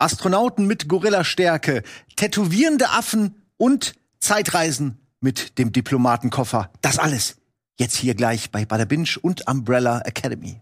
Astronauten 0.00 0.66
mit 0.66 0.88
Gorillastärke, 0.88 1.82
tätowierende 2.16 2.90
Affen 2.90 3.42
und 3.56 3.94
Zeitreisen 4.18 4.98
mit 5.20 5.58
dem 5.58 5.72
Diplomatenkoffer. 5.72 6.70
Das 6.80 6.98
alles 6.98 7.36
jetzt 7.78 7.96
hier 7.96 8.14
gleich 8.14 8.50
bei 8.50 8.64
Bada 8.64 8.84
Binge 8.84 9.16
und 9.22 9.48
Umbrella 9.48 10.00
Academy. 10.00 10.60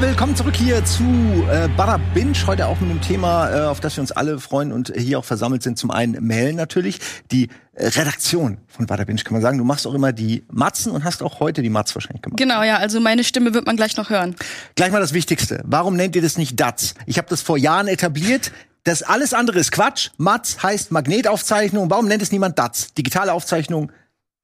Hallo, 0.00 0.12
willkommen 0.12 0.34
zurück 0.34 0.56
hier 0.56 0.82
zu 0.82 1.02
äh, 1.50 1.68
Bada 1.76 1.98
Binge. 2.14 2.32
Heute 2.46 2.68
auch 2.68 2.80
mit 2.80 2.88
einem 2.88 3.02
Thema, 3.02 3.50
äh, 3.50 3.60
auf 3.66 3.80
das 3.80 3.98
wir 3.98 4.00
uns 4.00 4.12
alle 4.12 4.40
freuen 4.40 4.72
und 4.72 4.90
hier 4.96 5.18
auch 5.18 5.26
versammelt 5.26 5.62
sind. 5.62 5.76
Zum 5.76 5.90
einen 5.90 6.26
Mel 6.26 6.54
natürlich, 6.54 7.00
die 7.30 7.50
äh, 7.74 7.88
Redaktion 7.88 8.56
von 8.66 8.86
Bada 8.86 9.04
Binge, 9.04 9.20
kann 9.22 9.34
man 9.34 9.42
sagen. 9.42 9.58
Du 9.58 9.64
machst 9.64 9.86
auch 9.86 9.92
immer 9.92 10.14
die 10.14 10.42
Matzen 10.50 10.92
und 10.92 11.04
hast 11.04 11.22
auch 11.22 11.38
heute 11.38 11.60
die 11.60 11.68
Matz 11.68 11.94
wahrscheinlich 11.94 12.22
gemacht. 12.22 12.38
Genau, 12.38 12.62
ja, 12.62 12.78
also 12.78 12.98
meine 12.98 13.24
Stimme 13.24 13.52
wird 13.52 13.66
man 13.66 13.76
gleich 13.76 13.94
noch 13.98 14.08
hören. 14.08 14.36
Gleich 14.74 14.90
mal 14.90 15.00
das 15.00 15.12
Wichtigste. 15.12 15.60
Warum 15.66 15.96
nennt 15.96 16.16
ihr 16.16 16.22
das 16.22 16.38
nicht 16.38 16.58
DATS? 16.58 16.94
Ich 17.04 17.18
habe 17.18 17.28
das 17.28 17.42
vor 17.42 17.58
Jahren 17.58 17.86
etabliert. 17.86 18.52
Das 18.84 19.02
alles 19.02 19.34
andere 19.34 19.58
ist 19.58 19.70
Quatsch. 19.70 20.12
Matz 20.16 20.62
heißt 20.62 20.92
Magnetaufzeichnung. 20.92 21.90
Warum 21.90 22.08
nennt 22.08 22.22
es 22.22 22.32
niemand 22.32 22.58
DATS? 22.58 22.94
Digitale 22.94 23.34
Aufzeichnung. 23.34 23.92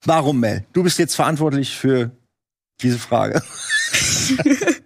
Warum, 0.04 0.38
Mel? 0.38 0.66
Du 0.74 0.82
bist 0.82 0.98
jetzt 0.98 1.14
verantwortlich 1.14 1.74
für 1.74 2.10
diese 2.82 2.98
Frage. 2.98 3.40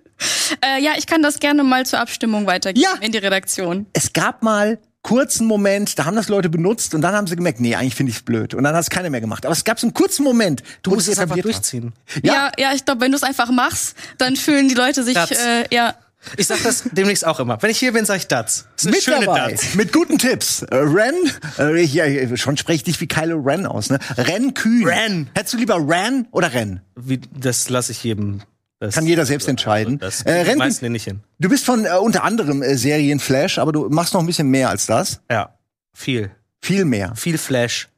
Äh, 0.65 0.83
ja, 0.83 0.93
ich 0.97 1.07
kann 1.07 1.23
das 1.23 1.39
gerne 1.41 1.63
mal 1.65 1.87
zur 1.87 2.01
Abstimmung 2.01 2.47
weitergeben 2.47 2.83
Ja. 2.85 2.95
in 3.05 3.13
die 3.13 3.19
Redaktion. 3.19 3.87
es 3.93 4.13
gab 4.13 4.43
mal 4.43 4.79
kurzen 5.03 5.47
Moment, 5.47 5.99
da 5.99 6.05
haben 6.05 6.15
das 6.17 6.29
Leute 6.29 6.51
benutzt 6.51 6.95
und 6.95 7.01
dann 7.01 7.15
haben 7.15 7.27
sie 7.27 7.35
gemerkt, 7.35 7.59
nee, 7.59 7.75
eigentlich 7.75 7.95
finde 7.95 8.11
ich 8.11 8.17
es 8.17 8.23
blöd. 8.23 8.53
Und 8.53 8.65
dann 8.65 8.75
hat 8.75 8.83
es 8.83 8.91
keiner 8.91 9.09
mehr 9.09 9.23
gemacht. 9.23 9.47
Aber 9.47 9.53
es 9.55 9.65
gab 9.65 9.81
so 9.81 9.87
einen 9.87 9.95
kurzen 9.95 10.23
Moment, 10.25 10.63
Du 10.83 10.91
musst 10.91 11.09
es 11.09 11.19
einfach 11.19 11.39
durchziehen. 11.39 11.95
Ja. 12.23 12.35
Ja, 12.35 12.53
ja, 12.59 12.73
ich 12.75 12.85
glaube, 12.85 13.01
wenn 13.01 13.11
du 13.11 13.17
es 13.17 13.23
einfach 13.23 13.51
machst, 13.51 13.97
dann 14.19 14.37
fühlen 14.37 14.69
die 14.69 14.75
Leute 14.75 15.03
sich, 15.03 15.17
äh, 15.17 15.65
ja. 15.71 15.95
Ich 16.37 16.49
sag 16.49 16.63
das 16.63 16.85
demnächst 16.93 17.27
auch 17.27 17.41
immer. 17.41 17.57
Wenn 17.63 17.71
ich 17.71 17.79
hier 17.79 17.95
bin, 17.95 18.05
sag 18.05 18.19
ich 18.19 18.27
das. 18.27 18.67
Das 18.77 18.83
ist 18.83 18.87
eine 18.89 18.91
Mit 18.97 19.03
schöne 19.05 19.25
dabei, 19.25 19.51
Dats. 19.53 19.75
mit 19.75 19.91
guten 19.91 20.19
Tipps. 20.19 20.61
Äh, 20.65 20.77
Ren, 20.77 21.15
äh, 21.59 21.83
ja, 21.83 22.37
schon 22.37 22.59
spreche 22.59 22.77
ich 22.77 22.83
dich 22.85 23.01
wie 23.01 23.07
Kylo 23.09 23.39
Ren 23.41 23.65
aus, 23.65 23.89
ne? 23.89 23.99
Ren 24.19 24.53
Kühn. 24.53 24.87
Ren. 24.87 25.31
Hättest 25.35 25.55
du 25.55 25.59
lieber 25.59 25.77
Ren 25.77 26.29
oder 26.31 26.53
Ren? 26.53 26.83
Wie, 26.95 27.19
das 27.35 27.71
lasse 27.71 27.93
ich 27.93 28.05
jedem. 28.05 28.43
Das, 28.81 28.95
Kann 28.95 29.07
jeder 29.07 29.27
selbst 29.27 29.47
entscheiden. 29.47 29.99
Das 29.99 30.23
Äh, 30.23 30.33
Ren- 30.41 30.57
meisten 30.59 30.85
nehme 30.87 30.97
ich 30.97 31.05
hin. 31.05 31.21
Du 31.39 31.51
bist 31.51 31.67
von 31.67 31.85
äh, 31.85 31.91
unter 32.01 32.25
anderem 32.25 32.63
äh, 32.63 32.77
Serien 32.77 33.21
Flash, 33.21 33.59
aber 33.59 33.73
du 33.73 33.89
machst 33.91 34.15
noch 34.15 34.21
ein 34.21 34.27
bisschen 34.27 34.49
mehr 34.49 34.71
als 34.71 34.87
das. 34.87 35.21
Ja. 35.31 35.55
Viel. 35.93 36.31
Viel 36.63 36.87
mehr. 36.87 37.15
Viel 37.15 37.37
Flash. 37.37 37.90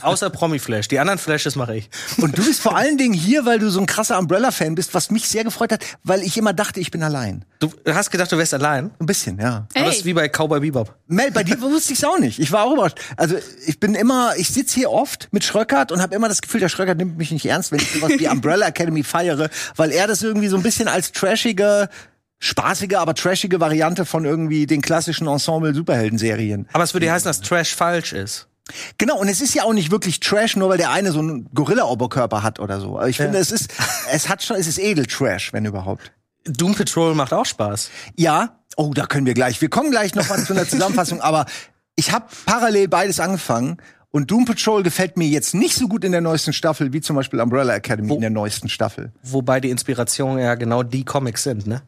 Außer 0.00 0.30
Promi-Flash. 0.30 0.88
Die 0.88 0.98
anderen 0.98 1.18
Flashes 1.18 1.56
mache 1.56 1.76
ich. 1.76 1.90
Und 2.18 2.38
du 2.38 2.44
bist 2.44 2.60
vor 2.60 2.76
allen 2.76 2.96
Dingen 2.96 3.14
hier, 3.14 3.44
weil 3.44 3.58
du 3.58 3.70
so 3.70 3.80
ein 3.80 3.86
krasser 3.86 4.18
Umbrella-Fan 4.18 4.74
bist, 4.74 4.94
was 4.94 5.10
mich 5.10 5.28
sehr 5.28 5.44
gefreut 5.44 5.72
hat, 5.72 5.84
weil 6.04 6.22
ich 6.22 6.36
immer 6.38 6.52
dachte, 6.52 6.80
ich 6.80 6.90
bin 6.90 7.02
allein. 7.02 7.44
Du 7.58 7.70
hast 7.86 8.10
gedacht, 8.10 8.32
du 8.32 8.38
wärst 8.38 8.54
allein? 8.54 8.90
Ein 8.98 9.06
bisschen, 9.06 9.38
ja. 9.38 9.66
Aber 9.74 9.84
das 9.84 9.94
Ey. 9.94 9.98
ist 10.00 10.04
wie 10.04 10.14
bei 10.14 10.28
Cowboy 10.28 10.60
Bebop. 10.60 10.94
Mel, 11.06 11.30
bei 11.30 11.44
dir 11.44 11.60
wusste 11.60 11.92
ich's 11.92 12.04
auch 12.04 12.18
nicht. 12.18 12.38
Ich 12.38 12.50
war 12.52 12.64
auch 12.64 12.72
überrascht. 12.72 12.98
Also 13.16 13.36
ich 13.66 13.78
bin 13.78 13.94
immer, 13.94 14.32
ich 14.36 14.48
sitz 14.48 14.72
hier 14.72 14.90
oft 14.90 15.28
mit 15.32 15.44
Schröckert 15.44 15.92
und 15.92 16.00
habe 16.00 16.14
immer 16.14 16.28
das 16.28 16.42
Gefühl, 16.42 16.60
der 16.60 16.68
Schröckert 16.68 16.98
nimmt 16.98 17.18
mich 17.18 17.30
nicht 17.30 17.46
ernst, 17.46 17.72
wenn 17.72 17.78
ich 17.80 17.92
sowas 17.92 18.10
wie 18.16 18.28
Umbrella 18.28 18.66
Academy 18.66 19.02
feiere, 19.04 19.50
weil 19.76 19.92
er 19.92 20.06
das 20.06 20.22
irgendwie 20.22 20.48
so 20.48 20.56
ein 20.56 20.62
bisschen 20.62 20.88
als 20.88 21.12
trashige, 21.12 21.88
spaßige, 22.40 22.94
aber 22.94 23.14
trashige 23.14 23.60
Variante 23.60 24.04
von 24.04 24.24
irgendwie 24.24 24.66
den 24.66 24.82
klassischen 24.82 25.28
Ensemble-Superhelden-Serien. 25.28 26.68
Aber 26.72 26.84
es 26.84 26.92
würde 26.94 27.10
heißen, 27.10 27.28
dass 27.28 27.40
Trash 27.40 27.74
falsch 27.74 28.12
ist. 28.12 28.48
Genau, 28.98 29.18
und 29.18 29.28
es 29.28 29.40
ist 29.40 29.54
ja 29.54 29.64
auch 29.64 29.72
nicht 29.72 29.90
wirklich 29.90 30.20
Trash, 30.20 30.56
nur 30.56 30.68
weil 30.68 30.78
der 30.78 30.90
eine 30.90 31.12
so 31.12 31.18
einen 31.18 31.48
Gorilla-Oberkörper 31.52 32.42
hat 32.42 32.60
oder 32.60 32.80
so. 32.80 32.98
Aber 32.98 33.08
ich 33.08 33.16
finde, 33.16 33.38
es 33.38 33.50
ist, 33.50 33.72
es 34.10 34.28
hat 34.28 34.42
schon, 34.42 34.56
es 34.56 34.66
ist 34.66 34.78
Edel-Trash, 34.78 35.52
wenn 35.52 35.64
überhaupt. 35.64 36.12
Doom 36.44 36.74
Patrol 36.74 37.14
macht 37.14 37.32
auch 37.32 37.46
Spaß. 37.46 37.90
Ja, 38.16 38.60
oh, 38.76 38.92
da 38.94 39.06
können 39.06 39.26
wir 39.26 39.34
gleich. 39.34 39.60
Wir 39.60 39.68
kommen 39.68 39.90
gleich 39.90 40.14
noch 40.14 40.28
mal 40.28 40.42
zu 40.42 40.52
einer 40.52 40.66
Zusammenfassung, 40.68 41.20
aber 41.20 41.46
ich 41.96 42.12
habe 42.12 42.26
parallel 42.46 42.88
beides 42.88 43.20
angefangen 43.20 43.78
und 44.10 44.30
Doom 44.30 44.44
Patrol 44.44 44.82
gefällt 44.82 45.16
mir 45.16 45.26
jetzt 45.26 45.54
nicht 45.54 45.74
so 45.74 45.88
gut 45.88 46.04
in 46.04 46.12
der 46.12 46.20
neuesten 46.20 46.52
Staffel 46.52 46.92
wie 46.92 47.00
zum 47.00 47.16
Beispiel 47.16 47.40
Umbrella 47.40 47.74
Academy 47.74 48.14
in 48.14 48.20
der 48.20 48.30
neuesten 48.30 48.68
Staffel. 48.68 49.12
Wobei 49.22 49.60
die 49.60 49.70
Inspiration 49.70 50.38
ja 50.38 50.54
genau 50.54 50.82
die 50.82 51.04
Comics 51.04 51.44
sind, 51.44 51.66
ne? 51.66 51.82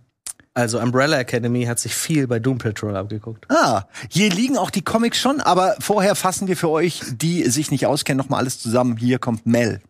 Also 0.57 0.81
Umbrella 0.81 1.19
Academy 1.19 1.65
hat 1.65 1.81
sich 1.81 1.97
viel 1.97 2.29
bei 2.29 2.39
Doom 2.39 2.59
Patrol 2.59 2.97
abgeguckt. 2.97 3.45
Ah, 3.51 3.83
hier 4.09 4.31
liegen 4.31 4.57
auch 4.57 4.71
die 4.71 4.83
Comics 4.83 5.19
schon, 5.19 5.41
aber 5.41 5.75
vorher 5.81 6.15
fassen 6.15 6.47
wir 6.47 6.57
für 6.57 6.71
euch, 6.71 7.03
die 7.13 7.43
sich 7.51 7.73
nicht 7.73 7.87
auskennen, 7.87 8.19
noch 8.19 8.29
mal 8.29 8.39
alles 8.39 8.61
zusammen. 8.61 8.97
Hier 8.97 9.19
kommt 9.19 9.47
Mel. 9.47 9.81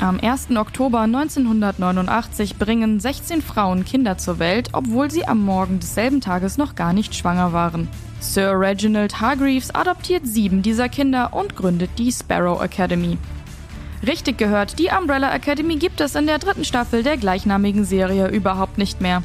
Am 0.00 0.20
1. 0.20 0.50
Oktober 0.54 1.00
1989 1.00 2.56
bringen 2.58 3.00
16 3.00 3.40
Frauen 3.40 3.86
Kinder 3.86 4.18
zur 4.18 4.38
Welt, 4.38 4.68
obwohl 4.74 5.10
sie 5.10 5.26
am 5.26 5.42
Morgen 5.42 5.80
desselben 5.80 6.20
Tages 6.20 6.58
noch 6.58 6.74
gar 6.74 6.92
nicht 6.92 7.14
schwanger 7.14 7.54
waren. 7.54 7.88
Sir 8.20 8.52
Reginald 8.52 9.22
Hargreaves 9.22 9.74
adoptiert 9.74 10.26
sieben 10.26 10.60
dieser 10.60 10.90
Kinder 10.90 11.32
und 11.32 11.56
gründet 11.56 11.88
die 11.96 12.12
Sparrow 12.12 12.60
Academy. 12.62 13.16
Richtig 14.06 14.36
gehört, 14.36 14.78
die 14.78 14.90
Umbrella 14.98 15.34
Academy 15.34 15.76
gibt 15.76 16.00
es 16.00 16.14
in 16.14 16.26
der 16.26 16.38
dritten 16.38 16.64
Staffel 16.64 17.02
der 17.02 17.16
gleichnamigen 17.16 17.84
Serie 17.84 18.28
überhaupt 18.28 18.76
nicht 18.76 19.00
mehr. 19.00 19.22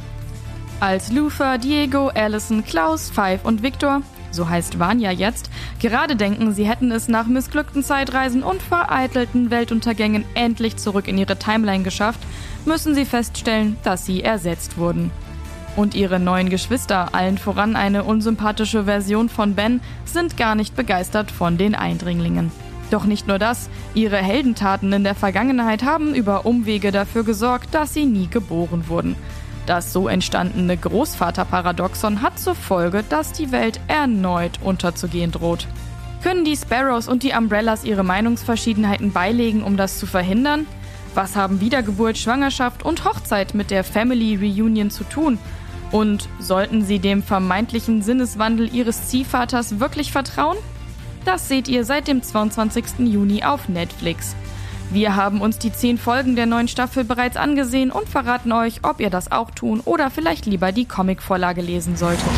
Als 0.79 1.11
Luther, 1.11 1.57
Diego, 1.57 2.07
Allison, 2.07 2.63
Klaus, 2.63 3.09
Five 3.09 3.43
und 3.43 3.61
Victor, 3.61 4.01
so 4.31 4.47
heißt 4.47 4.79
Vanya 4.79 5.11
jetzt, 5.11 5.49
gerade 5.81 6.15
denken, 6.15 6.53
sie 6.53 6.65
hätten 6.65 6.91
es 6.91 7.09
nach 7.09 7.27
missglückten 7.27 7.83
Zeitreisen 7.83 8.41
und 8.41 8.61
vereitelten 8.61 9.51
Weltuntergängen 9.51 10.23
endlich 10.33 10.77
zurück 10.77 11.09
in 11.09 11.17
ihre 11.17 11.37
Timeline 11.37 11.83
geschafft, 11.83 12.21
müssen 12.63 12.95
sie 12.95 13.05
feststellen, 13.05 13.75
dass 13.83 14.05
sie 14.05 14.23
ersetzt 14.23 14.77
wurden. 14.77 15.11
Und 15.75 15.93
ihre 15.93 16.19
neuen 16.19 16.49
Geschwister, 16.49 17.13
allen 17.13 17.37
voran 17.37 17.75
eine 17.75 18.05
unsympathische 18.05 18.85
Version 18.85 19.27
von 19.27 19.55
Ben, 19.55 19.81
sind 20.05 20.37
gar 20.37 20.55
nicht 20.55 20.77
begeistert 20.77 21.31
von 21.31 21.57
den 21.57 21.75
Eindringlingen. 21.75 22.51
Doch 22.89 23.05
nicht 23.05 23.27
nur 23.27 23.39
das, 23.39 23.69
ihre 23.93 24.17
Heldentaten 24.17 24.91
in 24.93 25.03
der 25.03 25.15
Vergangenheit 25.15 25.83
haben 25.83 26.15
über 26.15 26.45
Umwege 26.45 26.91
dafür 26.91 27.23
gesorgt, 27.23 27.73
dass 27.73 27.93
sie 27.93 28.05
nie 28.05 28.27
geboren 28.27 28.85
wurden. 28.87 29.15
Das 29.65 29.93
so 29.93 30.07
entstandene 30.07 30.77
Großvaterparadoxon 30.77 32.23
hat 32.23 32.39
zur 32.39 32.55
Folge, 32.55 33.03
dass 33.07 33.31
die 33.33 33.51
Welt 33.51 33.79
erneut 33.87 34.59
unterzugehen 34.63 35.31
droht. 35.31 35.67
Können 36.23 36.43
die 36.43 36.57
Sparrows 36.57 37.07
und 37.07 37.23
die 37.23 37.33
Umbrellas 37.33 37.83
ihre 37.83 38.03
Meinungsverschiedenheiten 38.03 39.11
beilegen, 39.11 39.63
um 39.63 39.77
das 39.77 39.99
zu 39.99 40.07
verhindern? 40.07 40.65
Was 41.13 41.35
haben 41.35 41.61
Wiedergeburt, 41.61 42.17
Schwangerschaft 42.17 42.83
und 42.83 43.05
Hochzeit 43.05 43.53
mit 43.53 43.71
der 43.71 43.83
Family 43.83 44.35
Reunion 44.35 44.89
zu 44.89 45.03
tun? 45.03 45.37
Und 45.91 46.27
sollten 46.39 46.83
sie 46.83 46.99
dem 46.99 47.23
vermeintlichen 47.23 48.01
Sinneswandel 48.01 48.73
ihres 48.73 49.07
Ziehvaters 49.07 49.79
wirklich 49.79 50.11
vertrauen? 50.11 50.57
Das 51.29 51.47
seht 51.47 51.67
ihr 51.67 51.85
seit 51.85 52.07
dem 52.07 52.23
22. 52.23 53.01
Juni 53.01 53.43
auf 53.43 53.69
Netflix. 53.69 54.35
Wir 54.89 55.15
haben 55.15 55.41
uns 55.41 55.59
die 55.59 55.71
zehn 55.71 55.99
Folgen 55.99 56.35
der 56.35 56.47
neuen 56.47 56.67
Staffel 56.67 57.03
bereits 57.03 57.37
angesehen 57.37 57.91
und 57.91 58.09
verraten 58.09 58.51
euch, 58.51 58.79
ob 58.81 58.99
ihr 58.99 59.11
das 59.11 59.31
auch 59.31 59.51
tun 59.51 59.79
oder 59.81 60.09
vielleicht 60.09 60.47
lieber 60.47 60.71
die 60.71 60.85
Comicvorlage 60.85 61.61
lesen 61.61 61.97
solltet. 61.97 62.31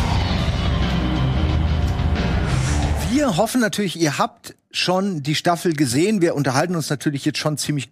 Wir 3.10 3.38
hoffen 3.38 3.62
natürlich, 3.62 3.98
ihr 3.98 4.18
habt 4.18 4.56
schon 4.70 5.22
die 5.22 5.36
Staffel 5.36 5.72
gesehen. 5.72 6.20
Wir 6.20 6.34
unterhalten 6.34 6.76
uns 6.76 6.90
natürlich 6.90 7.24
jetzt 7.24 7.38
schon 7.38 7.56
ziemlich 7.56 7.88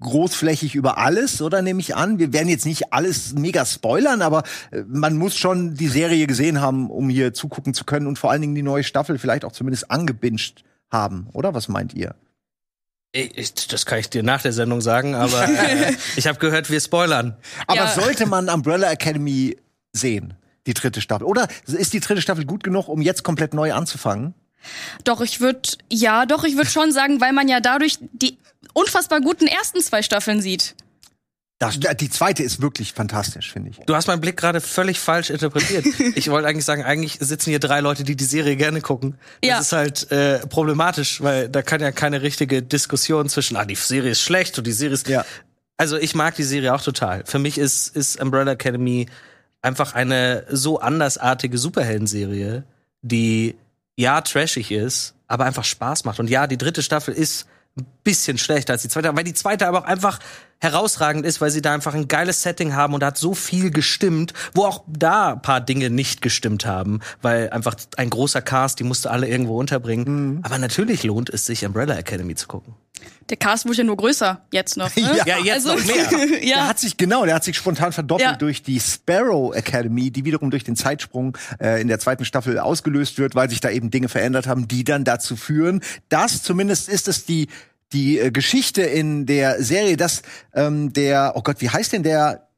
großflächig 0.00 0.74
über 0.74 0.98
alles, 0.98 1.40
oder 1.42 1.62
nehme 1.62 1.80
ich 1.80 1.94
an? 1.94 2.18
Wir 2.18 2.32
werden 2.32 2.48
jetzt 2.48 2.66
nicht 2.66 2.92
alles 2.92 3.34
mega 3.34 3.64
spoilern, 3.64 4.22
aber 4.22 4.42
äh, 4.70 4.82
man 4.88 5.16
muss 5.16 5.36
schon 5.36 5.74
die 5.74 5.88
Serie 5.88 6.26
gesehen 6.26 6.60
haben, 6.60 6.90
um 6.90 7.08
hier 7.08 7.32
zugucken 7.34 7.74
zu 7.74 7.84
können 7.84 8.06
und 8.06 8.18
vor 8.18 8.30
allen 8.30 8.40
Dingen 8.40 8.54
die 8.54 8.62
neue 8.62 8.82
Staffel 8.84 9.18
vielleicht 9.18 9.44
auch 9.44 9.52
zumindest 9.52 9.90
angebinged 9.90 10.64
haben, 10.90 11.28
oder? 11.32 11.54
Was 11.54 11.68
meint 11.68 11.94
ihr? 11.94 12.14
Ich, 13.12 13.54
das 13.66 13.86
kann 13.86 13.98
ich 13.98 14.08
dir 14.08 14.22
nach 14.22 14.40
der 14.42 14.52
Sendung 14.52 14.80
sagen, 14.80 15.14
aber 15.14 15.44
äh, 15.48 15.94
ich 16.16 16.26
habe 16.28 16.38
gehört, 16.38 16.70
wir 16.70 16.80
spoilern. 16.80 17.36
Aber 17.66 17.76
Ja. 17.76 17.88
sollte 17.88 18.26
man 18.26 18.48
Umbrella 18.48 18.90
Academy 18.90 19.56
sehen, 19.92 20.34
die 20.66 20.74
dritte 20.74 21.00
Staffel? 21.00 21.24
Oder 21.24 21.48
ist 21.66 21.92
die 21.92 22.00
dritte 22.00 22.22
Staffel 22.22 22.44
gut 22.44 22.62
genug, 22.62 22.86
um 22.88 23.02
jetzt 23.02 23.24
komplett 23.24 23.52
neu 23.52 23.72
anzufangen? 23.72 24.34
Doch, 25.04 25.20
ich 25.20 25.40
würde, 25.40 25.62
ja, 25.90 26.26
doch, 26.26 26.44
ich 26.44 26.56
würde 26.56 26.70
schon 26.70 26.92
sagen, 26.92 27.20
weil 27.20 27.32
man 27.32 27.48
ja 27.48 27.60
dadurch 27.60 27.98
die 28.12 28.38
unfassbar 28.74 29.20
guten 29.20 29.46
ersten 29.46 29.80
zwei 29.80 30.02
Staffeln 30.02 30.40
sieht. 30.40 30.74
Das, 31.58 31.78
die 31.78 32.08
zweite 32.08 32.42
ist 32.42 32.62
wirklich 32.62 32.94
fantastisch, 32.94 33.52
finde 33.52 33.70
ich. 33.70 33.76
Du 33.84 33.94
hast 33.94 34.06
meinen 34.06 34.22
Blick 34.22 34.38
gerade 34.38 34.62
völlig 34.62 34.98
falsch 34.98 35.28
interpretiert. 35.28 35.84
ich 36.16 36.30
wollte 36.30 36.48
eigentlich 36.48 36.64
sagen, 36.64 36.84
eigentlich 36.84 37.18
sitzen 37.20 37.50
hier 37.50 37.58
drei 37.58 37.80
Leute, 37.80 38.02
die 38.02 38.16
die 38.16 38.24
Serie 38.24 38.56
gerne 38.56 38.80
gucken. 38.80 39.18
Das 39.42 39.48
Ja. 39.50 39.58
ist 39.58 39.72
halt 39.72 40.10
äh, 40.10 40.38
problematisch, 40.46 41.20
weil 41.20 41.50
da 41.50 41.60
kann 41.60 41.82
ja 41.82 41.92
keine 41.92 42.22
richtige 42.22 42.62
Diskussion 42.62 43.28
zwischen, 43.28 43.56
ah, 43.58 43.66
die 43.66 43.74
Serie 43.74 44.12
ist 44.12 44.22
schlecht 44.22 44.56
und 44.56 44.66
die 44.66 44.72
Serie 44.72 44.94
ist. 44.94 45.06
Ja. 45.08 45.26
Also 45.76 45.98
ich 45.98 46.14
mag 46.14 46.34
die 46.36 46.44
Serie 46.44 46.72
auch 46.74 46.80
total. 46.82 47.24
Für 47.26 47.38
mich 47.38 47.58
ist, 47.58 47.94
ist 47.94 48.18
Umbrella 48.22 48.52
Academy 48.52 49.06
einfach 49.60 49.92
eine 49.94 50.46
so 50.48 50.78
andersartige 50.80 51.58
Superheldenserie, 51.58 52.64
die 53.02 53.54
ja 54.00 54.20
trashig 54.22 54.70
ist, 54.70 55.14
aber 55.28 55.44
einfach 55.44 55.64
Spaß 55.64 56.04
macht. 56.04 56.18
Und 56.18 56.28
ja, 56.28 56.46
die 56.46 56.58
dritte 56.58 56.82
Staffel 56.82 57.14
ist 57.14 57.46
bisschen 58.10 58.38
schlechter 58.38 58.72
als 58.72 58.82
die 58.82 58.88
zweite, 58.88 59.14
weil 59.14 59.22
die 59.22 59.34
zweite 59.34 59.68
aber 59.68 59.78
auch 59.78 59.84
einfach 59.84 60.18
herausragend 60.60 61.24
ist, 61.24 61.40
weil 61.40 61.50
sie 61.50 61.62
da 61.62 61.72
einfach 61.72 61.94
ein 61.94 62.08
geiles 62.08 62.42
Setting 62.42 62.74
haben 62.74 62.92
und 62.92 63.00
da 63.00 63.06
hat 63.06 63.18
so 63.18 63.34
viel 63.34 63.70
gestimmt, 63.70 64.34
wo 64.52 64.64
auch 64.64 64.82
da 64.88 65.32
ein 65.34 65.42
paar 65.42 65.60
Dinge 65.60 65.90
nicht 65.90 66.22
gestimmt 66.22 66.66
haben, 66.66 67.00
weil 67.22 67.50
einfach 67.50 67.76
ein 67.96 68.10
großer 68.10 68.42
Cast, 68.42 68.80
die 68.80 68.84
musste 68.84 69.10
alle 69.10 69.28
irgendwo 69.28 69.58
unterbringen. 69.58 70.40
Aber 70.42 70.58
natürlich 70.58 71.04
lohnt 71.04 71.30
es 71.30 71.46
sich, 71.46 71.64
Umbrella 71.64 71.96
Academy 71.96 72.34
zu 72.34 72.48
gucken. 72.48 72.74
Der 73.30 73.36
Cast 73.38 73.64
wurde 73.64 73.78
ja 73.78 73.84
nur 73.84 73.96
größer, 73.96 74.42
jetzt 74.52 74.76
noch. 74.76 74.94
Ne? 74.96 75.02
Ja, 75.02 75.24
Ja, 75.26 75.38
jetzt 75.38 75.66
also, 75.66 75.74
noch 75.74 75.84
mehr. 75.86 76.26
Der 76.40 76.44
ja. 76.44 76.66
hat 76.66 76.78
sich 76.80 76.96
genau, 76.96 77.24
der 77.24 77.36
hat 77.36 77.44
sich 77.44 77.56
spontan 77.56 77.92
verdoppelt 77.92 78.28
Ja. 78.28 78.36
durch 78.36 78.62
die 78.62 78.80
Sparrow 78.80 79.54
Academy, 79.54 80.10
die 80.10 80.24
wiederum 80.24 80.50
durch 80.50 80.64
den 80.64 80.74
Zeitsprung 80.76 81.38
äh, 81.60 81.80
in 81.80 81.88
der 81.88 82.00
zweiten 82.00 82.24
Staffel 82.24 82.58
ausgelöst 82.58 83.18
wird, 83.18 83.34
weil 83.36 83.48
sich 83.48 83.60
da 83.60 83.70
eben 83.70 83.90
Dinge 83.90 84.08
verändert 84.08 84.46
haben, 84.48 84.68
die 84.68 84.84
dann 84.84 85.04
dazu 85.04 85.36
führen, 85.36 85.80
dass 86.10 86.42
zumindest 86.42 86.88
ist 86.88 87.08
es 87.08 87.24
die 87.24 87.48
die 87.92 88.18
äh, 88.18 88.30
Geschichte 88.30 88.82
in 88.82 89.26
der 89.26 89.62
Serie, 89.62 89.96
dass 89.96 90.22
ähm, 90.54 90.92
der 90.92 91.32
oh 91.36 91.42
Gott, 91.42 91.60
wie 91.60 91.68
heißt 91.70 91.92
denn 91.92 92.02
der 92.02 92.48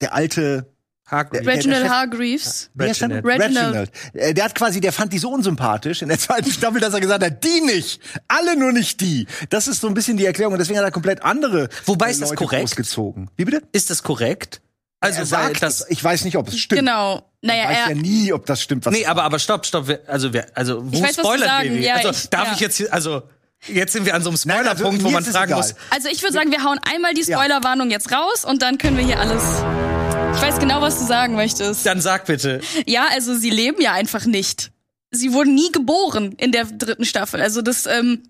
der 0.00 0.14
alte 0.14 0.66
Hargreaves. 1.06 1.44
der 1.44 1.54
Reginald 1.54 1.88
Hargreaves. 1.90 2.70
Reginald. 2.78 3.24
Reginald. 3.26 3.90
Äh, 4.14 4.32
Der 4.32 4.44
hat 4.44 4.54
quasi, 4.54 4.80
der 4.80 4.92
fand 4.92 5.12
die 5.12 5.18
so 5.18 5.30
unsympathisch 5.30 6.02
in 6.02 6.08
der 6.08 6.18
zweiten 6.20 6.50
Staffel, 6.52 6.80
dass 6.80 6.94
er 6.94 7.00
gesagt 7.00 7.24
hat, 7.24 7.42
die 7.44 7.60
nicht, 7.62 8.00
alle 8.28 8.56
nur 8.56 8.70
nicht 8.72 9.00
die. 9.00 9.26
Das 9.50 9.66
ist 9.66 9.80
so 9.80 9.88
ein 9.88 9.94
bisschen 9.94 10.16
die 10.16 10.24
Erklärung 10.24 10.52
und 10.54 10.58
deswegen 10.60 10.78
hat 10.78 10.84
er 10.86 10.92
komplett 10.92 11.22
andere 11.22 11.68
Wobei 11.86 12.06
äh, 12.06 12.10
ist 12.12 12.22
das 12.22 12.30
Leute 12.30 12.44
korrekt? 12.44 12.62
großgezogen. 12.62 13.28
Wie 13.36 13.44
bitte? 13.44 13.62
Ist 13.72 13.90
das 13.90 14.02
korrekt? 14.04 14.60
Also, 15.00 15.18
er 15.18 15.20
weil 15.22 15.26
sagt, 15.48 15.62
das, 15.62 15.86
ich 15.88 16.02
weiß 16.04 16.24
nicht, 16.24 16.36
ob 16.36 16.46
es 16.48 16.58
stimmt. 16.58 16.78
Genau. 16.80 17.22
Naja, 17.42 17.62
Ich 17.64 17.68
weiß 17.70 17.88
ja 17.88 17.94
nie, 17.94 18.32
ob 18.32 18.46
das 18.46 18.62
stimmt, 18.62 18.84
was 18.86 18.92
Nee, 18.92 19.02
er 19.02 19.10
aber, 19.10 19.24
aber 19.24 19.38
stopp, 19.38 19.66
stopp. 19.66 19.88
wir- 19.88 20.00
Also, 20.06 20.32
wir, 20.32 20.46
also 20.54 20.84
wo 20.84 20.94
Ich 20.96 21.02
weiß, 21.02 21.16
sagen, 21.16 21.70
wir? 21.74 21.80
ja, 21.80 21.94
also, 21.96 22.10
ich- 22.10 22.28
darf 22.30 22.48
ja. 22.48 22.54
ich 22.54 22.60
jetzt 22.60 22.76
hier, 22.76 22.92
also, 22.92 23.22
jetzt 23.66 23.92
sind 23.92 24.06
wir 24.06 24.14
an 24.14 24.22
so 24.22 24.30
einem 24.30 24.36
also, 24.36 24.50
Spoilerpunkt, 24.50 25.02
wo 25.02 25.08
mir 25.08 25.14
man 25.14 25.24
fragen 25.24 25.52
egal. 25.52 25.58
muss. 25.58 25.74
also 25.90 26.08
ich 26.08 26.22
würde 26.22 26.32
sagen, 26.32 26.50
wir 26.50 26.64
hauen 26.64 26.78
einmal 26.90 27.14
die 27.14 27.24
Spoilerwarnung 27.24 27.90
jetzt 27.90 28.12
raus 28.12 28.44
und 28.44 28.62
dann 28.62 28.78
können 28.78 28.96
wir 28.96 29.04
hier 29.04 29.20
alles. 29.20 29.42
Ich 30.36 30.42
weiß 30.42 30.58
genau, 30.58 30.80
was 30.80 30.98
du 30.98 31.06
sagen 31.06 31.34
möchtest. 31.34 31.84
Dann 31.84 32.00
sag 32.00 32.26
bitte. 32.26 32.60
Ja, 32.86 33.06
also 33.10 33.34
sie 33.34 33.50
leben 33.50 33.80
ja 33.80 33.92
einfach 33.92 34.24
nicht. 34.26 34.70
Sie 35.10 35.32
wurden 35.32 35.54
nie 35.54 35.72
geboren 35.72 36.34
in 36.38 36.52
der 36.52 36.64
dritten 36.64 37.04
Staffel. 37.04 37.40
Also 37.40 37.62
das 37.62 37.86
ähm, 37.86 38.22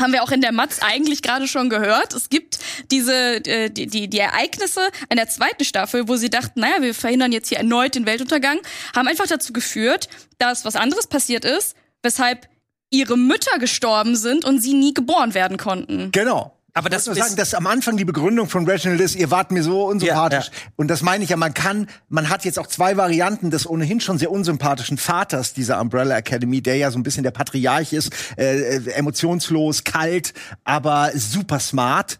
haben 0.00 0.12
wir 0.12 0.22
auch 0.22 0.30
in 0.30 0.40
der 0.40 0.52
Matz 0.52 0.78
eigentlich 0.80 1.22
gerade 1.22 1.46
schon 1.46 1.68
gehört. 1.68 2.14
Es 2.14 2.30
gibt 2.30 2.58
diese 2.90 3.44
äh, 3.46 3.70
die, 3.70 3.86
die 3.86 4.08
die 4.08 4.18
Ereignisse 4.18 4.88
in 5.10 5.16
der 5.16 5.28
zweiten 5.28 5.64
Staffel, 5.64 6.08
wo 6.08 6.16
sie 6.16 6.30
dachten, 6.30 6.60
naja, 6.60 6.80
wir 6.80 6.94
verhindern 6.94 7.32
jetzt 7.32 7.48
hier 7.48 7.58
erneut 7.58 7.94
den 7.94 8.06
Weltuntergang, 8.06 8.58
haben 8.96 9.06
einfach 9.06 9.26
dazu 9.26 9.52
geführt, 9.52 10.08
dass 10.38 10.64
was 10.64 10.76
anderes 10.76 11.06
passiert 11.06 11.44
ist, 11.44 11.76
weshalb 12.02 12.48
ihre 12.96 13.16
Mütter 13.18 13.58
gestorben 13.58 14.16
sind 14.16 14.44
und 14.44 14.60
sie 14.60 14.74
nie 14.74 14.94
geboren 14.94 15.34
werden 15.34 15.56
konnten. 15.56 16.10
Genau. 16.12 16.52
Aber 16.76 16.88
ich 16.88 16.94
das 16.94 17.06
ist- 17.06 17.16
sagen, 17.18 17.36
dass 17.36 17.54
am 17.54 17.68
Anfang 17.68 17.96
die 17.96 18.04
Begründung 18.04 18.48
von 18.48 18.66
Reginald 18.68 19.00
ist, 19.00 19.14
ihr 19.14 19.30
wart 19.30 19.52
mir 19.52 19.62
so 19.62 19.84
unsympathisch. 19.86 20.46
Ja, 20.46 20.52
ja. 20.52 20.72
Und 20.74 20.88
das 20.88 21.02
meine 21.02 21.22
ich 21.22 21.30
ja, 21.30 21.36
man 21.36 21.54
kann, 21.54 21.86
man 22.08 22.28
hat 22.30 22.44
jetzt 22.44 22.58
auch 22.58 22.66
zwei 22.66 22.96
Varianten 22.96 23.50
des 23.52 23.64
ohnehin 23.68 24.00
schon 24.00 24.18
sehr 24.18 24.32
unsympathischen 24.32 24.98
Vaters 24.98 25.54
dieser 25.54 25.80
Umbrella 25.80 26.16
Academy, 26.16 26.62
der 26.62 26.76
ja 26.76 26.90
so 26.90 26.98
ein 26.98 27.04
bisschen 27.04 27.22
der 27.22 27.30
Patriarch 27.30 27.92
ist, 27.92 28.10
äh, 28.36 28.78
äh, 28.78 28.90
emotionslos, 28.90 29.84
kalt, 29.84 30.34
aber 30.64 31.12
super 31.14 31.60
smart. 31.60 32.18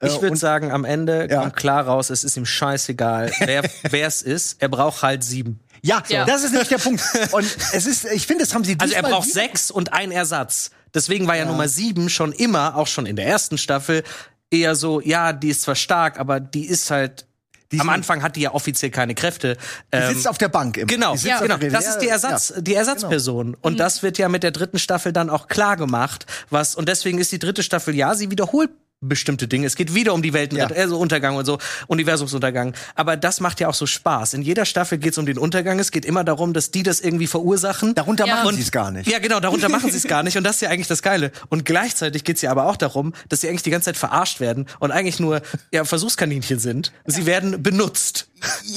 Äh, 0.00 0.08
Ich 0.08 0.20
würde 0.20 0.34
sagen, 0.36 0.72
am 0.72 0.84
Ende 0.84 1.28
Ja. 1.30 1.42
kommt 1.42 1.54
klar 1.54 1.86
raus, 1.86 2.10
es 2.10 2.24
ist 2.24 2.36
ihm 2.36 2.44
scheißegal, 2.44 3.30
wer 3.38 3.62
wer 3.88 4.06
es 4.08 4.20
ist. 4.20 4.60
Er 4.60 4.68
braucht 4.68 5.02
halt 5.02 5.22
sieben. 5.22 5.60
Ja, 5.84 6.02
Ja. 6.08 6.24
das 6.24 6.44
ist 6.44 6.50
nämlich 6.52 6.68
der 6.68 6.78
Punkt. 6.78 7.02
Und 7.32 7.44
es 7.72 7.86
ist, 7.86 8.04
ich 8.04 8.26
finde, 8.26 8.44
das 8.44 8.54
haben 8.54 8.64
sie 8.64 8.76
Also 8.78 8.94
er 8.94 9.02
braucht 9.02 9.26
wieder- 9.26 9.34
sechs 9.34 9.70
und 9.70 9.92
ein 9.92 10.12
Ersatz. 10.12 10.70
Deswegen 10.94 11.26
war 11.26 11.36
ja, 11.36 11.44
Nummer 11.44 11.68
sieben 11.68 12.08
schon 12.08 12.32
immer, 12.32 12.76
auch 12.76 12.86
schon 12.86 13.06
in 13.06 13.16
der 13.16 13.26
ersten 13.26 13.58
Staffel, 13.58 14.02
eher 14.50 14.74
so, 14.76 15.00
ja, 15.00 15.32
die 15.32 15.48
ist 15.48 15.62
zwar 15.62 15.74
stark, 15.74 16.20
aber 16.20 16.38
die 16.40 16.66
ist 16.66 16.90
halt. 16.90 17.26
Die 17.72 17.80
am 17.80 17.88
Anfang 17.88 18.22
hat 18.22 18.36
die 18.36 18.42
ja 18.42 18.52
offiziell 18.52 18.90
keine 18.90 19.14
Kräfte. 19.14 19.56
Die 19.94 19.96
Ähm, 19.96 20.12
sitzt 20.14 20.28
auf 20.28 20.36
der 20.36 20.50
Bank 20.50 20.76
immer. 20.76 20.86
Genau, 20.86 21.12
Die 21.12 21.18
sitzt 21.20 21.28
ja, 21.30 21.40
genau. 21.40 21.56
Das 21.56 21.86
ist 21.86 22.00
die 22.00 22.08
Ersatz, 22.08 22.52
Ja. 22.54 22.60
die 22.60 22.74
Ersatzperson. 22.74 23.56
Und 23.62 23.80
das 23.80 24.02
wird 24.02 24.18
ja 24.18 24.28
mit 24.28 24.42
der 24.42 24.50
dritten 24.50 24.78
Staffel 24.78 25.10
dann 25.14 25.30
auch 25.30 25.48
klar 25.48 25.78
gemacht, 25.78 26.26
was 26.50 26.74
und 26.74 26.86
deswegen 26.86 27.18
ist 27.18 27.32
die 27.32 27.38
dritte 27.38 27.62
Staffel 27.62 27.94
ja, 27.96 28.14
sie 28.14 28.30
wiederholt 28.30 28.68
bestimmte 29.02 29.48
Dinge. 29.48 29.66
Es 29.66 29.76
geht 29.76 29.94
wieder 29.94 30.14
um 30.14 30.22
die 30.22 30.32
Welten, 30.32 30.56
Ja. 30.56 30.66
also 30.68 30.98
Untergang 30.98 31.36
und 31.36 31.44
so, 31.44 31.58
Universumsuntergang. 31.88 32.74
Aber 32.94 33.16
das 33.16 33.40
macht 33.40 33.60
ja 33.60 33.68
auch 33.68 33.74
so 33.74 33.86
Spaß. 33.86 34.34
In 34.34 34.42
jeder 34.42 34.64
Staffel 34.64 34.98
geht 34.98 35.12
es 35.12 35.18
um 35.18 35.26
den 35.26 35.38
Untergang. 35.38 35.78
Es 35.78 35.90
geht 35.90 36.04
immer 36.04 36.24
darum, 36.24 36.52
dass 36.52 36.70
die 36.70 36.82
das 36.82 37.00
irgendwie 37.00 37.26
verursachen. 37.26 37.94
Darunter 37.94 38.26
Ja. 38.26 38.36
machen 38.36 38.56
sie 38.56 38.62
es 38.62 38.70
gar 38.72 38.90
nicht. 38.90 39.08
Ja, 39.10 39.18
genau, 39.18 39.40
darunter 39.40 39.68
machen 39.68 39.90
sie 39.90 39.96
es 39.96 40.04
gar 40.04 40.22
nicht. 40.24 40.36
Und 40.36 40.44
das 40.44 40.56
ist 40.56 40.62
ja 40.62 40.70
eigentlich 40.70 40.88
das 40.88 41.02
Geile. 41.02 41.32
Und 41.48 41.64
gleichzeitig 41.64 42.24
geht's 42.24 42.42
ja 42.42 42.50
aber 42.50 42.66
auch 42.66 42.76
darum, 42.76 43.12
dass 43.28 43.40
sie 43.40 43.48
eigentlich 43.48 43.62
die 43.62 43.70
ganze 43.70 43.86
Zeit 43.86 43.96
verarscht 43.96 44.40
werden 44.40 44.66
und 44.78 44.90
eigentlich 44.92 45.20
nur 45.20 45.42
ja, 45.72 45.84
Versuchskaninchen 45.84 46.58
sind. 46.58 46.92
Sie 47.04 47.26
werden 47.26 47.62
benutzt. 47.62 48.28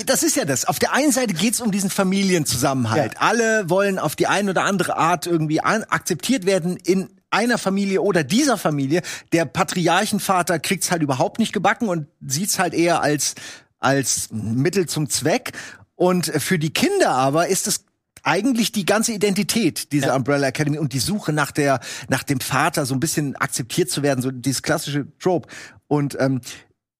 Das 0.05 0.21
ist 0.23 0.35
ja 0.35 0.45
das. 0.45 0.65
Auf 0.65 0.77
der 0.79 0.93
einen 0.93 1.11
Seite 1.11 1.33
geht's 1.33 1.59
um 1.61 1.71
diesen 1.71 1.89
Familienzusammenhalt. 1.89 3.13
Alle 3.19 3.69
wollen 3.69 3.97
auf 3.99 4.15
die 4.15 4.27
eine 4.27 4.51
oder 4.51 4.63
andere 4.63 4.97
Art 4.97 5.25
irgendwie 5.27 5.61
akzeptiert 5.61 6.45
werden 6.45 6.77
in 6.77 7.09
einer 7.35 7.57
Familie 7.57 8.01
oder 8.01 8.23
dieser 8.23 8.57
Familie. 8.57 9.01
Der 9.33 9.45
Patriarchenvater 9.45 10.57
kriegt's 10.59 10.89
halt 10.89 11.03
überhaupt 11.03 11.37
nicht 11.37 11.53
gebacken 11.53 11.89
und 11.89 12.07
sieht's 12.25 12.57
halt 12.57 12.73
eher 12.73 13.01
als, 13.01 13.35
als 13.79 14.29
Mittel 14.31 14.87
zum 14.87 15.09
Zweck. 15.09 15.51
Und 15.95 16.25
für 16.25 16.57
die 16.57 16.71
Kinder 16.71 17.11
aber 17.11 17.47
ist 17.47 17.67
es 17.67 17.85
eigentlich 18.23 18.71
die 18.71 18.85
ganze 18.85 19.11
Identität 19.13 19.91
dieser 19.91 20.15
Umbrella 20.15 20.47
Academy 20.47 20.79
und 20.79 20.93
die 20.93 20.99
Suche 20.99 21.31
nach 21.31 21.51
der 21.51 21.79
nach 22.09 22.23
dem 22.23 22.39
Vater 22.39 22.85
so 22.85 22.95
ein 22.95 22.99
bisschen 22.99 23.35
akzeptiert 23.35 23.91
zu 23.91 24.01
werden, 24.01 24.21
so 24.21 24.31
dieses 24.31 24.63
klassische 24.63 25.05
Trope. 25.19 25.47
Und 25.87 26.17
ähm, 26.19 26.41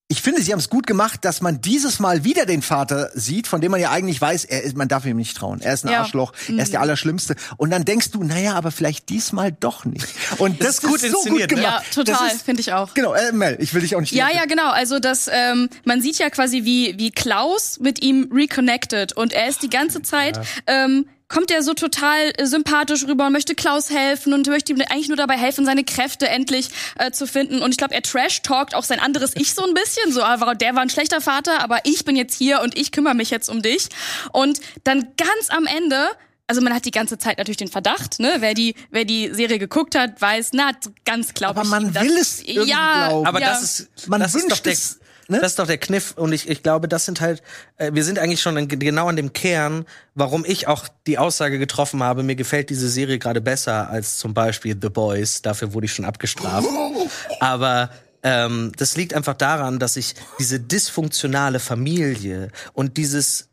ich 0.07 0.21
finde, 0.21 0.39
sie 0.41 0.51
haben 0.51 0.59
es 0.59 0.69
gut 0.69 0.85
gemacht, 0.85 1.25
dass 1.25 1.41
man 1.41 1.61
dieses 1.61 1.99
Mal 1.99 2.23
wieder 2.23 2.45
den 2.45 2.61
Vater 2.61 3.09
sieht, 3.15 3.47
von 3.47 3.59
dem 3.59 3.71
man 3.71 3.81
ja 3.81 3.89
eigentlich 3.89 4.21
weiß, 4.21 4.45
er 4.45 4.61
ist, 4.61 4.77
man 4.77 4.87
darf 4.87 5.03
ihm 5.05 5.17
nicht 5.17 5.35
trauen. 5.35 5.61
Er 5.61 5.73
ist 5.73 5.83
ein 5.83 5.91
Ja. 5.91 6.01
Arschloch, 6.01 6.31
er 6.47 6.61
ist 6.61 6.73
der 6.73 6.81
Allerschlimmste. 6.81 7.35
Und 7.57 7.71
dann 7.71 7.85
denkst 7.85 8.11
du, 8.11 8.23
naja, 8.23 8.53
aber 8.53 8.69
vielleicht 8.71 9.09
diesmal 9.09 9.51
doch 9.51 9.83
nicht. 9.83 10.05
Und 10.37 10.61
das, 10.61 10.75
ist 10.75 10.83
gut 10.83 11.01
ist 11.01 11.11
so 11.11 11.29
gut 11.29 11.39
ne? 11.39 11.47
gemacht. 11.47 11.85
Ja, 11.87 12.03
total, 12.03 12.29
Das 12.29 12.43
finde 12.43 12.61
ich 12.61 12.71
auch. 12.71 12.93
Genau, 12.93 13.15
äh, 13.15 13.31
Mel, 13.31 13.57
ich 13.59 13.73
will 13.73 13.81
dich 13.81 13.95
auch 13.95 13.99
nicht. 13.99 14.11
Ja, 14.11 14.29
ja, 14.31 14.45
genau. 14.45 14.69
Also 14.69 14.99
das, 14.99 15.27
ähm, 15.31 15.69
man 15.85 16.01
sieht 16.01 16.19
ja 16.19 16.29
quasi, 16.29 16.65
wie, 16.65 16.99
wie 16.99 17.09
Klaus 17.09 17.79
mit 17.79 18.03
ihm 18.03 18.29
reconnected 18.31 19.13
und 19.13 19.33
er 19.33 19.47
ist 19.49 19.63
die 19.63 19.71
ganze 19.71 20.03
Zeit, 20.03 20.39
ähm, 20.67 21.07
kommt 21.27 21.51
er 21.51 21.63
so 21.63 21.73
total 21.73 22.31
äh, 22.37 22.45
sympathisch 22.45 23.05
rüber 23.07 23.27
und 23.27 23.33
möchte 23.33 23.55
Klaus 23.55 23.89
helfen 23.89 24.33
und 24.33 24.47
möchte 24.47 24.73
ihm 24.73 24.81
eigentlich 24.81 25.07
nur 25.07 25.17
dabei 25.17 25.37
helfen, 25.37 25.65
seine 25.65 25.83
Kräfte 25.83 26.27
endlich 26.29 26.69
äh, 26.97 27.11
zu 27.11 27.27
finden. 27.27 27.61
Und 27.61 27.71
ich 27.71 27.77
glaube, 27.77 27.93
er 27.93 28.01
trash-talkt 28.01 28.75
auch 28.75 28.83
sein 28.83 28.99
anderes 28.99 29.35
Ich 29.35 29.53
so 29.53 29.63
ein 29.63 29.73
bisschen. 29.73 30.11
So, 30.11 30.23
aber 30.23 30.55
der 30.55 30.75
war 30.75 30.81
ein 30.81 30.89
schlechter 30.89 31.21
Vater, 31.21 31.61
aber 31.61 31.79
ich 31.83 32.05
bin 32.05 32.15
jetzt 32.15 32.35
hier 32.35 32.61
und 32.61 32.77
ich 32.77 32.91
kümmere 32.91 33.15
mich 33.15 33.29
jetzt 33.29 33.49
um 33.49 33.61
dich. 33.61 33.89
Und 34.31 34.59
dann 34.83 35.07
ganz 35.17 35.49
am 35.49 35.65
Ende 35.65 36.09
also 36.47 36.61
man 36.61 36.75
hat 36.75 36.85
die 36.85 36.91
ganze 36.91 37.17
Zeit 37.17 37.39
natürlich 37.39 37.57
den 37.57 37.69
Verdacht, 37.69 38.19
ne? 38.19 38.35
Wer 38.37 38.53
die, 38.53 38.75
wer 38.91 39.03
die 39.03 39.33
Serie 39.33 39.57
geguckt 39.57 39.95
hat, 39.95 40.21
weiß, 40.21 40.51
na, 40.53 40.71
ganz 41.03 41.33
glaube 41.33 41.59
Aber 41.59 41.67
man 41.67 41.95
will 41.95 42.15
es 42.17 42.39
irgendwie 42.43 42.69
ja, 42.69 43.07
glauben. 43.07 43.25
Aber 43.25 43.41
ja. 43.41 43.49
das 43.49 43.63
ist, 43.63 44.07
Man 44.07 44.19
das 44.19 44.35
ist 44.35 44.43
doch 44.43 44.49
wünscht 44.51 44.65
der, 44.65 44.73
es, 44.73 44.99
ne? 45.27 45.39
das 45.39 45.53
ist 45.53 45.59
doch 45.59 45.67
der 45.67 45.77
Kniff. 45.77 46.13
Und 46.17 46.33
ich, 46.33 46.49
ich 46.49 46.63
glaube, 46.63 46.87
das 46.87 47.05
sind 47.05 47.21
halt, 47.21 47.41
äh, 47.77 47.91
wir 47.93 48.03
sind 48.03 48.19
eigentlich 48.19 48.41
schon 48.41 48.57
an, 48.57 48.67
genau 48.67 49.07
an 49.07 49.15
dem 49.15 49.33
Kern, 49.33 49.85
warum 50.13 50.45
ich 50.45 50.67
auch 50.67 50.87
die 51.07 51.17
Aussage 51.17 51.59
getroffen 51.59 52.03
habe, 52.03 52.23
mir 52.23 52.35
gefällt 52.35 52.69
diese 52.69 52.89
Serie 52.89 53.19
gerade 53.19 53.41
besser 53.41 53.89
als 53.89 54.17
zum 54.17 54.33
Beispiel 54.33 54.77
The 54.79 54.89
Boys. 54.89 55.41
Dafür 55.41 55.73
wurde 55.73 55.85
ich 55.85 55.93
schon 55.93 56.05
abgestraft. 56.05 56.67
Aber 57.39 57.89
ähm, 58.23 58.71
das 58.77 58.97
liegt 58.97 59.13
einfach 59.13 59.35
daran, 59.35 59.79
dass 59.79 59.97
ich 59.97 60.15
diese 60.39 60.59
dysfunktionale 60.59 61.59
Familie 61.59 62.49
und 62.73 62.97
dieses 62.97 63.49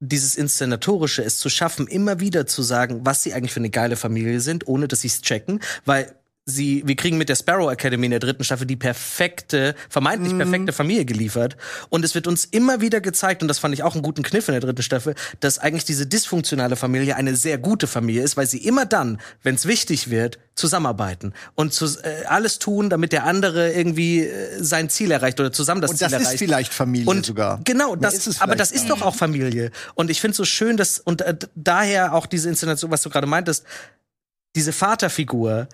dieses 0.00 0.36
Inszenatorische, 0.36 1.24
es 1.24 1.38
zu 1.38 1.48
schaffen, 1.48 1.88
immer 1.88 2.20
wieder 2.20 2.46
zu 2.46 2.62
sagen, 2.62 3.00
was 3.02 3.22
sie 3.22 3.34
eigentlich 3.34 3.52
für 3.52 3.60
eine 3.60 3.70
geile 3.70 3.96
Familie 3.96 4.40
sind, 4.40 4.68
ohne 4.68 4.86
dass 4.86 5.00
sie 5.00 5.08
es 5.08 5.22
checken, 5.22 5.60
weil 5.84 6.14
sie, 6.50 6.82
wir 6.86 6.96
kriegen 6.96 7.18
mit 7.18 7.28
der 7.28 7.36
Sparrow 7.36 7.70
Academy 7.70 8.06
in 8.06 8.10
der 8.10 8.20
dritten 8.20 8.42
Staffel 8.42 8.66
die 8.66 8.76
perfekte, 8.76 9.74
vermeintlich 9.90 10.32
Mhm. 10.32 10.38
perfekte 10.38 10.72
Familie 10.72 11.04
geliefert. 11.04 11.56
Und 11.90 12.04
es 12.04 12.14
wird 12.14 12.26
uns 12.26 12.46
immer 12.46 12.80
wieder 12.80 13.00
gezeigt, 13.02 13.42
und 13.42 13.48
das 13.48 13.58
fand 13.58 13.74
ich 13.74 13.82
auch 13.82 13.92
einen 13.94 14.02
guten 14.02 14.22
Kniff 14.22 14.48
in 14.48 14.52
der 14.52 14.60
dritten 14.62 14.82
Staffel, 14.82 15.14
dass 15.40 15.58
eigentlich 15.58 15.84
diese 15.84 16.06
dysfunktionale 16.06 16.76
Familie 16.76 17.16
eine 17.16 17.36
sehr 17.36 17.58
gute 17.58 17.86
Familie 17.86 18.22
ist, 18.22 18.36
weil 18.38 18.46
sie 18.46 18.58
immer 18.64 18.86
dann, 18.86 19.20
wenn 19.42 19.56
es 19.56 19.66
wichtig 19.66 20.08
wird, 20.10 20.38
zusammenarbeiten 20.54 21.34
und 21.54 21.72
zu, 21.74 21.84
äh, 22.02 22.24
alles 22.26 22.58
tun, 22.58 22.88
damit 22.90 23.12
der 23.12 23.24
andere 23.24 23.70
irgendwie 23.72 24.20
äh, 24.24 24.62
sein 24.64 24.88
Ziel 24.90 25.10
erreicht 25.10 25.38
oder 25.38 25.52
zusammen 25.52 25.80
das 25.82 25.90
Und 25.90 25.98
Ziel 25.98 26.06
das 26.06 26.12
erreicht. 26.14 26.32
ist 26.32 26.38
vielleicht 26.38 26.72
Familie 26.74 27.06
Und 27.08 27.26
sogar. 27.26 27.60
Genau, 27.64 27.90
Mehr 27.90 27.98
das, 27.98 28.14
ist 28.14 28.26
es 28.26 28.40
aber 28.40 28.56
das 28.56 28.72
ist 28.72 28.88
doch 28.90 29.02
auch 29.02 29.14
Familie. 29.14 29.70
Und 29.94 30.10
ich 30.10 30.20
finde 30.20 30.34
so 30.36 30.44
schön, 30.44 30.76
dass, 30.76 30.98
und 30.98 31.20
äh, 31.20 31.36
daher 31.54 32.14
auch 32.14 32.26
diese 32.26 32.48
Inszenation, 32.48 32.90
was 32.90 33.02
du 33.02 33.10
gerade 33.10 33.26
meintest, 33.26 33.64
diese 34.56 34.72
Vaterfigur, 34.72 35.68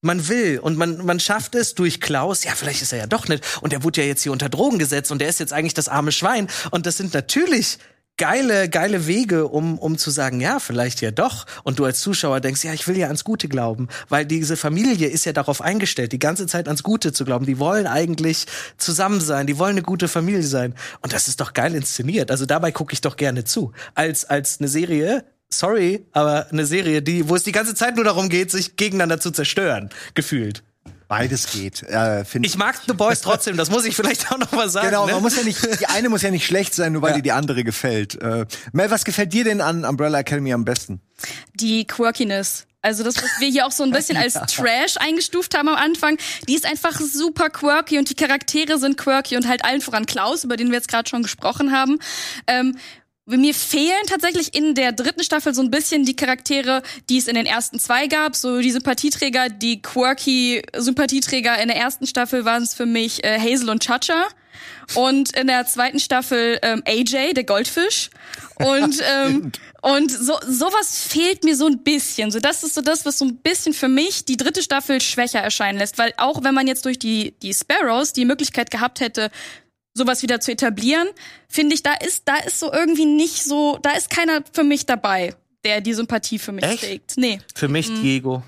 man 0.00 0.28
will 0.28 0.60
und 0.60 0.76
man, 0.76 1.04
man 1.04 1.20
schafft 1.20 1.54
es 1.54 1.74
durch 1.74 2.00
Klaus, 2.00 2.44
ja, 2.44 2.52
vielleicht 2.54 2.82
ist 2.82 2.92
er 2.92 2.98
ja 2.98 3.06
doch 3.06 3.28
nicht. 3.28 3.44
Und 3.60 3.72
er 3.72 3.82
wurde 3.82 4.02
ja 4.02 4.06
jetzt 4.06 4.22
hier 4.22 4.32
unter 4.32 4.48
Drogen 4.48 4.78
gesetzt 4.78 5.10
und 5.10 5.20
er 5.20 5.28
ist 5.28 5.40
jetzt 5.40 5.52
eigentlich 5.52 5.74
das 5.74 5.88
arme 5.88 6.12
Schwein. 6.12 6.48
Und 6.70 6.86
das 6.86 6.96
sind 6.96 7.14
natürlich 7.14 7.78
geile, 8.18 8.68
geile 8.68 9.06
Wege, 9.06 9.48
um, 9.48 9.78
um 9.78 9.96
zu 9.96 10.10
sagen, 10.10 10.40
ja, 10.40 10.58
vielleicht 10.58 11.00
ja 11.00 11.10
doch. 11.10 11.46
Und 11.64 11.78
du 11.78 11.84
als 11.84 12.00
Zuschauer 12.00 12.40
denkst, 12.40 12.64
ja, 12.64 12.74
ich 12.74 12.86
will 12.86 12.98
ja 12.98 13.06
ans 13.06 13.24
Gute 13.24 13.48
glauben. 13.48 13.88
Weil 14.08 14.26
diese 14.26 14.56
Familie 14.56 15.08
ist 15.08 15.24
ja 15.24 15.32
darauf 15.32 15.62
eingestellt, 15.62 16.12
die 16.12 16.18
ganze 16.18 16.46
Zeit 16.46 16.68
ans 16.68 16.82
Gute 16.82 17.12
zu 17.12 17.24
glauben. 17.24 17.46
Die 17.46 17.58
wollen 17.58 17.86
eigentlich 17.86 18.46
zusammen 18.76 19.20
sein, 19.20 19.46
die 19.46 19.58
wollen 19.58 19.76
eine 19.76 19.82
gute 19.82 20.08
Familie 20.08 20.42
sein. 20.42 20.74
Und 21.00 21.12
das 21.12 21.28
ist 21.28 21.40
doch 21.40 21.54
geil 21.54 21.74
inszeniert. 21.74 22.30
Also 22.30 22.44
dabei 22.44 22.72
gucke 22.72 22.92
ich 22.92 23.00
doch 23.00 23.16
gerne 23.16 23.44
zu. 23.44 23.72
Als, 23.94 24.24
als 24.24 24.58
eine 24.58 24.68
Serie, 24.68 25.24
sorry, 25.50 26.04
aber 26.12 26.46
eine 26.50 26.66
Serie, 26.66 27.02
die, 27.02 27.28
wo 27.28 27.36
es 27.36 27.42
die 27.42 27.52
ganze 27.52 27.74
Zeit 27.74 27.96
nur 27.96 28.04
darum 28.04 28.28
geht, 28.28 28.50
sich 28.50 28.76
gegeneinander 28.76 29.20
zu 29.20 29.30
zerstören, 29.30 29.90
gefühlt. 30.14 30.62
Beides 31.08 31.50
geht, 31.52 31.82
äh, 31.84 32.22
finde 32.26 32.46
Ich 32.46 32.58
mag 32.58 32.78
The 32.86 32.92
Boys 32.92 33.22
trotzdem, 33.22 33.56
das 33.56 33.70
muss 33.70 33.86
ich 33.86 33.96
vielleicht 33.96 34.30
auch 34.30 34.36
noch 34.36 34.52
mal 34.52 34.68
sagen. 34.68 34.88
Genau, 34.88 35.06
ne? 35.06 35.12
man 35.12 35.22
muss 35.22 35.36
ja 35.36 35.42
nicht, 35.42 35.58
die 35.80 35.86
eine 35.86 36.10
muss 36.10 36.20
ja 36.20 36.30
nicht 36.30 36.44
schlecht 36.44 36.74
sein, 36.74 36.92
nur 36.92 37.00
weil 37.00 37.10
Ja. 37.12 37.16
dir 37.16 37.22
die 37.22 37.32
andere 37.32 37.64
gefällt. 37.64 38.20
Äh, 38.20 38.44
Mel, 38.72 38.90
was 38.90 39.06
gefällt 39.06 39.32
dir 39.32 39.44
denn 39.44 39.62
an 39.62 39.86
Umbrella 39.86 40.18
Academy 40.18 40.52
am 40.52 40.64
besten? 40.66 41.00
die 41.54 41.86
Quirkiness. 41.86 42.66
Also 42.82 43.02
das, 43.02 43.16
was 43.16 43.40
wir 43.40 43.48
hier 43.48 43.66
auch 43.66 43.72
so 43.72 43.82
ein 43.84 43.90
bisschen 43.90 44.16
als 44.18 44.34
Trash 44.34 44.96
eingestuft 44.98 45.56
haben 45.56 45.68
am 45.68 45.74
Anfang, 45.76 46.18
die 46.46 46.54
ist 46.54 46.64
einfach 46.66 47.00
super 47.00 47.48
quirky 47.50 47.98
und 47.98 48.08
die 48.10 48.14
Charaktere 48.14 48.78
sind 48.78 48.96
quirky 48.98 49.36
und 49.36 49.48
halt 49.48 49.64
allen 49.64 49.80
voran 49.80 50.04
Klaus, 50.06 50.44
über 50.44 50.56
den 50.58 50.68
wir 50.68 50.74
jetzt 50.76 50.88
gerade 50.88 51.08
schon 51.08 51.22
gesprochen 51.22 51.72
haben. 51.72 51.98
Ähm, 52.46 52.76
mir 53.36 53.54
fehlen 53.54 54.06
tatsächlich 54.06 54.54
in 54.54 54.74
der 54.74 54.92
dritten 54.92 55.22
Staffel 55.22 55.52
so 55.54 55.62
ein 55.62 55.70
bisschen 55.70 56.04
die 56.04 56.16
Charaktere, 56.16 56.82
die 57.10 57.18
es 57.18 57.28
in 57.28 57.34
den 57.34 57.46
ersten 57.46 57.78
zwei 57.78 58.06
gab. 58.06 58.34
So 58.34 58.60
die 58.60 58.70
Sympathieträger, 58.70 59.50
die 59.50 59.82
quirky 59.82 60.62
Sympathieträger 60.74 61.60
in 61.60 61.68
der 61.68 61.76
ersten 61.76 62.06
Staffel 62.06 62.44
waren 62.44 62.62
es 62.62 62.74
für 62.74 62.86
mich 62.86 63.24
äh, 63.24 63.38
Hazel 63.38 63.68
und 63.68 63.82
Chacha. 63.82 64.28
Und 64.94 65.36
in 65.36 65.46
der 65.46 65.66
zweiten 65.66 66.00
Staffel 66.00 66.58
ähm, 66.62 66.82
AJ, 66.86 67.34
der 67.34 67.44
Goldfisch. 67.44 68.10
Und, 68.54 69.02
ähm, 69.14 69.52
und 69.82 70.10
so, 70.10 70.34
sowas 70.46 71.06
fehlt 71.06 71.44
mir 71.44 71.56
so 71.56 71.66
ein 71.66 71.82
bisschen. 71.82 72.30
So, 72.30 72.40
das 72.40 72.62
ist 72.62 72.74
so 72.74 72.80
das, 72.80 73.04
was 73.04 73.18
so 73.18 73.26
ein 73.26 73.36
bisschen 73.36 73.74
für 73.74 73.88
mich 73.88 74.24
die 74.24 74.36
dritte 74.36 74.62
Staffel 74.62 75.00
schwächer 75.00 75.40
erscheinen 75.40 75.78
lässt. 75.78 75.98
Weil 75.98 76.14
auch 76.16 76.42
wenn 76.42 76.54
man 76.54 76.66
jetzt 76.66 76.86
durch 76.86 76.98
die, 76.98 77.34
die 77.42 77.52
Sparrows 77.52 78.14
die 78.14 78.24
Möglichkeit 78.24 78.70
gehabt 78.70 79.00
hätte, 79.00 79.30
sowas 79.98 80.22
wieder 80.22 80.40
zu 80.40 80.50
etablieren, 80.52 81.06
finde 81.48 81.74
ich, 81.74 81.82
da 81.82 81.92
ist, 81.94 82.22
da 82.26 82.36
ist 82.38 82.58
so 82.58 82.72
irgendwie 82.72 83.04
nicht 83.04 83.44
so, 83.44 83.78
da 83.82 83.90
ist 83.90 84.08
keiner 84.08 84.40
für 84.52 84.64
mich 84.64 84.86
dabei, 84.86 85.34
der 85.64 85.82
die 85.82 85.92
Sympathie 85.92 86.38
für 86.38 86.52
mich 86.52 86.64
Echt? 86.64 86.80
trägt. 86.80 87.12
Nee. 87.16 87.40
Für 87.54 87.68
mich 87.68 87.88
Diego. 87.88 88.42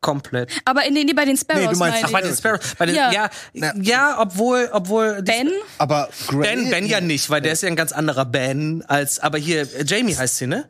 Komplett. 0.00 0.50
Aber 0.64 0.84
in 0.86 0.94
den, 0.94 1.12
bei 1.16 1.24
den 1.24 1.36
Sparrows 1.36 1.64
Nee, 1.66 1.72
du 1.72 1.78
meinst- 1.78 2.02
meine 2.02 2.06
Ach, 2.06 2.12
bei 2.12 2.20
den 2.20 2.36
Sparrows. 2.36 2.74
Bei 2.78 2.86
den, 2.86 2.94
ja. 2.94 3.10
Ja. 3.12 3.72
Ja, 3.80 4.20
obwohl, 4.20 4.68
obwohl. 4.72 5.22
Ben? 5.22 5.50
Aber 5.78 6.08
Grey, 6.28 6.42
Ben, 6.42 6.70
Ben 6.70 6.86
ja 6.86 7.00
nicht, 7.00 7.28
weil 7.30 7.40
der 7.40 7.52
ist 7.54 7.62
ja 7.62 7.68
ein 7.68 7.74
ganz 7.76 7.90
anderer 7.92 8.24
Ben 8.24 8.84
als, 8.86 9.18
aber 9.18 9.38
hier, 9.38 9.62
äh, 9.62 9.84
Jamie 9.84 10.14
heißt 10.14 10.36
sie, 10.36 10.46
ne? 10.46 10.68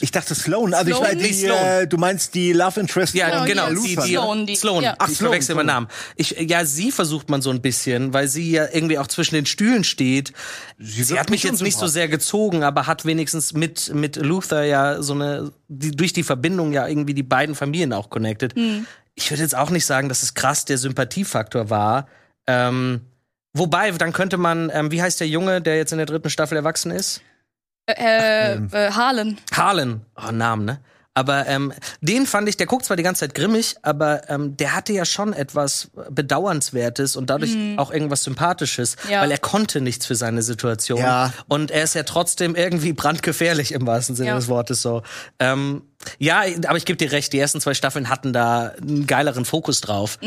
Ich 0.00 0.10
dachte 0.10 0.34
Sloan. 0.34 0.74
Also 0.74 0.90
Sloan? 0.94 1.18
ich 1.18 1.22
weiß, 1.22 1.22
Nee, 1.22 1.28
die, 1.30 1.46
äh, 1.46 1.86
du 1.86 1.96
meinst 1.96 2.34
die 2.34 2.52
Love 2.52 2.80
Interest 2.80 3.14
Ja, 3.14 3.38
von 3.38 3.46
genau. 3.46 3.68
die 3.70 3.74
Die, 3.74 3.96
ne? 3.96 4.02
Sloan, 4.02 4.46
die- 4.46 4.56
Sloan. 4.56 4.82
ja. 4.84 4.94
Ach, 4.98 5.08
ich 5.08 5.16
Sloan, 5.16 5.30
verwechsel 5.30 5.54
meinen. 5.54 5.66
Namen. 5.66 5.88
Ich, 6.16 6.30
ja, 6.38 6.64
sie 6.64 6.92
versucht 6.92 7.30
man 7.30 7.42
so 7.42 7.50
ein 7.50 7.60
bisschen, 7.62 8.12
weil 8.12 8.28
sie 8.28 8.50
ja 8.50 8.66
irgendwie 8.72 8.98
auch 8.98 9.06
zwischen 9.06 9.34
den 9.34 9.46
Stühlen 9.46 9.84
steht. 9.84 10.32
Sie, 10.78 11.08
wirkt 11.08 11.20
hat 11.20 11.30
mich 11.30 11.42
jetzt 11.42 11.62
nicht 11.62 11.78
so 11.78 11.86
sehr 11.86 12.08
gezogen, 12.08 12.62
aber 12.62 12.86
hat 12.86 13.04
wenigstens 13.04 13.52
mit, 13.52 13.92
mit 13.94 14.16
Luther 14.16 14.64
ja 14.64 15.02
so 15.02 15.14
eine, 15.14 15.52
die, 15.68 15.90
durch 15.92 16.12
die 16.12 16.22
Verbindung 16.22 16.72
ja 16.72 16.86
irgendwie 16.86 17.14
die 17.14 17.22
beiden 17.22 17.54
Familien 17.54 17.92
auch 17.92 18.10
connected. 18.10 18.54
Ich 19.14 19.30
würde 19.30 19.42
jetzt 19.42 19.56
auch 19.56 19.70
nicht 19.70 19.86
sagen, 19.86 20.08
dass 20.08 20.22
es 20.22 20.34
krass 20.34 20.64
der 20.66 20.78
Sympathiefaktor 20.78 21.70
war. 21.70 22.06
Ähm, 22.46 23.00
wobei, 23.54 23.90
dann 23.92 24.12
könnte 24.12 24.36
man, 24.36 24.70
ähm, 24.72 24.90
wie 24.92 25.00
heißt 25.02 25.20
der 25.20 25.28
Junge, 25.28 25.60
der 25.62 25.76
jetzt 25.76 25.92
in 25.92 25.98
der 25.98 26.06
dritten 26.06 26.30
Staffel 26.30 26.56
erwachsen 26.56 26.90
ist? 26.90 27.22
Äh, 27.86 28.54
äh, 28.56 28.90
Harlan. 28.90 29.38
Harlan, 29.52 30.00
oh 30.16 30.32
Namen, 30.32 30.64
ne? 30.64 30.80
Aber 31.14 31.46
ähm, 31.46 31.72
den 32.02 32.26
fand 32.26 32.46
ich, 32.46 32.58
der 32.58 32.66
guckt 32.66 32.84
zwar 32.84 32.98
die 32.98 33.02
ganze 33.02 33.20
Zeit 33.20 33.34
grimmig, 33.34 33.76
aber 33.80 34.28
ähm, 34.28 34.54
der 34.58 34.74
hatte 34.76 34.92
ja 34.92 35.06
schon 35.06 35.32
etwas 35.32 35.88
Bedauernswertes 36.10 37.16
und 37.16 37.30
dadurch 37.30 37.56
auch 37.78 37.90
irgendwas 37.90 38.22
Sympathisches, 38.22 38.96
Ja. 39.08 39.22
weil 39.22 39.30
er 39.30 39.38
konnte 39.38 39.80
nichts 39.80 40.04
für 40.04 40.14
seine 40.14 40.42
Situation. 40.42 40.98
Ja. 40.98 41.32
Und 41.48 41.70
er 41.70 41.84
ist 41.84 41.94
ja 41.94 42.02
trotzdem 42.02 42.54
irgendwie 42.54 42.92
brandgefährlich 42.92 43.72
im 43.72 43.86
wahrsten 43.86 44.14
Sinne 44.14 44.28
Ja. 44.28 44.36
des 44.36 44.48
Wortes 44.48 44.82
so. 44.82 45.02
Ähm, 45.38 45.84
ja, 46.18 46.42
aber 46.66 46.76
ich 46.76 46.84
gebe 46.84 46.98
dir 46.98 47.10
recht, 47.12 47.32
die 47.32 47.38
ersten 47.38 47.62
zwei 47.62 47.72
Staffeln 47.72 48.10
hatten 48.10 48.34
da 48.34 48.72
einen 48.78 49.06
geileren 49.06 49.46
Fokus 49.46 49.80
drauf. 49.80 50.18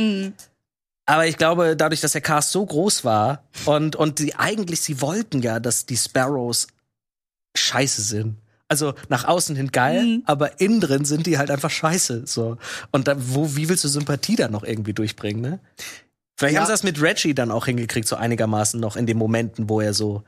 Aber 1.05 1.27
ich 1.27 1.37
glaube, 1.37 1.75
dadurch, 1.75 2.01
dass 2.01 2.13
der 2.13 2.21
Cast 2.21 2.51
so 2.51 2.65
groß 2.65 3.05
war 3.05 3.43
und, 3.65 3.95
und 3.95 4.17
die 4.17 4.33
eigentlich, 4.35 4.81
sie 4.81 5.01
wollten 5.01 5.43
ja, 5.43 5.59
dass 5.59 5.85
die 5.85 5.97
Sparrows 5.97 6.65
scheiße 7.55 8.01
sind. 8.01 8.37
Also 8.67 8.93
nach 9.09 9.25
außen 9.25 9.55
hin 9.55 9.71
geil, 9.71 10.21
aber 10.25 10.59
innen 10.61 10.79
drin 10.79 11.03
sind 11.03 11.25
die 11.25 11.37
halt 11.39 11.49
einfach 11.49 11.71
scheiße. 11.71 12.23
So. 12.27 12.57
Und 12.91 13.07
da, 13.07 13.15
wo, 13.17 13.55
wie 13.55 13.67
willst 13.67 13.83
du 13.83 13.87
Sympathie 13.87 14.35
da 14.35 14.47
noch 14.47 14.63
irgendwie 14.63 14.93
durchbringen, 14.93 15.41
ne? 15.41 15.59
Vielleicht 16.37 16.53
Ja. 16.53 16.61
haben 16.61 16.67
sie 16.67 16.73
das 16.73 16.83
mit 16.83 17.01
Reggie 17.01 17.33
dann 17.33 17.51
auch 17.51 17.65
hingekriegt, 17.65 18.07
so 18.07 18.15
einigermaßen 18.15 18.79
noch 18.79 18.95
in 18.95 19.07
den 19.07 19.17
Momenten, 19.17 19.69
wo 19.69 19.81
er 19.81 19.93
so 19.93 20.23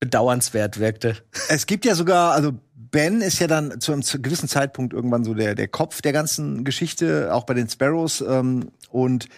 bedauernswert 0.00 0.78
wirkte. 0.78 1.16
Es 1.48 1.66
gibt 1.66 1.84
ja 1.84 1.94
sogar, 1.94 2.32
also 2.32 2.52
Ben 2.74 3.20
ist 3.20 3.40
ja 3.40 3.46
dann 3.48 3.80
zu 3.80 3.92
einem 3.92 4.02
gewissen 4.02 4.48
Zeitpunkt 4.48 4.92
irgendwann 4.92 5.24
so 5.24 5.34
der, 5.34 5.54
der 5.54 5.68
Kopf 5.68 6.00
der 6.00 6.12
ganzen 6.12 6.64
Geschichte, 6.64 7.34
auch 7.34 7.44
bei 7.44 7.54
den 7.54 7.68
Sparrows. 7.68 8.20
Ähm, 8.20 8.70
und 8.90 9.28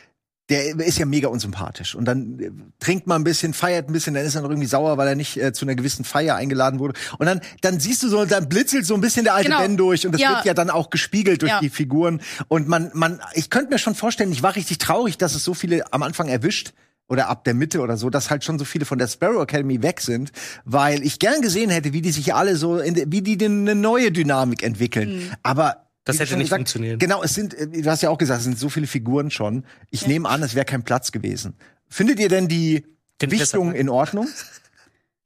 der 0.48 0.78
ist 0.78 0.98
ja 0.98 1.06
mega 1.06 1.28
unsympathisch. 1.28 1.94
Und 1.96 2.04
dann 2.04 2.38
äh, 2.38 2.50
trinkt 2.78 3.06
man 3.06 3.20
ein 3.20 3.24
bisschen, 3.24 3.52
feiert 3.52 3.88
ein 3.88 3.92
bisschen, 3.92 4.14
dann 4.14 4.24
ist 4.24 4.34
er 4.36 4.42
noch 4.42 4.50
irgendwie 4.50 4.68
sauer, 4.68 4.96
weil 4.96 5.08
er 5.08 5.14
nicht 5.16 5.36
äh, 5.36 5.52
zu 5.52 5.64
einer 5.64 5.74
gewissen 5.74 6.04
Feier 6.04 6.36
eingeladen 6.36 6.78
wurde. 6.78 6.94
Und 7.18 7.26
dann, 7.26 7.40
dann 7.62 7.80
siehst 7.80 8.02
du 8.04 8.08
so, 8.08 8.24
dann 8.24 8.48
blitzelt 8.48 8.86
so 8.86 8.94
ein 8.94 9.00
bisschen 9.00 9.24
der 9.24 9.34
alte 9.34 9.48
Genau. 9.48 9.60
Ben 9.60 9.76
durch. 9.76 10.06
Und 10.06 10.12
das 10.12 10.20
Ja. 10.20 10.36
wird 10.36 10.44
ja 10.44 10.54
dann 10.54 10.70
auch 10.70 10.90
gespiegelt 10.90 11.42
durch 11.42 11.50
Ja. 11.50 11.60
die 11.60 11.70
Figuren. 11.70 12.20
Und 12.48 12.68
man, 12.68 12.90
man, 12.94 13.20
ich 13.34 13.50
könnte 13.50 13.70
mir 13.72 13.78
schon 13.78 13.94
vorstellen, 13.96 14.30
ich 14.30 14.42
war 14.42 14.54
richtig 14.54 14.78
traurig, 14.78 15.18
dass 15.18 15.34
es 15.34 15.42
so 15.42 15.52
viele 15.54 15.92
am 15.92 16.02
Anfang 16.04 16.28
erwischt 16.28 16.72
oder 17.08 17.28
ab 17.28 17.44
der 17.44 17.54
Mitte 17.54 17.80
oder 17.80 17.96
so, 17.96 18.10
dass 18.10 18.30
halt 18.30 18.42
schon 18.44 18.58
so 18.58 18.64
viele 18.64 18.84
von 18.84 18.98
der 18.98 19.06
Sparrow 19.06 19.42
Academy 19.42 19.82
weg 19.82 20.00
sind, 20.00 20.32
weil 20.64 21.04
ich 21.04 21.18
gern 21.20 21.40
gesehen 21.40 21.70
hätte, 21.70 21.92
wie 21.92 22.02
die 22.02 22.10
sich 22.10 22.34
alle 22.34 22.56
so, 22.56 22.78
in, 22.78 23.10
wie 23.12 23.22
die 23.22 23.44
eine 23.44 23.74
neue 23.76 24.10
Dynamik 24.10 24.62
entwickeln. 24.64 25.32
Aber 25.44 25.85
Das 26.06 26.18
hätte 26.18 26.36
nicht 26.36 26.48
funktioniert. 26.48 26.98
Genau, 27.00 27.22
es 27.22 27.34
sind, 27.34 27.52
äh, 27.52 27.66
du 27.68 27.90
hast 27.90 28.02
ja 28.02 28.08
auch 28.10 28.16
gesagt, 28.18 28.38
es 28.38 28.44
sind 28.44 28.58
so 28.58 28.68
viele 28.70 28.86
Figuren 28.86 29.30
schon. 29.30 29.64
Ich 29.90 30.06
nehme 30.06 30.28
an, 30.28 30.42
es 30.42 30.54
wäre 30.54 30.64
kein 30.64 30.82
Platz 30.82 31.12
gewesen. 31.12 31.54
Findet 31.88 32.18
ihr 32.20 32.28
denn 32.28 32.48
die 32.48 32.86
Den 33.20 33.28
Gewichtung 33.30 33.72
in 33.74 33.88
Ordnung? 33.88 34.28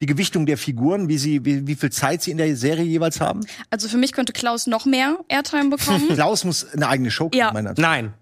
Die 0.02 0.06
Gewichtung 0.06 0.46
der 0.46 0.56
Figuren, 0.56 1.08
wie 1.10 1.18
sie, 1.18 1.44
wie, 1.44 1.66
wie 1.66 1.74
viel 1.74 1.90
Zeit 1.92 2.22
sie 2.22 2.30
in 2.30 2.38
der 2.38 2.56
Serie 2.56 2.84
jeweils 2.84 3.20
haben? 3.20 3.40
Also 3.68 3.86
für 3.88 3.98
mich 3.98 4.12
könnte 4.12 4.32
Klaus 4.32 4.66
noch 4.66 4.86
mehr 4.86 5.18
Airtime 5.28 5.68
bekommen. 5.68 6.08
Klaus 6.14 6.44
muss 6.44 6.72
eine 6.72 6.88
eigene 6.88 7.10
Show 7.10 7.28
kriegen, 7.28 7.38
Ja. 7.40 7.52
meiner 7.52 7.74
Nein. 7.76 8.14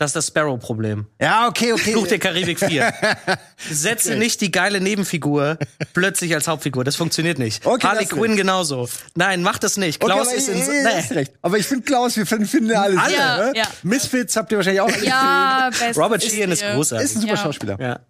Das 0.00 0.08
ist 0.10 0.16
das 0.16 0.26
Sparrow-Problem. 0.28 1.04
Ja, 1.20 1.46
okay, 1.46 1.74
okay. 1.74 1.92
Fluch 1.92 2.06
der 2.06 2.18
Karibik 2.18 2.58
4. 2.58 2.90
Setze 3.70 4.16
nicht 4.16 4.40
die 4.40 4.50
geile 4.50 4.80
Nebenfigur 4.80 5.58
plötzlich 5.92 6.34
als 6.34 6.48
Hauptfigur. 6.48 6.84
Das 6.84 6.96
funktioniert 6.96 7.38
nicht. 7.38 7.66
Okay, 7.66 7.86
Harley 7.86 8.06
Quinn 8.06 8.34
genauso. 8.34 8.88
Nein, 9.14 9.42
mach 9.42 9.58
das 9.58 9.76
nicht. 9.76 10.02
Okay, 10.02 10.10
Klaus 10.10 10.28
aber 10.28 10.36
ist 10.36 10.48
in. 10.48 10.56
ich- 10.56 10.62
ich- 10.62 10.86
hast 10.86 11.10
Nee. 11.10 11.16
recht. 11.18 11.32
Aber 11.42 11.58
ich 11.58 11.66
finde 11.66 11.84
Klaus, 11.84 12.16
wir 12.16 12.24
finden, 12.24 12.46
finden 12.46 12.72
alle, 12.74 12.98
Alle, 12.98 13.10
super, 13.12 13.36
ne? 13.48 13.52
ja. 13.56 13.64
Misfits 13.82 14.36
habt 14.36 14.50
ihr 14.52 14.56
wahrscheinlich 14.56 14.80
auch 14.80 14.86
gesehen. 14.88 15.08
ja, 15.08 15.68
best 15.78 15.98
Robert 15.98 16.22
Sheehan 16.24 16.50
ist 16.50 16.62
ihr. 16.62 16.72
großartig. 16.72 17.04
Ist 17.04 17.16
ein 17.16 17.20
super 17.20 17.34
Ja. 17.34 17.42
Schauspieler. 17.42 17.76
Ja. 17.78 18.00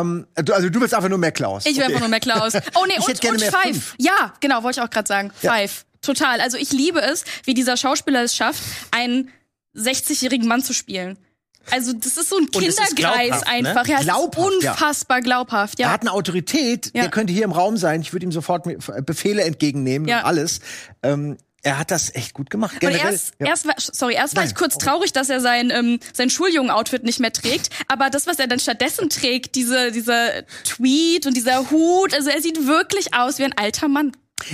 Ähm, 0.00 0.26
du, 0.34 0.52
also 0.52 0.68
du 0.70 0.80
willst 0.80 0.94
einfach 0.94 1.08
nur 1.08 1.18
mehr 1.18 1.30
Klaus. 1.30 1.66
Ich 1.66 1.76
will 1.76 1.84
Okay. 1.84 1.92
einfach 1.94 2.00
nur 2.00 2.08
mehr 2.08 2.18
Klaus. 2.18 2.54
Oh 2.74 2.84
nee, 2.88 2.94
Ich 2.98 3.06
hätte 3.06 3.10
und, 3.12 3.20
gerne 3.20 3.34
und 3.36 3.40
mehr 3.42 3.52
Five. 3.52 3.62
fünf. 3.62 3.94
Ja, 3.98 4.34
genau, 4.40 4.64
wollte 4.64 4.80
ich 4.80 4.84
auch 4.84 4.90
gerade 4.90 5.06
sagen. 5.06 5.30
Ja. 5.42 5.52
Five. 5.52 5.84
Total. 6.02 6.40
Also 6.40 6.56
ich 6.56 6.72
liebe 6.72 7.00
es, 7.00 7.24
wie 7.44 7.54
dieser 7.54 7.76
Schauspieler 7.76 8.22
es 8.24 8.34
schafft, 8.34 8.60
einen 8.90 9.30
60-jährigen 9.76 10.46
Mann 10.48 10.62
zu 10.62 10.72
spielen. 10.72 11.18
Also 11.70 11.92
das 11.92 12.16
ist 12.16 12.30
so 12.30 12.36
ein 12.38 12.50
Kindergreis 12.50 12.94
glaubhaft, 12.94 13.46
ne? 13.46 13.46
einfach. 13.48 13.86
Ja, 13.86 13.98
es 13.98 14.04
Glaubhaft, 14.04 14.48
ist 14.54 14.62
ja. 14.64 14.70
unfassbar 14.72 15.20
glaubhaft. 15.20 15.78
Er 15.78 15.86
Ja. 15.86 15.92
hat 15.92 16.00
eine 16.00 16.12
Autorität, 16.12 16.86
Ja. 16.94 17.02
der 17.02 17.10
könnte 17.10 17.32
hier 17.32 17.44
im 17.44 17.52
Raum 17.52 17.76
sein. 17.76 18.00
Ich 18.00 18.12
würde 18.12 18.24
ihm 18.26 18.32
sofort 18.32 18.66
mit- 18.66 18.78
Befehle 19.06 19.42
entgegennehmen 19.42 20.08
Ja. 20.08 20.20
und 20.20 20.24
alles. 20.26 20.60
Ähm, 21.02 21.36
Er 21.62 21.78
hat 21.78 21.90
das 21.90 22.14
echt 22.14 22.32
gut 22.32 22.48
gemacht. 22.48 22.80
Generell, 22.80 23.12
erst, 23.12 23.34
ja. 23.38 23.48
erst 23.48 23.66
war, 23.66 23.74
sorry, 23.76 24.14
erst 24.14 24.34
war 24.34 24.42
Nein. 24.44 24.48
ich 24.50 24.56
kurz 24.56 24.78
traurig, 24.78 25.12
dass 25.12 25.28
er 25.28 25.40
sein, 25.42 25.70
ähm, 25.70 26.00
sein 26.14 26.30
Schuljungen-Outfit 26.30 27.04
nicht 27.04 27.20
mehr 27.20 27.34
trägt. 27.34 27.68
Aber 27.86 28.08
das, 28.08 28.26
was 28.26 28.38
er 28.38 28.46
dann 28.46 28.58
stattdessen 28.60 29.10
trägt, 29.10 29.56
diese, 29.56 29.92
dieser 29.92 30.46
Tweet 30.64 31.26
und 31.26 31.36
dieser 31.36 31.70
Hut, 31.70 32.14
also 32.14 32.30
er 32.30 32.40
sieht 32.40 32.66
wirklich 32.66 33.12
aus 33.12 33.38
wie 33.38 33.44
ein 33.44 33.52
alter 33.58 33.88
Mann. 33.88 34.12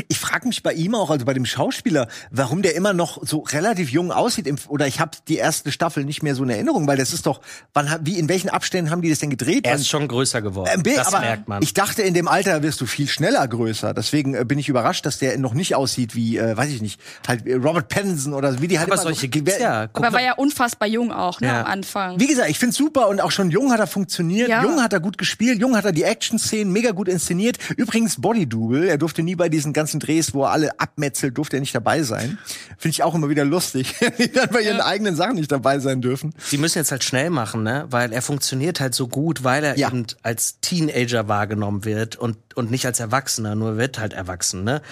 Ich 0.08 0.18
frage 0.18 0.48
mich 0.48 0.62
bei 0.62 0.72
ihm 0.72 0.94
auch, 0.94 1.10
also 1.10 1.24
bei 1.24 1.34
dem 1.34 1.46
Schauspieler, 1.46 2.08
warum 2.30 2.62
der 2.62 2.74
immer 2.74 2.92
noch 2.92 3.26
so 3.26 3.40
relativ 3.40 3.90
jung 3.90 4.12
aussieht. 4.12 4.46
Im, 4.46 4.56
oder 4.68 4.86
ich 4.86 5.00
habe 5.00 5.12
die 5.28 5.36
erste 5.36 5.72
Staffel 5.72 6.04
nicht 6.04 6.22
mehr 6.22 6.34
so 6.34 6.44
in 6.44 6.50
Erinnerung, 6.50 6.86
weil 6.86 6.96
das 6.96 7.12
ist 7.12 7.26
doch, 7.26 7.40
wann, 7.74 7.88
wie 8.02 8.18
in 8.18 8.28
welchen 8.28 8.48
Abständen 8.48 8.90
haben 8.90 9.02
die 9.02 9.10
das 9.10 9.18
denn 9.18 9.30
gedreht? 9.30 9.66
Er 9.66 9.76
ist 9.76 9.88
schon 9.88 10.08
größer 10.08 10.42
geworden. 10.42 10.82
Bild, 10.82 10.98
das 10.98 11.08
aber 11.08 11.20
merkt 11.20 11.48
man. 11.48 11.62
Ich 11.62 11.74
dachte, 11.74 12.02
in 12.02 12.14
dem 12.14 12.28
Alter 12.28 12.62
wirst 12.62 12.80
du 12.80 12.86
viel 12.86 13.08
schneller 13.08 13.46
größer. 13.46 13.94
Deswegen 13.94 14.34
äh, 14.34 14.44
bin 14.44 14.58
ich 14.58 14.68
überrascht, 14.68 15.06
dass 15.06 15.18
der 15.18 15.38
noch 15.38 15.54
nicht 15.54 15.74
aussieht 15.74 16.14
wie, 16.14 16.36
äh, 16.38 16.56
weiß 16.56 16.70
ich 16.70 16.82
nicht, 16.82 17.00
halt 17.26 17.46
äh, 17.46 17.54
Robert 17.54 17.88
Pattinson 17.88 18.34
oder 18.34 18.60
wie 18.60 18.68
die 18.68 18.78
halt 18.78 18.88
aber 18.88 18.94
immer 18.94 19.02
solche 19.02 19.28
so, 19.32 19.60
ja. 19.60 19.86
Guck 19.86 19.98
Aber 19.98 20.06
er 20.06 20.12
war 20.12 20.22
ja 20.22 20.34
unfassbar 20.34 20.88
jung 20.88 21.12
auch, 21.12 21.40
ne, 21.40 21.48
Ja. 21.48 21.60
am 21.62 21.66
Anfang. 21.66 22.20
Wie 22.20 22.26
gesagt, 22.26 22.50
ich 22.50 22.58
find's 22.58 22.76
super 22.76 23.08
und 23.08 23.20
auch 23.20 23.30
schon 23.30 23.50
jung 23.50 23.72
hat 23.72 23.80
er 23.80 23.86
funktioniert. 23.86 24.48
Ja. 24.48 24.62
Jung 24.62 24.82
hat 24.82 24.92
er 24.92 25.00
gut 25.00 25.18
gespielt. 25.18 25.60
Jung 25.60 25.76
hat 25.76 25.84
er 25.84 25.92
die 25.92 26.02
Action-Szenen 26.04 26.72
mega 26.72 26.90
gut 26.92 27.08
inszeniert. 27.08 27.58
Übrigens 27.76 28.20
Body-Double. 28.20 28.88
Er 28.88 28.98
durfte 28.98 29.22
nie 29.22 29.34
bei 29.36 29.48
diesen 29.48 29.72
ganzen 29.76 30.00
Drehs, 30.00 30.34
wo 30.34 30.42
er 30.42 30.50
alle 30.50 30.80
abmetzelt, 30.80 31.38
durfte 31.38 31.56
er 31.58 31.60
nicht 31.60 31.74
dabei 31.74 32.02
sein. 32.02 32.38
Finde 32.76 32.90
ich 32.92 33.02
auch 33.04 33.14
immer 33.14 33.28
wieder 33.28 33.44
lustig, 33.44 33.94
die 34.18 34.32
dann 34.32 34.48
bei 34.50 34.62
ihren 34.62 34.80
eigenen 34.80 35.14
Sachen 35.14 35.36
nicht 35.36 35.52
dabei 35.52 35.78
sein 35.78 36.00
dürfen. 36.00 36.34
Die 36.50 36.58
müssen 36.58 36.78
jetzt 36.78 36.90
halt 36.90 37.04
schnell 37.04 37.30
machen, 37.30 37.62
ne? 37.62 37.86
Weil 37.90 38.12
er 38.12 38.22
funktioniert 38.22 38.80
halt 38.80 38.94
so 38.96 39.06
gut, 39.06 39.44
weil 39.44 39.62
er 39.62 39.78
Ja. 39.78 39.88
eben 39.88 40.04
als 40.24 40.58
Teenager 40.60 41.28
wahrgenommen 41.28 41.84
wird 41.84 42.16
und, 42.16 42.36
und 42.56 42.72
nicht 42.72 42.86
als 42.86 42.98
Erwachsener, 42.98 43.54
nur 43.54 43.76
wird 43.76 43.98
halt 44.00 44.12
erwachsen, 44.14 44.64
ne? 44.64 44.82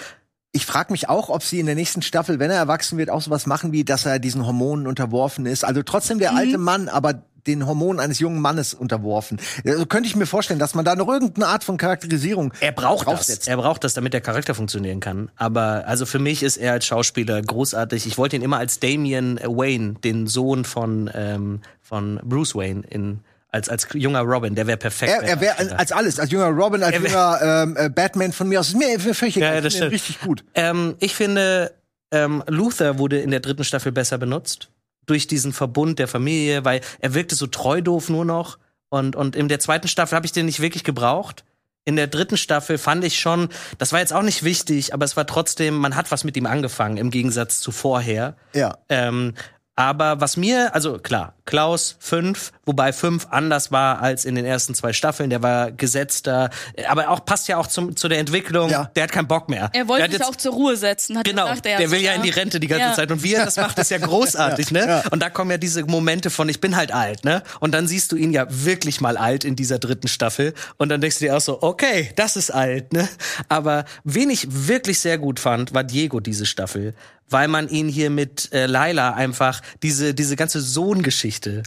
Ich 0.55 0.65
frage 0.65 0.93
mich 0.93 1.09
auch, 1.09 1.27
ob 1.27 1.43
sie 1.43 1.59
in 1.59 1.65
der 1.65 1.75
nächsten 1.75 2.01
Staffel, 2.01 2.39
wenn 2.39 2.49
er 2.49 2.55
erwachsen 2.55 2.97
wird, 2.97 3.09
auch 3.09 3.19
sowas 3.19 3.45
machen 3.45 3.73
wie, 3.73 3.83
dass 3.83 4.05
er 4.05 4.19
diesen 4.19 4.45
Hormonen 4.45 4.87
unterworfen 4.87 5.45
ist. 5.45 5.65
Also 5.65 5.83
trotzdem 5.83 6.17
der 6.17 6.33
alte 6.33 6.57
Mann, 6.57 6.87
aber 6.87 7.25
den 7.45 7.67
Hormonen 7.67 7.99
eines 7.99 8.19
jungen 8.19 8.39
Mannes 8.39 8.73
unterworfen. 8.73 9.37
Also 9.65 9.85
könnte 9.85 10.07
ich 10.07 10.15
mir 10.15 10.25
vorstellen, 10.25 10.57
dass 10.57 10.73
man 10.73 10.85
da 10.85 10.95
noch 10.95 11.09
irgendeine 11.09 11.47
Art 11.47 11.65
von 11.65 11.75
Charakterisierung 11.75 12.53
Er 12.61 12.71
braucht 12.71 13.05
das. 13.05 13.27
Er 13.47 13.57
braucht 13.57 13.83
das, 13.83 13.95
damit 13.95 14.13
der 14.13 14.21
Charakter 14.21 14.55
funktionieren 14.55 15.01
kann. 15.01 15.29
Aber 15.35 15.83
also 15.87 16.05
für 16.05 16.19
mich 16.19 16.41
ist 16.41 16.55
er 16.55 16.71
als 16.71 16.85
Schauspieler 16.85 17.41
großartig. 17.41 18.07
Ich 18.07 18.17
wollte 18.17 18.37
ihn 18.37 18.41
immer 18.41 18.57
als 18.57 18.79
Damian 18.79 19.37
Wayne, 19.43 19.95
den 20.05 20.25
Sohn 20.25 20.63
von, 20.63 21.11
ähm, 21.13 21.59
von 21.81 22.21
Bruce 22.23 22.55
Wayne, 22.55 22.83
in, 22.89 23.19
als, 23.55 23.69
als 23.69 23.87
junger 23.93 24.21
Robin. 24.21 24.53
Der 24.53 24.67
wäre 24.67 24.77
perfekt. 24.77 25.11
Er, 25.11 25.23
er 25.23 25.41
wäre 25.41 25.77
als 25.79 25.91
alles, 25.91 26.19
als 26.19 26.29
junger 26.31 26.49
Robin, 26.49 26.83
als 26.83 27.01
wär- 27.01 27.09
junger 27.09 27.39
ähm, 27.63 27.77
äh, 27.77 27.89
Batman 27.89 28.31
von 28.31 28.47
mir 28.47 28.59
aus. 28.59 28.67
Ist 28.69 28.75
mir 28.77 28.99
völlig 28.99 29.37
egal. 29.37 29.55
Ja, 29.55 29.61
das 29.61 29.73
stimmt. 29.73 29.91
richtig 29.91 30.19
gut. 30.21 30.43
Ähm, 30.53 30.95
ich 30.99 31.15
finde, 31.15 31.73
ähm, 32.11 32.43
Luther 32.47 32.99
wurde 32.99 33.19
in 33.19 33.31
der 33.31 33.39
dritten 33.39 33.63
Staffel 33.63 33.91
besser 33.91 34.17
benutzt. 34.17 34.69
Durch 35.07 35.27
diesen 35.27 35.53
Verbund 35.53 35.99
der 35.99 36.07
Familie, 36.07 36.65
weil 36.65 36.81
er 36.99 37.13
wirkte 37.13 37.35
so 37.35 37.47
treu 37.47 37.81
doof 37.81 38.09
nur 38.09 38.25
noch. 38.25 38.57
Und, 38.89 39.15
und 39.15 39.35
in 39.35 39.47
der 39.47 39.59
zweiten 39.59 39.87
Staffel 39.87 40.15
habe 40.15 40.25
ich 40.25 40.31
den 40.31 40.45
nicht 40.45 40.59
wirklich 40.61 40.83
gebraucht. 40.83 41.43
In 41.87 41.95
der 41.95 42.07
dritten 42.07 42.37
Staffel 42.37 42.79
fand 42.79 43.03
ich 43.03 43.19
schon, 43.19 43.49
das 43.77 43.93
war 43.93 43.99
jetzt 43.99 44.11
auch 44.13 44.23
nicht 44.23 44.41
wichtig, 44.43 44.95
aber 44.95 45.05
es 45.05 45.15
war 45.15 45.27
trotzdem, 45.27 45.75
man 45.75 45.95
hat 45.95 46.09
was 46.09 46.23
mit 46.23 46.35
ihm 46.35 46.47
angefangen, 46.47 46.97
im 46.97 47.11
Gegensatz 47.11 47.59
zu 47.59 47.71
vorher. 47.71 48.35
Ja. 48.53 48.79
Ähm, 48.89 49.35
aber 49.77 50.21
was 50.21 50.37
mir, 50.37 50.73
also 50.73 50.97
klar, 50.99 51.33
Klaus 51.45 51.95
5, 51.99 52.53
wobei 52.65 52.91
5 52.93 53.27
anders 53.29 53.71
war 53.71 54.01
als 54.01 54.25
in 54.25 54.33
den 54.35 54.45
ersten 54.45 54.73
zwei 54.73 54.93
Staffeln, 54.93 55.29
der 55.29 55.43
war 55.43 55.71
gesetzter, 55.71 56.49
aber 56.87 57.09
auch 57.09 57.23
passt 57.25 57.47
ja 57.47 57.57
auch 57.57 57.67
zum, 57.67 57.95
zu 57.95 58.07
der 58.07 58.19
Entwicklung, 58.19 58.69
Ja. 58.71 58.89
der 58.95 59.03
hat 59.03 59.11
keinen 59.11 59.27
Bock 59.27 59.47
mehr. 59.49 59.69
Er 59.73 59.87
wollte 59.87 60.05
sich 60.05 60.13
jetzt- 60.19 60.27
auch 60.27 60.35
zur 60.35 60.53
Ruhe 60.53 60.75
setzen, 60.77 61.17
hat 61.17 61.25
Genau, 61.25 61.43
gesagt, 61.49 61.65
er 61.67 61.77
der 61.77 61.91
will 61.91 62.01
ja 62.01 62.13
in 62.13 62.23
die 62.23 62.29
Rente 62.31 62.59
die 62.59 62.67
ganze 62.67 62.85
Ja. 62.87 62.93
Zeit 62.93 63.11
und 63.11 63.21
wie 63.21 63.33
er 63.35 63.45
das 63.45 63.57
macht, 63.57 63.77
ist 63.77 63.91
ja 63.91 63.97
großartig, 63.99 64.71
ne? 64.71 65.03
Und 65.11 65.21
da 65.21 65.29
kommen 65.29 65.51
ja 65.51 65.57
diese 65.57 65.83
Momente 65.85 66.29
von 66.29 66.49
ich 66.49 66.61
bin 66.61 66.75
halt 66.75 66.91
alt, 66.93 67.23
ne? 67.25 67.43
Und 67.59 67.73
dann 67.73 67.87
siehst 67.87 68.11
du 68.11 68.15
ihn 68.15 68.31
ja 68.31 68.47
wirklich 68.49 69.01
mal 69.01 69.17
alt 69.17 69.43
in 69.43 69.55
dieser 69.55 69.77
dritten 69.77 70.07
Staffel 70.07 70.53
und 70.77 70.89
dann 70.89 71.01
denkst 71.01 71.19
du 71.19 71.25
dir 71.25 71.35
auch 71.37 71.41
so, 71.41 71.61
okay, 71.61 72.11
das 72.15 72.37
ist 72.37 72.49
alt, 72.49 72.93
ne? 72.93 73.07
Aber 73.49 73.85
wen 74.03 74.29
ich 74.29 74.47
wirklich 74.49 74.99
sehr 74.99 75.17
gut 75.17 75.39
fand, 75.39 75.73
war 75.73 75.83
Diego 75.83 76.19
diese 76.21 76.45
Staffel, 76.45 76.95
weil 77.29 77.47
man 77.47 77.67
ihn 77.69 77.87
hier 77.89 78.09
mit 78.09 78.51
äh, 78.53 78.65
Laila 78.67 79.13
einfach 79.13 79.61
diese 79.83 80.13
diese 80.13 80.35
ganze 80.35 80.61
Sohngeschichte 80.61 81.63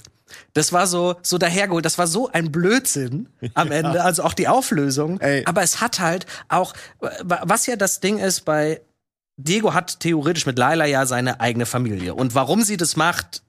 das 0.52 0.74
war 0.74 0.86
so, 0.86 1.16
so 1.22 1.38
dahergeholt. 1.38 1.86
Das 1.86 1.96
war 1.96 2.06
so 2.06 2.30
ein 2.30 2.52
Blödsinn 2.52 3.30
am 3.54 3.72
Ende. 3.72 4.02
Also 4.04 4.22
auch 4.24 4.34
die 4.34 4.46
Auflösung. 4.46 5.18
Ey. 5.20 5.42
Aber 5.46 5.62
es 5.62 5.80
hat 5.80 6.00
halt 6.00 6.26
auch, 6.50 6.74
wa- 7.00 7.40
was 7.44 7.64
ja 7.64 7.76
das 7.76 8.00
Ding 8.00 8.18
ist 8.18 8.44
bei 8.44 8.82
Diego 9.38 9.72
hat 9.72 10.00
theoretisch 10.00 10.44
mit 10.44 10.58
Laila 10.58 10.84
ja 10.84 11.06
seine 11.06 11.40
eigene 11.40 11.64
Familie. 11.64 12.14
Und 12.14 12.34
warum 12.34 12.62
sie 12.62 12.76
das 12.76 12.94
macht, 12.94 13.42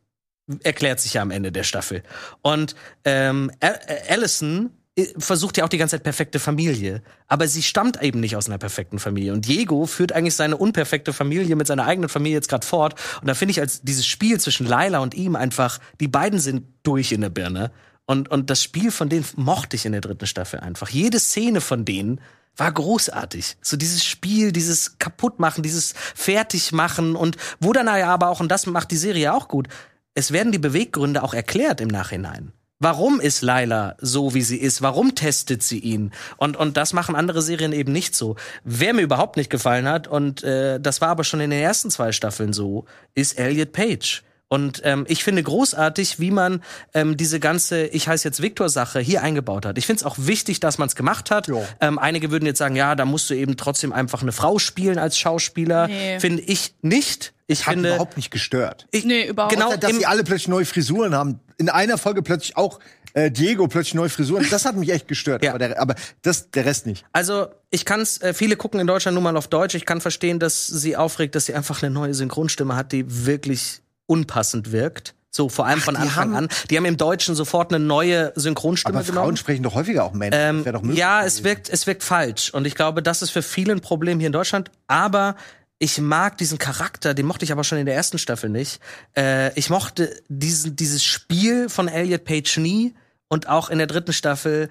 erklärt 0.64 1.02
sich 1.02 1.16
ja 1.16 1.22
am 1.22 1.32
Ende 1.32 1.52
der 1.52 1.64
Staffel. 1.64 2.02
Und 2.44 2.76
ähm, 3.04 3.52
Al- 3.60 3.80
äh, 3.88 4.14
Allison 4.14 4.70
versucht 5.18 5.58
ja 5.58 5.66
auch 5.66 5.70
die 5.70 5.78
ganze 5.78 5.96
Zeit 5.96 6.04
perfekte 6.04 6.40
Familie. 6.40 7.02
Aber 7.28 7.48
sie 7.48 7.64
stammt 7.64 8.02
eben 8.02 8.20
nicht 8.20 8.36
aus 8.36 8.48
einer 8.48 8.58
perfekten 8.58 9.00
Familie. 9.00 9.34
Und 9.34 9.48
Diego 9.48 9.86
führt 9.86 10.12
eigentlich 10.12 10.36
seine 10.36 10.58
unperfekte 10.58 11.14
Familie 11.14 11.56
mit 11.56 11.68
seiner 11.68 11.86
eigenen 11.86 12.10
Familie 12.10 12.38
jetzt 12.38 12.50
gerade 12.50 12.66
fort. 12.66 12.96
Und 13.22 13.28
da 13.28 13.34
finde 13.34 13.52
ich 13.52 13.60
als 13.60 13.82
dieses 13.82 14.06
Spiel 14.06 14.40
zwischen 14.40 14.68
Laila 14.68 15.00
und 15.00 15.14
ihm 15.14 15.36
einfach, 15.36 15.80
die 16.00 16.08
beiden 16.08 16.40
sind 16.40 16.64
durch 16.84 17.12
in 17.12 17.22
der 17.22 17.30
Birne. 17.30 17.72
Und, 18.06 18.30
und 18.30 18.50
das 18.50 18.64
Spiel 18.64 18.92
von 18.92 19.10
denen 19.10 19.26
mochte 19.36 19.76
ich 19.76 19.86
in 19.86 19.92
der 19.92 20.02
dritten 20.02 20.26
Staffel 20.26 20.60
einfach. 20.60 20.90
Jede 20.90 21.20
Szene 21.20 21.62
von 21.62 21.86
denen 21.86 22.22
war 22.58 22.72
großartig. 22.72 23.58
So 23.62 23.78
dieses 23.78 24.04
Spiel, 24.04 24.52
dieses 24.52 24.98
Kaputtmachen, 25.00 25.64
dieses 25.64 25.94
Fertigmachen 26.16 27.16
und 27.16 27.38
wo 27.60 27.74
dann 27.74 27.88
aber 27.88 28.30
auch, 28.30 28.40
und 28.40 28.50
das 28.50 28.66
macht 28.66 28.92
die 28.92 28.98
Serie 28.98 29.34
auch 29.34 29.48
gut, 29.48 29.68
es 30.14 30.32
werden 30.32 30.52
die 30.52 30.60
Beweggründe 30.60 31.24
auch 31.24 31.34
erklärt 31.34 31.82
im 31.82 31.88
Nachhinein. 31.88 32.52
Warum 32.82 33.20
ist 33.20 33.42
Laila 33.42 33.98
so, 34.00 34.34
wie 34.34 34.42
sie 34.42 34.58
ist? 34.58 34.82
Warum 34.82 35.14
testet 35.14 35.64
sie 35.64 35.80
ihn? 35.80 36.12
Und, 36.38 36.56
und 36.56 36.78
das 36.78 36.94
machen 36.94 37.14
andere 37.14 37.42
Serien 37.42 37.74
eben 37.74 37.92
nicht 37.92 38.16
so. 38.16 38.38
Wer 38.64 38.94
mir 38.94 39.02
überhaupt 39.02 39.36
nicht 39.36 39.50
gefallen 39.50 39.86
hat, 39.86 40.08
und 40.08 40.44
äh, 40.44 40.80
das 40.80 41.02
war 41.02 41.10
aber 41.10 41.26
schon 41.26 41.42
in 41.42 41.50
den 41.50 41.60
ersten 41.62 41.92
zwei 41.92 42.14
Staffeln 42.14 42.54
so, 42.54 42.86
ist 43.16 43.38
Elliot 43.38 43.74
Page. 43.74 44.24
Und 44.50 44.82
ähm, 44.84 45.06
ich 45.08 45.24
finde 45.24 45.44
großartig, 45.44 46.20
wie 46.20 46.32
man 46.32 46.64
ähm, 46.96 47.16
diese 47.18 47.40
ganze 47.40 47.86
Ich 47.86 48.08
heiße 48.08 48.28
jetzt 48.28 48.42
Victor-Sache 48.42 49.00
hier 49.00 49.22
eingebaut 49.22 49.66
hat. 49.66 49.78
Ich 49.78 49.86
finde 49.86 50.00
es 50.02 50.06
auch 50.06 50.16
wichtig, 50.18 50.60
dass 50.60 50.80
man 50.80 50.88
es 50.88 50.96
gemacht 50.96 51.30
hat. 51.30 51.50
Ähm, 51.80 52.00
einige 52.00 52.32
würden 52.32 52.48
jetzt 52.48 52.58
sagen, 52.58 52.76
ja, 52.76 52.96
da 52.96 53.06
musst 53.06 53.30
du 53.30 53.36
eben 53.36 53.58
trotzdem 53.58 53.94
einfach 53.94 54.24
eine 54.24 54.32
Frau 54.32 54.58
spielen 54.58 54.98
als 54.98 55.18
Schauspieler. 55.20 55.88
Nee. 55.88 56.20
Finde 56.20 56.42
ich 56.42 56.74
nicht. 56.82 57.34
Ich 57.46 57.68
Hat 57.68 57.74
finde, 57.74 57.90
überhaupt 57.90 58.18
nicht 58.18 58.32
gestört. 58.32 58.88
ich, 58.92 59.06
Nee, 59.06 59.28
überhaupt 59.28 59.54
genau, 59.54 59.76
dass 59.76 59.96
sie 59.96 60.06
alle 60.06 60.24
plötzlich 60.24 60.48
neue 60.48 60.66
Frisuren 60.66 61.16
haben. 61.16 61.40
In 61.58 61.70
einer 61.70 61.98
Folge 61.98 62.22
plötzlich 62.22 62.58
auch 62.58 62.80
äh, 63.14 63.32
Diego 63.32 63.68
plötzlich 63.68 63.96
neue 63.96 64.10
Frisuren. 64.10 64.46
Das 64.50 64.66
hat 64.66 64.76
mich 64.76 64.90
echt 64.90 65.08
gestört. 65.08 65.44
Ja. 65.50 65.52
Aber, 65.52 65.60
der, 65.60 65.80
aber 65.80 65.96
das, 66.22 66.52
der 66.52 66.66
Rest 66.66 66.86
nicht. 66.86 67.06
Also, 67.12 67.48
ich 67.70 67.86
kann's, 67.86 68.22
äh, 68.22 68.34
viele 68.34 68.56
gucken 68.56 68.80
in 68.80 68.88
Deutschland 68.88 69.16
nun 69.16 69.24
mal 69.24 69.38
auf 69.38 69.48
Deutsch. 69.48 69.74
Ich 69.74 69.86
kann 69.86 70.02
verstehen, 70.02 70.40
dass 70.40 70.68
sie 70.68 70.98
aufregt, 70.98 71.36
dass 71.36 71.46
sie 71.46 71.54
einfach 71.54 71.82
eine 71.82 71.92
neue 71.92 72.14
Synchronstimme 72.14 72.76
hat, 72.76 72.92
die 72.92 73.26
wirklich 73.26 73.82
unpassend 74.10 74.72
wirkt. 74.72 75.16
So, 75.32 75.48
vor 75.48 75.68
allem 75.68 75.80
von 75.80 75.94
die 75.94 76.02
Anfang 76.02 76.36
an. 76.36 76.50
Die 76.70 76.78
haben 76.78 76.86
im 76.86 76.98
Deutschen 76.98 77.36
sofort 77.36 77.72
eine 77.72 77.84
neue 77.84 78.34
Synchronstimme 78.36 78.98
Aber 78.98 79.06
Frauen 79.06 79.16
genommen. 79.16 79.38
sprechen 79.38 79.62
doch 79.62 79.76
häufiger 79.76 80.04
auch 80.04 80.14
Männer. 80.14 80.36
Ähm, 80.36 80.66
ja, 80.94 81.24
es 81.24 81.44
wirkt, 81.44 81.70
es 81.70 81.86
wirkt 81.86 82.04
falsch. 82.04 82.52
Und 82.52 82.66
ich 82.66 82.74
glaube, 82.74 83.04
das 83.04 83.22
ist 83.22 83.30
für 83.30 83.44
viele 83.44 83.74
ein 83.74 83.82
Problem 83.82 84.20
hier 84.20 84.28
in 84.28 84.34
Deutschland. 84.34 84.72
Aber 84.88 85.36
ich 85.78 86.00
mag 86.00 86.38
diesen 86.40 86.58
Charakter, 86.58 87.14
den 87.14 87.28
mochte 87.28 87.46
ich 87.46 87.52
aber 87.52 87.64
schon 87.64 87.78
in 87.78 87.86
der 87.86 87.96
ersten 87.96 88.18
Staffel 88.18 88.50
nicht. 88.50 88.80
Äh, 89.16 89.54
ich 89.58 89.70
mochte 89.70 90.14
diesen, 90.30 90.76
dieses 90.76 91.04
Spiel 91.04 91.70
von 91.70 91.88
Elliot 91.88 92.26
Page 92.26 92.58
nie. 92.58 92.96
Und 93.28 93.48
auch 93.48 93.70
in 93.70 93.78
der 93.78 93.86
dritten 93.86 94.14
Staffel, 94.14 94.70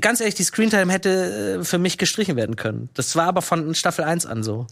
ganz 0.00 0.20
ehrlich, 0.20 0.34
die 0.34 0.44
Screentime 0.44 0.92
hätte 0.92 1.60
äh, 1.60 1.64
für 1.64 1.78
mich 1.78 1.96
gestrichen 1.96 2.36
werden 2.36 2.56
können. 2.56 2.90
Das 2.92 3.16
war 3.16 3.26
aber 3.28 3.40
von 3.40 3.74
Staffel 3.74 4.04
1 4.04 4.26
an 4.26 4.42
so. 4.42 4.66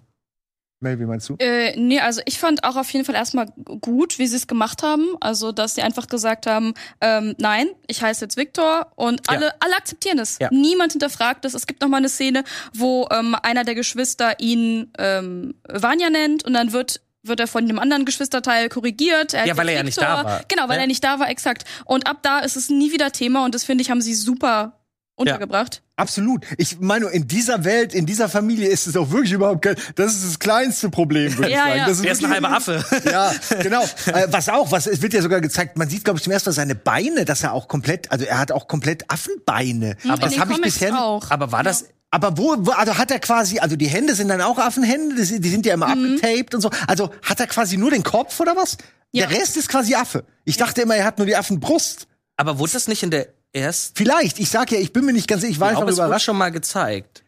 Mel, 0.82 0.98
wie 1.00 1.04
meinst 1.06 1.28
du? 1.28 1.36
Äh, 1.38 1.74
nee, 1.76 2.00
also 2.00 2.20
ich 2.26 2.38
fand 2.38 2.64
auch 2.64 2.76
auf 2.76 2.90
jeden 2.92 3.04
Fall 3.04 3.14
erstmal 3.14 3.46
gut, 3.80 4.18
wie 4.18 4.26
sie 4.26 4.36
es 4.36 4.46
gemacht 4.46 4.82
haben. 4.82 5.16
Also, 5.20 5.52
dass 5.52 5.74
sie 5.76 5.82
einfach 5.82 6.08
gesagt 6.08 6.46
haben, 6.46 6.74
ähm, 7.00 7.34
nein, 7.38 7.68
ich 7.86 8.02
heiße 8.02 8.24
jetzt 8.24 8.36
Victor 8.36 8.88
und 8.96 9.28
alle, 9.30 9.46
Ja. 9.46 9.52
alle 9.60 9.76
akzeptieren 9.76 10.18
es. 10.18 10.38
Ja. 10.40 10.48
Niemand 10.50 10.92
hinterfragt 10.92 11.44
es. 11.44 11.54
Es 11.54 11.66
gibt 11.66 11.80
noch 11.82 11.88
mal 11.88 11.98
eine 11.98 12.08
Szene, 12.08 12.44
wo 12.74 13.08
ähm, 13.10 13.34
einer 13.42 13.64
der 13.64 13.74
Geschwister 13.74 14.38
ihn 14.40 14.92
ähm, 14.98 15.54
Vanya 15.68 16.10
nennt 16.10 16.44
und 16.44 16.52
dann 16.54 16.72
wird 16.72 17.00
wird 17.24 17.38
er 17.38 17.46
von 17.46 17.68
dem 17.68 17.78
anderen 17.78 18.04
Geschwisterteil 18.04 18.68
korrigiert. 18.68 19.32
Ja, 19.32 19.42
heißt 19.42 19.56
weil 19.56 19.68
er 19.68 19.74
jetzt 19.74 19.78
ja 19.78 19.84
nicht 19.84 19.96
Victor. 20.00 20.16
da 20.16 20.24
war. 20.24 20.44
Genau, 20.48 20.68
weil 20.68 20.74
Ja. 20.78 20.80
er 20.82 20.86
nicht 20.88 21.04
da 21.04 21.20
war, 21.20 21.30
exakt. 21.30 21.62
Und 21.84 22.08
ab 22.08 22.18
da 22.22 22.40
ist 22.40 22.56
es 22.56 22.68
nie 22.68 22.90
wieder 22.90 23.12
Thema 23.12 23.44
und 23.44 23.54
das 23.54 23.62
finde 23.62 23.82
ich, 23.82 23.90
haben 23.92 24.00
sie 24.00 24.14
super 24.14 24.80
untergebracht. 25.14 25.82
Absolut. 25.96 26.44
Ich 26.58 26.80
meine, 26.80 27.06
in 27.08 27.28
dieser 27.28 27.64
Welt, 27.64 27.94
in 27.94 28.06
dieser 28.06 28.28
Familie 28.28 28.68
ist 28.68 28.86
es 28.86 28.96
auch 28.96 29.10
wirklich 29.10 29.32
überhaupt 29.32 29.62
kein. 29.62 29.76
Das 29.94 30.14
ist 30.14 30.24
das 30.24 30.38
kleinste 30.38 30.88
Problem, 30.90 31.36
würde 31.36 31.50
ich 31.50 31.54
Ja, 31.54 31.64
sagen. 31.66 31.78
ja. 31.78 31.86
Das 31.86 32.00
Der 32.02 32.12
ist 32.12 32.24
ein 32.24 32.30
halber 32.32 32.50
Affe. 32.50 32.84
Ja, 33.10 33.32
genau. 33.62 33.82
Äh, 34.06 34.26
was 34.30 34.48
auch, 34.48 34.72
was 34.72 34.86
es 34.86 35.00
wird 35.02 35.12
ja 35.14 35.22
sogar 35.22 35.40
gezeigt, 35.40 35.76
man 35.76 35.88
sieht, 35.88 36.04
glaube 36.04 36.18
ich, 36.18 36.24
zum 36.24 36.32
ersten 36.32 36.48
Mal 36.50 36.54
seine 36.54 36.74
Beine, 36.74 37.24
dass 37.24 37.42
er 37.42 37.52
auch 37.52 37.68
komplett, 37.68 38.10
also 38.10 38.24
er 38.24 38.38
hat 38.38 38.50
auch 38.52 38.66
komplett 38.68 39.10
Affenbeine. 39.10 39.96
Aber 40.04 40.16
das 40.16 40.32
in 40.32 40.38
den 40.38 40.40
habe 40.40 40.52
ich 40.54 40.60
bisher. 40.60 41.00
auch. 41.00 41.30
Aber 41.30 41.52
war 41.52 41.62
das, 41.62 41.84
Aber 42.10 42.36
wo, 42.38 42.54
wo, 42.58 42.70
also 42.72 42.98
hat 42.98 43.10
er 43.10 43.20
quasi, 43.20 43.58
also 43.58 43.76
die 43.76 43.86
Hände 43.88 44.14
sind 44.14 44.28
dann 44.28 44.40
auch 44.40 44.58
Affenhände, 44.58 45.14
die, 45.16 45.24
sind- 45.24 45.44
die 45.44 45.50
sind 45.50 45.66
ja 45.66 45.74
immer 45.74 45.88
abgetaped 45.88 46.54
und 46.54 46.60
so. 46.62 46.70
Also 46.88 47.10
hat 47.22 47.38
er 47.40 47.46
quasi 47.46 47.76
nur 47.76 47.90
den 47.90 48.02
Kopf 48.02 48.40
oder 48.40 48.56
was? 48.56 48.76
Ja. 49.12 49.26
Der 49.26 49.38
Rest 49.38 49.56
ist 49.56 49.68
quasi 49.68 49.94
Affe. 49.94 50.24
Ich 50.44 50.56
dachte 50.56 50.82
immer, 50.82 50.96
er 50.96 51.04
hat 51.04 51.18
nur 51.18 51.26
die 51.26 51.36
Affenbrust. 51.36 52.06
Aber 52.36 52.58
wurde 52.58 52.72
das 52.72 52.88
nicht 52.88 53.02
in 53.02 53.10
der 53.10 53.28
ersten? 53.52 53.96
Vielleicht, 53.96 54.38
ich 54.38 54.50
sag 54.50 54.70
ja, 54.72 54.78
ich 54.78 54.92
bin 54.92 55.04
mir 55.04 55.12
nicht 55.12 55.28
ganz 55.28 55.42
sicher, 55.42 55.52
ich 55.52 55.60
war 55.60 55.68
Ich 55.68 55.70
einfach 55.76 55.80
glaube, 55.86 55.92
es 55.92 55.98
überrascht. 55.98 56.24
schon 56.26 56.36
mal 56.38 56.50
gezeigt. 56.50 57.21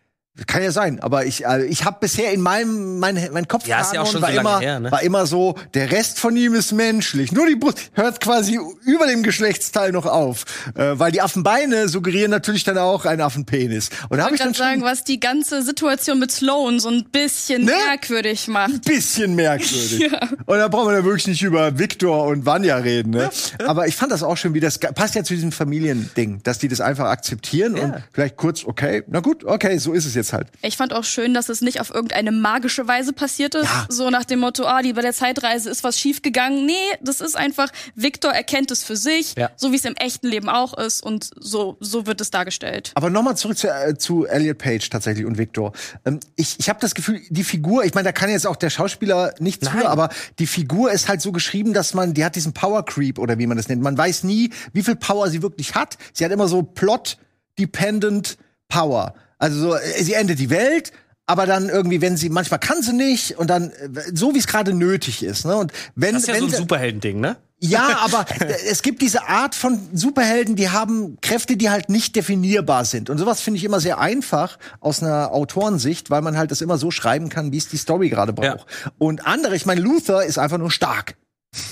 Kann 0.48 0.64
ja 0.64 0.72
sein, 0.72 0.98
aber 0.98 1.26
ich, 1.26 1.46
also 1.46 1.64
ich 1.64 1.84
habe 1.84 1.98
bisher 2.00 2.32
in 2.32 2.40
meinem 2.40 2.98
mein, 2.98 3.28
mein 3.32 3.46
Kopf 3.46 3.68
Ja, 3.68 3.80
ist 3.82 3.92
ja 3.94 4.02
auch 4.02 4.10
schon 4.10 4.20
war 4.20 4.32
so 4.32 4.40
immer 4.40 4.58
her, 4.58 4.80
ne? 4.80 4.90
war 4.90 5.00
immer 5.02 5.26
so, 5.26 5.54
der 5.74 5.92
Rest 5.92 6.18
von 6.18 6.36
ihm 6.36 6.54
ist 6.54 6.72
menschlich. 6.72 7.30
Nur 7.30 7.46
die 7.46 7.54
Brust 7.54 7.92
hört 7.92 8.20
quasi 8.20 8.58
über 8.84 9.06
dem 9.06 9.22
Geschlechtsteil 9.22 9.92
noch 9.92 10.06
auf, 10.06 10.44
äh, 10.74 10.98
weil 10.98 11.12
die 11.12 11.22
Affenbeine 11.22 11.88
suggerieren 11.88 12.32
natürlich 12.32 12.64
dann 12.64 12.78
auch 12.78 13.04
einen 13.04 13.20
Affenpenis. 13.20 13.90
Und 14.08 14.18
da 14.18 14.24
habe 14.24 14.34
Ich 14.34 14.40
dann 14.40 14.54
schon 14.54 14.64
sagen, 14.64 14.82
was 14.82 15.04
die 15.04 15.20
ganze 15.20 15.62
Situation 15.62 16.18
mit 16.18 16.32
Sloan 16.32 16.80
so 16.80 16.88
ein 16.88 17.04
bisschen 17.12 17.64
Ne? 17.66 17.72
merkwürdig 17.86 18.48
macht. 18.48 18.72
ein 18.72 18.80
bisschen 18.80 19.36
merkwürdig. 19.36 20.10
Und 20.46 20.58
da 20.58 20.66
brauchen 20.66 20.88
wir 20.88 20.96
da 20.98 21.04
wirklich 21.04 21.28
nicht 21.28 21.42
über 21.42 21.78
Victor 21.78 22.26
und 22.26 22.44
Vanya 22.44 22.76
reden, 22.78 23.10
ne? 23.10 23.30
Aber 23.66 23.86
ich 23.86 23.94
fand 23.96 24.10
das 24.10 24.22
auch 24.24 24.36
schon 24.36 24.52
wie 24.54 24.60
das 24.60 24.78
passt 24.78 25.14
ja 25.14 25.22
zu 25.22 25.34
diesem 25.34 25.52
Familiending, 25.52 26.40
dass 26.42 26.58
die 26.58 26.68
das 26.68 26.80
einfach 26.80 27.06
akzeptieren 27.06 27.78
und 27.78 27.94
vielleicht 28.12 28.36
kurz 28.36 28.64
okay, 28.64 29.02
na 29.06 29.20
gut, 29.20 29.44
okay, 29.44 29.78
so 29.78 29.92
ist 29.92 30.04
es 30.06 30.14
jetzt 30.14 30.23
halt. 30.32 30.48
Ich 30.62 30.76
fand 30.76 30.92
auch 30.94 31.04
schön, 31.04 31.34
dass 31.34 31.48
es 31.48 31.60
nicht 31.60 31.80
auf 31.80 31.90
irgendeine 31.94 32.32
magische 32.32 32.86
Weise 32.88 33.12
passiert 33.12 33.54
ist. 33.54 33.64
Ja. 33.64 33.86
So 33.88 34.10
nach 34.10 34.24
dem 34.24 34.40
Motto, 34.40 34.64
ah, 34.64 34.82
die 34.82 34.92
bei 34.92 35.02
der 35.02 35.12
Zeitreise 35.12 35.70
ist 35.70 35.84
was 35.84 35.98
schiefgegangen. 35.98 36.64
Nee, 36.66 36.72
das 37.02 37.20
ist 37.20 37.36
einfach, 37.36 37.68
Victor 37.94 38.32
erkennt 38.32 38.70
es 38.70 38.84
für 38.84 38.96
sich, 38.96 39.34
Ja. 39.36 39.50
so 39.56 39.72
wie 39.72 39.76
es 39.76 39.84
im 39.84 39.96
echten 39.96 40.28
Leben 40.28 40.48
auch 40.48 40.74
ist 40.78 41.02
und 41.02 41.30
so, 41.38 41.76
so 41.80 42.06
wird 42.06 42.20
es 42.20 42.30
dargestellt. 42.30 42.92
Aber 42.94 43.10
nochmal 43.10 43.36
zurück 43.36 43.58
zu, 43.58 43.68
äh, 43.68 43.96
zu 43.96 44.26
Elliot 44.26 44.58
Page 44.58 44.88
tatsächlich 44.90 45.26
und 45.26 45.38
Victor. 45.38 45.72
Ähm, 46.04 46.20
ich 46.36 46.56
ich 46.58 46.68
habe 46.68 46.80
das 46.80 46.94
Gefühl, 46.94 47.20
die 47.28 47.44
Figur, 47.44 47.84
ich 47.84 47.94
meine, 47.94 48.06
da 48.06 48.12
kann 48.12 48.30
jetzt 48.30 48.46
auch 48.46 48.56
der 48.56 48.70
Schauspieler 48.70 49.34
nichts 49.38 49.64
Nein. 49.66 49.78
für, 49.80 49.88
aber 49.88 50.08
die 50.38 50.46
Figur 50.46 50.90
ist 50.92 51.08
halt 51.08 51.20
so 51.20 51.32
geschrieben, 51.32 51.72
dass 51.74 51.94
man, 51.94 52.14
die 52.14 52.24
hat 52.24 52.36
diesen 52.36 52.52
Power 52.52 52.84
Creep 52.84 53.18
oder 53.18 53.38
wie 53.38 53.46
man 53.46 53.56
das 53.56 53.68
nennt. 53.68 53.82
Man 53.82 53.98
weiß 53.98 54.22
nie, 54.24 54.50
wie 54.72 54.82
viel 54.82 54.96
Power 54.96 55.28
sie 55.28 55.42
wirklich 55.42 55.74
hat. 55.74 55.98
Sie 56.12 56.24
hat 56.24 56.32
immer 56.32 56.48
so 56.48 56.62
Plot-dependent 56.62 58.36
Power. 58.68 59.14
Also 59.44 59.60
so, 59.60 59.74
äh, 59.74 60.02
sie 60.02 60.14
endet 60.14 60.38
die 60.38 60.50
Welt. 60.50 60.92
Aber 61.26 61.46
dann 61.46 61.70
irgendwie, 61.70 62.02
wenn 62.02 62.18
sie, 62.18 62.28
manchmal 62.28 62.60
kann 62.60 62.82
sie 62.82 62.92
nicht 62.92 63.38
und 63.38 63.48
dann, 63.48 63.70
äh, 63.70 63.88
so 64.12 64.34
wie 64.34 64.38
es 64.38 64.46
gerade 64.46 64.74
nötig 64.74 65.22
ist, 65.22 65.46
ne? 65.46 65.56
Und 65.56 65.72
wenn, 65.94 66.12
Das 66.14 66.22
ist 66.22 66.28
ja 66.28 66.34
wenn 66.34 66.50
so 66.50 66.56
ein 66.56 66.62
Superhelden-Ding, 66.62 67.18
ne? 67.18 67.36
ja, 67.60 67.98
aber 68.04 68.26
äh, 68.40 68.54
es 68.70 68.82
gibt 68.82 69.00
diese 69.00 69.26
Art 69.26 69.54
von 69.54 69.80
Superhelden, 69.94 70.54
die 70.54 70.68
haben 70.68 71.16
Kräfte, 71.22 71.56
die 71.56 71.70
halt 71.70 71.88
nicht 71.88 72.14
definierbar 72.14 72.84
sind. 72.84 73.08
Und 73.08 73.16
sowas 73.16 73.40
finde 73.40 73.56
ich 73.58 73.64
immer 73.64 73.80
sehr 73.80 73.98
einfach 73.98 74.58
aus 74.80 75.02
einer 75.02 75.32
Autorensicht, 75.32 76.10
weil 76.10 76.20
man 76.20 76.36
halt 76.36 76.50
das 76.50 76.60
immer 76.60 76.76
so 76.76 76.90
schreiben 76.90 77.30
kann, 77.30 77.52
wie 77.52 77.58
es 77.58 77.68
die 77.68 77.78
Story 77.78 78.10
gerade 78.10 78.34
braucht. 78.34 78.66
Und 78.98 79.26
andere, 79.26 79.56
ich 79.56 79.64
meine, 79.64 79.80
Luther 79.80 80.24
ist 80.24 80.38
einfach 80.38 80.58
nur 80.58 80.70
stark. 80.70 81.16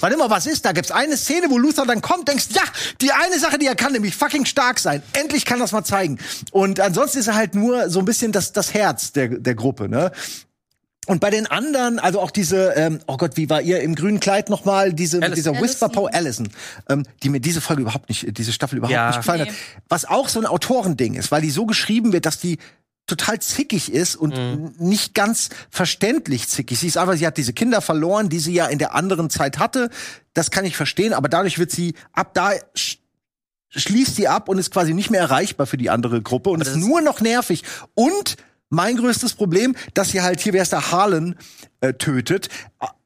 Wann 0.01 0.13
immer 0.13 0.31
was 0.31 0.47
ist, 0.47 0.65
da 0.65 0.73
gibt's 0.73 0.91
eine 0.91 1.17
Szene, 1.17 1.47
wo 1.51 1.59
Luther 1.59 1.85
dann 1.87 2.01
kommt, 2.03 2.29
denkst, 2.29 2.47
ja, 2.51 2.63
die 3.01 3.13
eine 3.13 3.39
Sache, 3.39 3.59
die 3.59 3.67
er 3.67 3.75
kann, 3.75 3.93
nämlich 3.93 4.15
fucking 4.17 4.45
stark 4.45 4.79
sein. 4.79 5.03
Endlich 5.13 5.45
kann 5.45 5.59
das 5.61 5.73
mal 5.73 5.85
zeigen. 5.85 6.19
Und 6.51 6.81
ansonsten 6.81 7.19
ist 7.19 7.29
er 7.29 7.35
halt 7.35 7.55
nur 7.55 7.91
so 7.91 7.99
ein 7.99 8.05
bisschen 8.05 8.33
das, 8.33 8.53
das 8.53 8.75
Herz 8.75 9.13
der, 9.13 9.29
der 9.29 9.55
Gruppe, 9.55 9.89
ne? 9.89 10.13
Und 11.07 11.19
bei 11.19 11.31
den 11.31 11.49
anderen, 11.49 11.99
also 11.99 12.21
auch 12.21 12.31
diese, 12.31 12.75
ähm, 12.77 13.01
oh 13.09 13.17
Gott, 13.17 13.37
wie 13.37 13.51
war 13.51 13.61
ihr 13.61 13.81
im 13.81 13.97
grünen 13.97 14.21
Kleid 14.21 14.49
nochmal, 14.49 14.93
diese, 14.93 15.17
Allison. 15.17 15.35
dieser 15.35 15.51
Whisper 15.61 15.87
Allison. 15.87 15.93
Power 15.93 16.15
Allison, 16.15 16.49
ähm, 16.89 17.03
die 17.25 17.29
mir 17.29 17.41
diese 17.41 17.61
Folge 17.61 17.83
überhaupt 17.83 18.09
nicht, 18.09 18.39
diese 18.39 18.53
Staffel 18.53 18.79
überhaupt 18.79 18.95
Ja. 18.95 19.09
nicht 19.09 19.17
gefallen 19.17 19.41
hat. 19.41 19.49
Nee. 19.49 19.55
Was 19.89 20.05
auch 20.05 20.29
so 20.29 20.39
ein 20.39 20.47
Autorending 20.47 21.15
ist, 21.15 21.33
weil 21.33 21.43
die 21.43 21.51
so 21.51 21.67
geschrieben 21.67 22.13
wird, 22.13 22.25
dass 22.25 22.39
die 22.39 22.59
total 23.07 23.41
zickig 23.41 23.93
ist 23.93 24.15
und 24.17 24.33
n- 24.33 24.75
nicht 24.79 25.15
ganz 25.15 25.49
verständlich 25.71 26.49
zickig. 26.49 26.79
Sie 26.79 26.87
ist 26.87 26.97
einfach, 26.97 27.17
sie 27.17 27.27
hat 27.27 27.37
diese 27.37 27.53
Kinder 27.53 27.81
verloren, 27.81 28.29
die 28.29 28.39
sie 28.39 28.55
ja 28.55 28.67
in 28.67 28.79
der 28.79 28.95
anderen 28.95 29.29
Zeit 29.29 29.59
hatte. 29.59 29.91
Das 30.35 30.51
kann 30.51 30.65
ich 30.65 30.77
verstehen, 30.77 31.13
aber 31.13 31.29
dadurch 31.29 31.59
wird 31.59 31.71
sie 31.71 31.95
ab 32.13 32.33
da 32.35 32.53
sch 32.75 32.99
schließt 33.75 34.17
sie 34.17 34.29
ab 34.29 34.49
und 34.51 34.59
ist 34.59 34.71
quasi 34.71 34.93
nicht 34.93 35.11
mehr 35.11 35.23
erreichbar 35.23 35.67
für 35.67 35.79
die 35.79 35.89
andere 35.89 36.21
Gruppe 36.21 36.51
und 36.51 36.61
das 36.61 36.69
ist- 36.69 36.77
nur 36.77 37.01
noch 37.01 37.21
nervig. 37.23 37.65
Und 37.95 38.37
mein 38.69 38.97
größtes 38.97 39.35
Problem, 39.35 39.75
dass 39.95 40.11
sie 40.11 40.21
halt 40.23 40.41
hier, 40.41 40.53
wer 40.53 40.63
ist 40.63 40.73
der 40.73 40.93
Harlan, 40.93 41.37
äh, 41.81 41.95
tötet. 41.95 42.49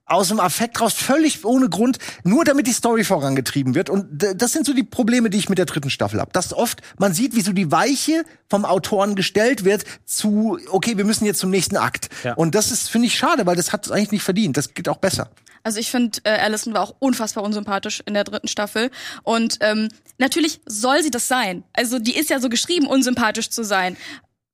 Aus 0.06 0.28
dem 0.28 0.38
Affekt 0.38 0.80
raus, 0.80 0.94
völlig 0.94 1.44
ohne 1.44 1.68
Grund, 1.68 1.98
nur 2.22 2.44
damit 2.44 2.66
die 2.66 2.72
Story 2.72 3.02
vorangetrieben 3.02 3.74
wird. 3.74 3.90
Und 3.90 4.06
das 4.10 4.52
sind 4.52 4.64
so 4.64 4.72
die 4.72 4.84
Probleme, 4.84 5.30
die 5.30 5.38
ich 5.38 5.48
mit 5.48 5.58
der 5.58 5.66
dritten 5.66 5.90
Staffel 5.90 6.20
habe. 6.20 6.30
Dass 6.32 6.52
oft 6.52 6.80
man 6.98 7.12
sieht, 7.12 7.34
wie 7.34 7.40
so 7.40 7.52
die 7.52 7.72
Weiche 7.72 8.24
vom 8.48 8.64
Autoren 8.64 9.16
gestellt 9.16 9.64
wird 9.64 9.84
zu, 10.04 10.58
okay, 10.70 10.96
wir 10.96 11.04
müssen 11.04 11.24
jetzt 11.24 11.40
zum 11.40 11.50
nächsten 11.50 11.76
Akt. 11.76 12.08
Ja. 12.22 12.34
Und 12.34 12.54
das 12.54 12.70
ist, 12.70 12.88
finde 12.88 13.08
ich, 13.08 13.16
schade, 13.16 13.46
weil 13.46 13.56
das 13.56 13.72
hat 13.72 13.84
es 13.84 13.92
eigentlich 13.92 14.12
nicht 14.12 14.22
verdient. 14.22 14.56
Das 14.56 14.74
geht 14.74 14.88
auch 14.88 14.98
besser. 14.98 15.28
Also 15.66 15.80
ich 15.80 15.90
finde, 15.90 16.20
äh, 16.22 16.30
Allison 16.30 16.74
war 16.74 16.82
auch 16.82 16.94
unfassbar 17.00 17.42
unsympathisch 17.42 18.00
in 18.06 18.14
der 18.14 18.22
dritten 18.22 18.46
Staffel. 18.46 18.92
Und 19.24 19.58
ähm, 19.62 19.88
natürlich 20.16 20.60
soll 20.64 21.02
sie 21.02 21.10
das 21.10 21.26
sein. 21.26 21.64
Also 21.72 21.98
die 21.98 22.16
ist 22.16 22.30
ja 22.30 22.38
so 22.38 22.48
geschrieben, 22.48 22.86
unsympathisch 22.86 23.50
zu 23.50 23.64
sein. 23.64 23.96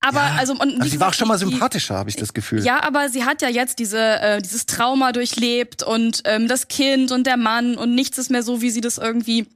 Aber 0.02 0.20
also, 0.20 0.52
und 0.54 0.80
Also 0.80 0.90
sie 0.90 1.00
war 1.00 1.08
auch 1.08 1.14
schon 1.14 1.28
mal 1.28 1.38
sympathischer, 1.38 1.94
habe 1.94 2.10
ich 2.10 2.16
das 2.16 2.34
Gefühl. 2.34 2.64
Ja, 2.64 2.82
aber 2.82 3.08
sie 3.08 3.24
hat 3.24 3.40
ja 3.40 3.48
jetzt 3.48 3.78
diese, 3.78 3.98
äh, 3.98 4.42
dieses 4.42 4.66
Trauma 4.66 5.12
durchlebt 5.12 5.82
und 5.82 6.22
ähm, 6.24 6.48
das 6.48 6.68
Kind 6.68 7.12
und 7.12 7.26
der 7.26 7.36
Mann 7.36 7.76
und 7.76 7.94
nichts 7.94 8.18
ist 8.18 8.30
mehr 8.30 8.42
so, 8.42 8.60
wie 8.62 8.70
sie 8.70 8.80
das 8.80 8.98
irgendwie 8.98 9.46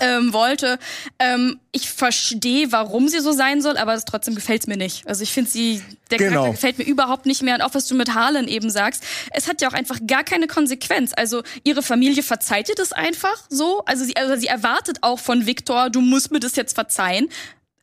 ähm, 0.00 0.32
wollte. 0.32 0.78
Ähm, 1.20 1.60
ich 1.72 1.90
verstehe, 1.90 2.72
warum 2.72 3.08
sie 3.08 3.20
so 3.20 3.30
sein 3.30 3.62
soll, 3.62 3.76
aber 3.76 3.98
trotzdem 4.04 4.34
gefällt's 4.34 4.66
mir 4.66 4.76
nicht. 4.76 5.06
Also 5.06 5.22
ich 5.22 5.32
finde 5.32 5.48
sie, 5.50 5.82
der 6.10 6.18
Genau. 6.18 6.30
Charakter 6.32 6.52
gefällt 6.52 6.78
mir 6.78 6.84
überhaupt 6.84 7.24
nicht 7.26 7.42
mehr. 7.42 7.54
Und 7.54 7.62
auch 7.62 7.74
was 7.74 7.86
du 7.86 7.94
mit 7.94 8.14
Harlan 8.14 8.48
eben 8.48 8.68
sagst, 8.68 9.04
es 9.30 9.48
hat 9.48 9.62
ja 9.62 9.68
auch 9.68 9.72
einfach 9.72 9.98
gar 10.06 10.24
keine 10.24 10.48
Konsequenz. 10.48 11.12
Also 11.16 11.42
ihre 11.62 11.82
Familie 11.82 12.22
verzeiht 12.24 12.68
ihr 12.68 12.74
das 12.74 12.92
einfach 12.92 13.44
so. 13.48 13.82
Also 13.86 14.04
sie, 14.04 14.16
also 14.16 14.34
sie 14.36 14.48
erwartet 14.48 14.98
auch 15.02 15.20
von 15.20 15.46
Victor, 15.46 15.88
du 15.88 16.00
musst 16.00 16.32
mir 16.32 16.40
das 16.40 16.56
jetzt 16.56 16.74
verzeihen. 16.74 17.28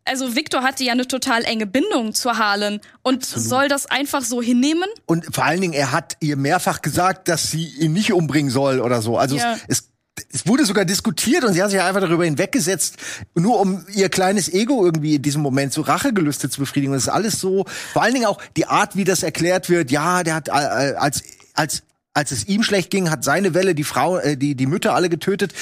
Also 0.07 0.35
Victor 0.35 0.63
hatte 0.63 0.83
ja 0.83 0.93
eine 0.93 1.07
total 1.07 1.43
enge 1.43 1.65
Bindung 1.67 2.13
zu 2.13 2.37
Harlan 2.37 2.79
und 3.03 3.25
soll 3.25 3.67
das 3.67 3.85
einfach 3.85 4.23
so 4.23 4.41
hinnehmen? 4.41 4.87
Und 5.05 5.25
vor 5.33 5.45
allen 5.45 5.61
Dingen, 5.61 5.73
er 5.73 5.91
hat 5.91 6.17
ihr 6.19 6.37
mehrfach 6.37 6.81
gesagt, 6.81 7.27
dass 7.27 7.51
sie 7.51 7.67
ihn 7.79 7.93
nicht 7.93 8.13
umbringen 8.13 8.51
soll 8.51 8.79
oder 8.79 9.01
so. 9.01 9.17
Also 9.17 9.37
Ja. 9.37 9.57
es, 9.67 9.89
es 10.33 10.47
wurde 10.47 10.65
sogar 10.65 10.85
diskutiert 10.85 11.43
und 11.43 11.53
sie 11.53 11.61
hat 11.61 11.69
sich 11.71 11.81
einfach 11.81 12.01
darüber 12.01 12.25
hinweggesetzt, 12.25 12.95
nur 13.35 13.59
um 13.59 13.85
ihr 13.93 14.09
kleines 14.09 14.51
Ego 14.51 14.83
irgendwie 14.83 15.15
in 15.15 15.21
diesem 15.21 15.41
Moment 15.41 15.73
so 15.73 15.81
Rachegelüste 15.81 16.49
zu 16.49 16.59
befriedigen. 16.61 16.91
Und 16.91 16.97
das 16.97 17.03
ist 17.03 17.09
alles 17.09 17.39
so, 17.39 17.65
vor 17.93 18.01
allen 18.01 18.13
Dingen 18.13 18.25
auch 18.25 18.39
die 18.55 18.65
Art, 18.65 18.95
wie 18.95 19.03
das 19.03 19.23
erklärt 19.23 19.69
wird. 19.69 19.91
Ja, 19.91 20.23
der 20.23 20.35
hat 20.35 20.47
äh, 20.47 20.51
als 20.51 21.23
als 21.53 21.83
als 22.13 22.31
es 22.31 22.47
ihm 22.47 22.63
schlecht 22.63 22.89
ging, 22.89 23.11
hat 23.11 23.23
seine 23.23 23.53
Welle 23.53 23.75
die 23.75 23.83
Frau, 23.83 24.17
äh, 24.17 24.37
die 24.37 24.55
die 24.55 24.65
Mütter 24.65 24.95
alle 24.95 25.09
getötet. 25.09 25.53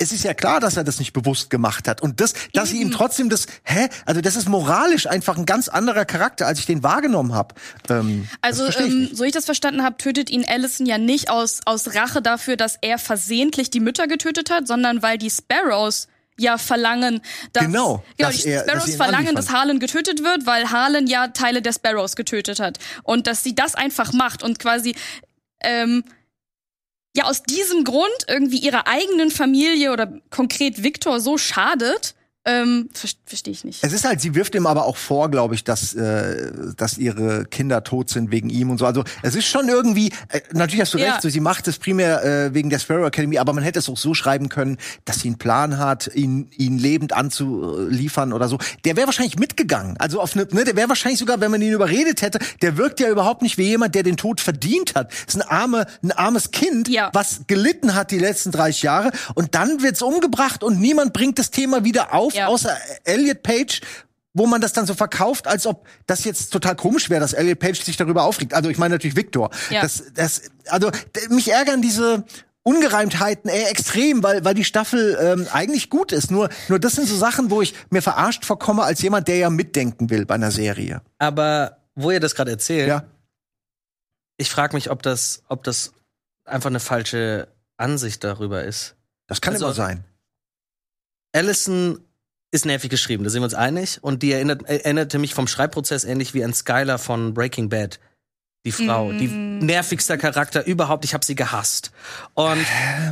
Es 0.00 0.12
ist 0.12 0.22
ja 0.22 0.32
klar, 0.32 0.60
dass 0.60 0.76
er 0.76 0.84
das 0.84 1.00
nicht 1.00 1.12
bewusst 1.12 1.50
gemacht 1.50 1.88
hat. 1.88 2.00
Und 2.02 2.20
das, 2.20 2.32
dass 2.52 2.70
sie 2.70 2.80
ihm 2.80 2.92
trotzdem 2.92 3.28
das, 3.28 3.46
hä? 3.64 3.88
Also 4.06 4.20
das 4.20 4.36
ist 4.36 4.48
moralisch 4.48 5.08
einfach 5.08 5.36
ein 5.36 5.44
ganz 5.44 5.68
anderer 5.68 6.04
Charakter, 6.04 6.46
als 6.46 6.60
ich 6.60 6.66
den 6.66 6.84
wahrgenommen 6.84 7.34
habe. 7.34 7.56
Ähm, 7.90 8.28
Also, 8.40 8.68
ich 8.68 8.78
ähm, 8.78 9.10
so 9.12 9.24
ich 9.24 9.32
das 9.32 9.44
verstanden 9.44 9.82
habe, 9.82 9.96
tötet 9.96 10.30
ihn 10.30 10.44
Allison 10.46 10.86
ja 10.86 10.98
nicht 10.98 11.30
aus, 11.30 11.60
aus 11.64 11.96
Rache 11.96 12.22
dafür, 12.22 12.56
dass 12.56 12.78
er 12.80 12.98
versehentlich 12.98 13.70
die 13.70 13.80
Mütter 13.80 14.06
getötet 14.06 14.50
hat, 14.50 14.68
sondern 14.68 15.02
weil 15.02 15.18
die 15.18 15.30
Sparrows 15.30 16.06
ja 16.40 16.56
verlangen, 16.58 17.20
dass, 17.52 17.64
Genau, 17.64 18.04
genau 18.16 18.28
dass 18.30 18.36
die 18.42 18.48
er- 18.50 18.60
dass 18.60 18.66
Sparrows 18.70 18.88
ihn 18.90 18.96
verlangen, 18.96 19.34
dass 19.34 19.50
Harlan 19.50 19.80
getötet 19.80 20.22
wird, 20.22 20.46
weil 20.46 20.70
Harlan 20.70 21.08
ja 21.08 21.26
Teile 21.26 21.60
der 21.60 21.72
Sparrows 21.72 22.14
getötet 22.14 22.60
hat 22.60 22.78
und 23.02 23.26
dass 23.26 23.42
sie 23.42 23.56
das 23.56 23.74
einfach 23.74 24.12
macht 24.12 24.44
und 24.44 24.60
quasi 24.60 24.94
ähm, 25.60 26.04
ja 27.18 27.24
aus 27.24 27.42
diesem 27.42 27.84
Grund 27.84 28.08
irgendwie 28.28 28.58
ihrer 28.58 28.86
eigenen 28.86 29.30
Familie 29.30 29.92
oder 29.92 30.20
konkret 30.30 30.82
Victor 30.82 31.20
so 31.20 31.36
schadet, 31.36 32.14
ähm, 32.48 32.88
ver 32.92 33.08
verstehe 33.26 33.52
ich 33.52 33.64
nicht. 33.64 33.84
Es 33.84 33.92
ist 33.92 34.04
halt, 34.04 34.20
sie 34.20 34.34
wirft 34.34 34.54
ihm 34.54 34.66
aber 34.66 34.86
auch 34.86 34.96
vor, 34.96 35.30
glaube 35.30 35.54
ich, 35.54 35.64
dass, 35.64 35.94
äh, 35.94 36.50
dass 36.76 36.96
ihre 36.98 37.44
Kinder 37.44 37.84
tot 37.84 38.08
sind 38.10 38.30
wegen 38.30 38.48
ihm 38.50 38.70
und 38.70 38.78
so. 38.78 38.86
Also 38.86 39.04
es 39.22 39.34
ist 39.34 39.46
schon 39.46 39.68
irgendwie, 39.68 40.10
äh, 40.30 40.40
natürlich 40.52 40.80
hast 40.80 40.94
du 40.94 40.98
Ja. 40.98 41.10
recht, 41.12 41.22
so, 41.22 41.28
sie 41.28 41.40
macht 41.40 41.68
es 41.68 41.78
primär 41.78 42.24
äh, 42.24 42.54
wegen 42.54 42.70
der 42.70 42.78
Sparrow 42.78 43.06
Academy, 43.06 43.38
aber 43.38 43.52
man 43.52 43.62
hätte 43.64 43.78
es 43.80 43.88
auch 43.88 43.96
so 43.98 44.14
schreiben 44.14 44.48
können, 44.48 44.78
dass 45.04 45.20
sie 45.20 45.28
einen 45.28 45.38
Plan 45.38 45.78
hat, 45.78 46.10
ihn, 46.14 46.48
ihn 46.56 46.78
lebend 46.78 47.12
anzuliefern 47.12 48.32
oder 48.32 48.48
so. 48.48 48.58
Der 48.84 48.96
wäre 48.96 49.06
wahrscheinlich 49.06 49.38
mitgegangen. 49.38 49.96
Also 49.98 50.20
auf 50.20 50.34
ne, 50.34 50.46
ne, 50.50 50.64
der 50.64 50.76
wäre 50.76 50.88
wahrscheinlich 50.88 51.18
sogar, 51.18 51.40
wenn 51.40 51.50
man 51.50 51.60
ihn 51.62 51.72
überredet 51.72 52.22
hätte, 52.22 52.38
der 52.62 52.76
wirkt 52.76 53.00
ja 53.00 53.08
überhaupt 53.10 53.42
nicht 53.42 53.58
wie 53.58 53.64
jemand, 53.64 53.94
der 53.94 54.02
den 54.02 54.16
Tod 54.16 54.40
verdient 54.40 54.94
hat. 54.94 55.12
Das 55.26 55.34
ist 55.34 55.42
ein, 55.42 55.48
arme, 55.48 55.86
ein 56.02 56.12
armes 56.12 56.50
Kind, 56.50 56.88
Ja. 56.88 57.10
was 57.12 57.42
gelitten 57.46 57.94
hat 57.94 58.10
die 58.10 58.18
letzten 58.18 58.50
30 58.52 58.82
Jahre 58.82 59.10
und 59.34 59.54
dann 59.54 59.82
wird's 59.82 60.02
umgebracht 60.02 60.62
und 60.64 60.80
niemand 60.80 61.12
bringt 61.12 61.38
das 61.38 61.50
Thema 61.50 61.84
wieder 61.84 62.14
auf, 62.14 62.34
Ja. 62.34 62.37
Außer 62.46 62.76
Elliot 63.04 63.42
Page, 63.42 63.80
wo 64.34 64.46
man 64.46 64.60
das 64.60 64.72
dann 64.72 64.86
so 64.86 64.94
verkauft, 64.94 65.46
als 65.48 65.66
ob 65.66 65.86
das 66.06 66.24
jetzt 66.24 66.50
total 66.52 66.76
komisch 66.76 67.10
wäre, 67.10 67.20
dass 67.20 67.32
Elliot 67.32 67.58
Page 67.58 67.82
sich 67.82 67.96
darüber 67.96 68.22
aufregt. 68.24 68.54
Also 68.54 68.70
ich 68.70 68.78
meine 68.78 68.94
natürlich 68.94 69.16
Victor. 69.16 69.50
Ja. 69.70 69.82
Das, 69.82 70.04
das, 70.14 70.42
also 70.68 70.90
mich 71.30 71.50
ärgern 71.50 71.82
diese 71.82 72.24
Ungereimtheiten 72.62 73.50
äh, 73.50 73.64
extrem, 73.64 74.22
weil, 74.22 74.44
weil 74.44 74.54
die 74.54 74.64
Staffel 74.64 75.18
ähm, 75.20 75.48
eigentlich 75.52 75.88
gut 75.90 76.12
ist. 76.12 76.30
Nur, 76.30 76.50
nur 76.68 76.78
das 76.78 76.92
sind 76.92 77.08
so 77.08 77.16
Sachen, 77.16 77.50
wo 77.50 77.62
ich 77.62 77.74
mir 77.90 78.02
verarscht 78.02 78.44
vorkomme 78.44 78.82
als 78.84 79.00
jemand, 79.02 79.26
der 79.26 79.38
ja 79.38 79.50
mitdenken 79.50 80.10
will 80.10 80.26
bei 80.26 80.34
einer 80.34 80.50
Serie. 80.50 81.00
Aber 81.18 81.78
wo 81.94 82.10
ihr 82.10 82.20
das 82.20 82.34
gerade 82.34 82.50
erzählt, 82.50 82.88
Ja. 82.88 83.04
ich 84.36 84.50
frage 84.50 84.76
mich, 84.76 84.90
ob 84.90 85.02
das, 85.02 85.42
ob 85.48 85.64
das 85.64 85.92
einfach 86.44 86.68
eine 86.70 86.80
falsche 86.80 87.48
Ansicht 87.78 88.22
darüber 88.22 88.62
ist. 88.64 88.94
Das 89.26 89.40
kann 89.40 89.54
Also- 89.54 89.64
immer 89.66 89.74
sein. 89.74 90.04
Allison 91.32 92.00
ist 92.50 92.64
nervig 92.64 92.90
geschrieben, 92.90 93.24
da 93.24 93.30
sind 93.30 93.40
wir 93.42 93.44
uns 93.44 93.54
einig. 93.54 93.98
Und 94.00 94.22
die 94.22 94.32
erinnert, 94.32 94.62
erinnerte 94.68 95.18
mich 95.18 95.34
vom 95.34 95.46
Schreibprozess 95.46 96.04
ähnlich 96.04 96.34
wie 96.34 96.44
an 96.44 96.54
Skylar 96.54 96.98
von 96.98 97.34
Breaking 97.34 97.68
Bad. 97.68 97.98
Die 98.66 98.72
Frau, 98.72 99.12
die 99.12 99.28
nervigster 99.28 100.18
Charakter 100.18 100.66
überhaupt. 100.66 101.04
Ich 101.04 101.14
habe 101.14 101.24
sie 101.24 101.36
gehasst. 101.36 101.90
Und 102.34 102.58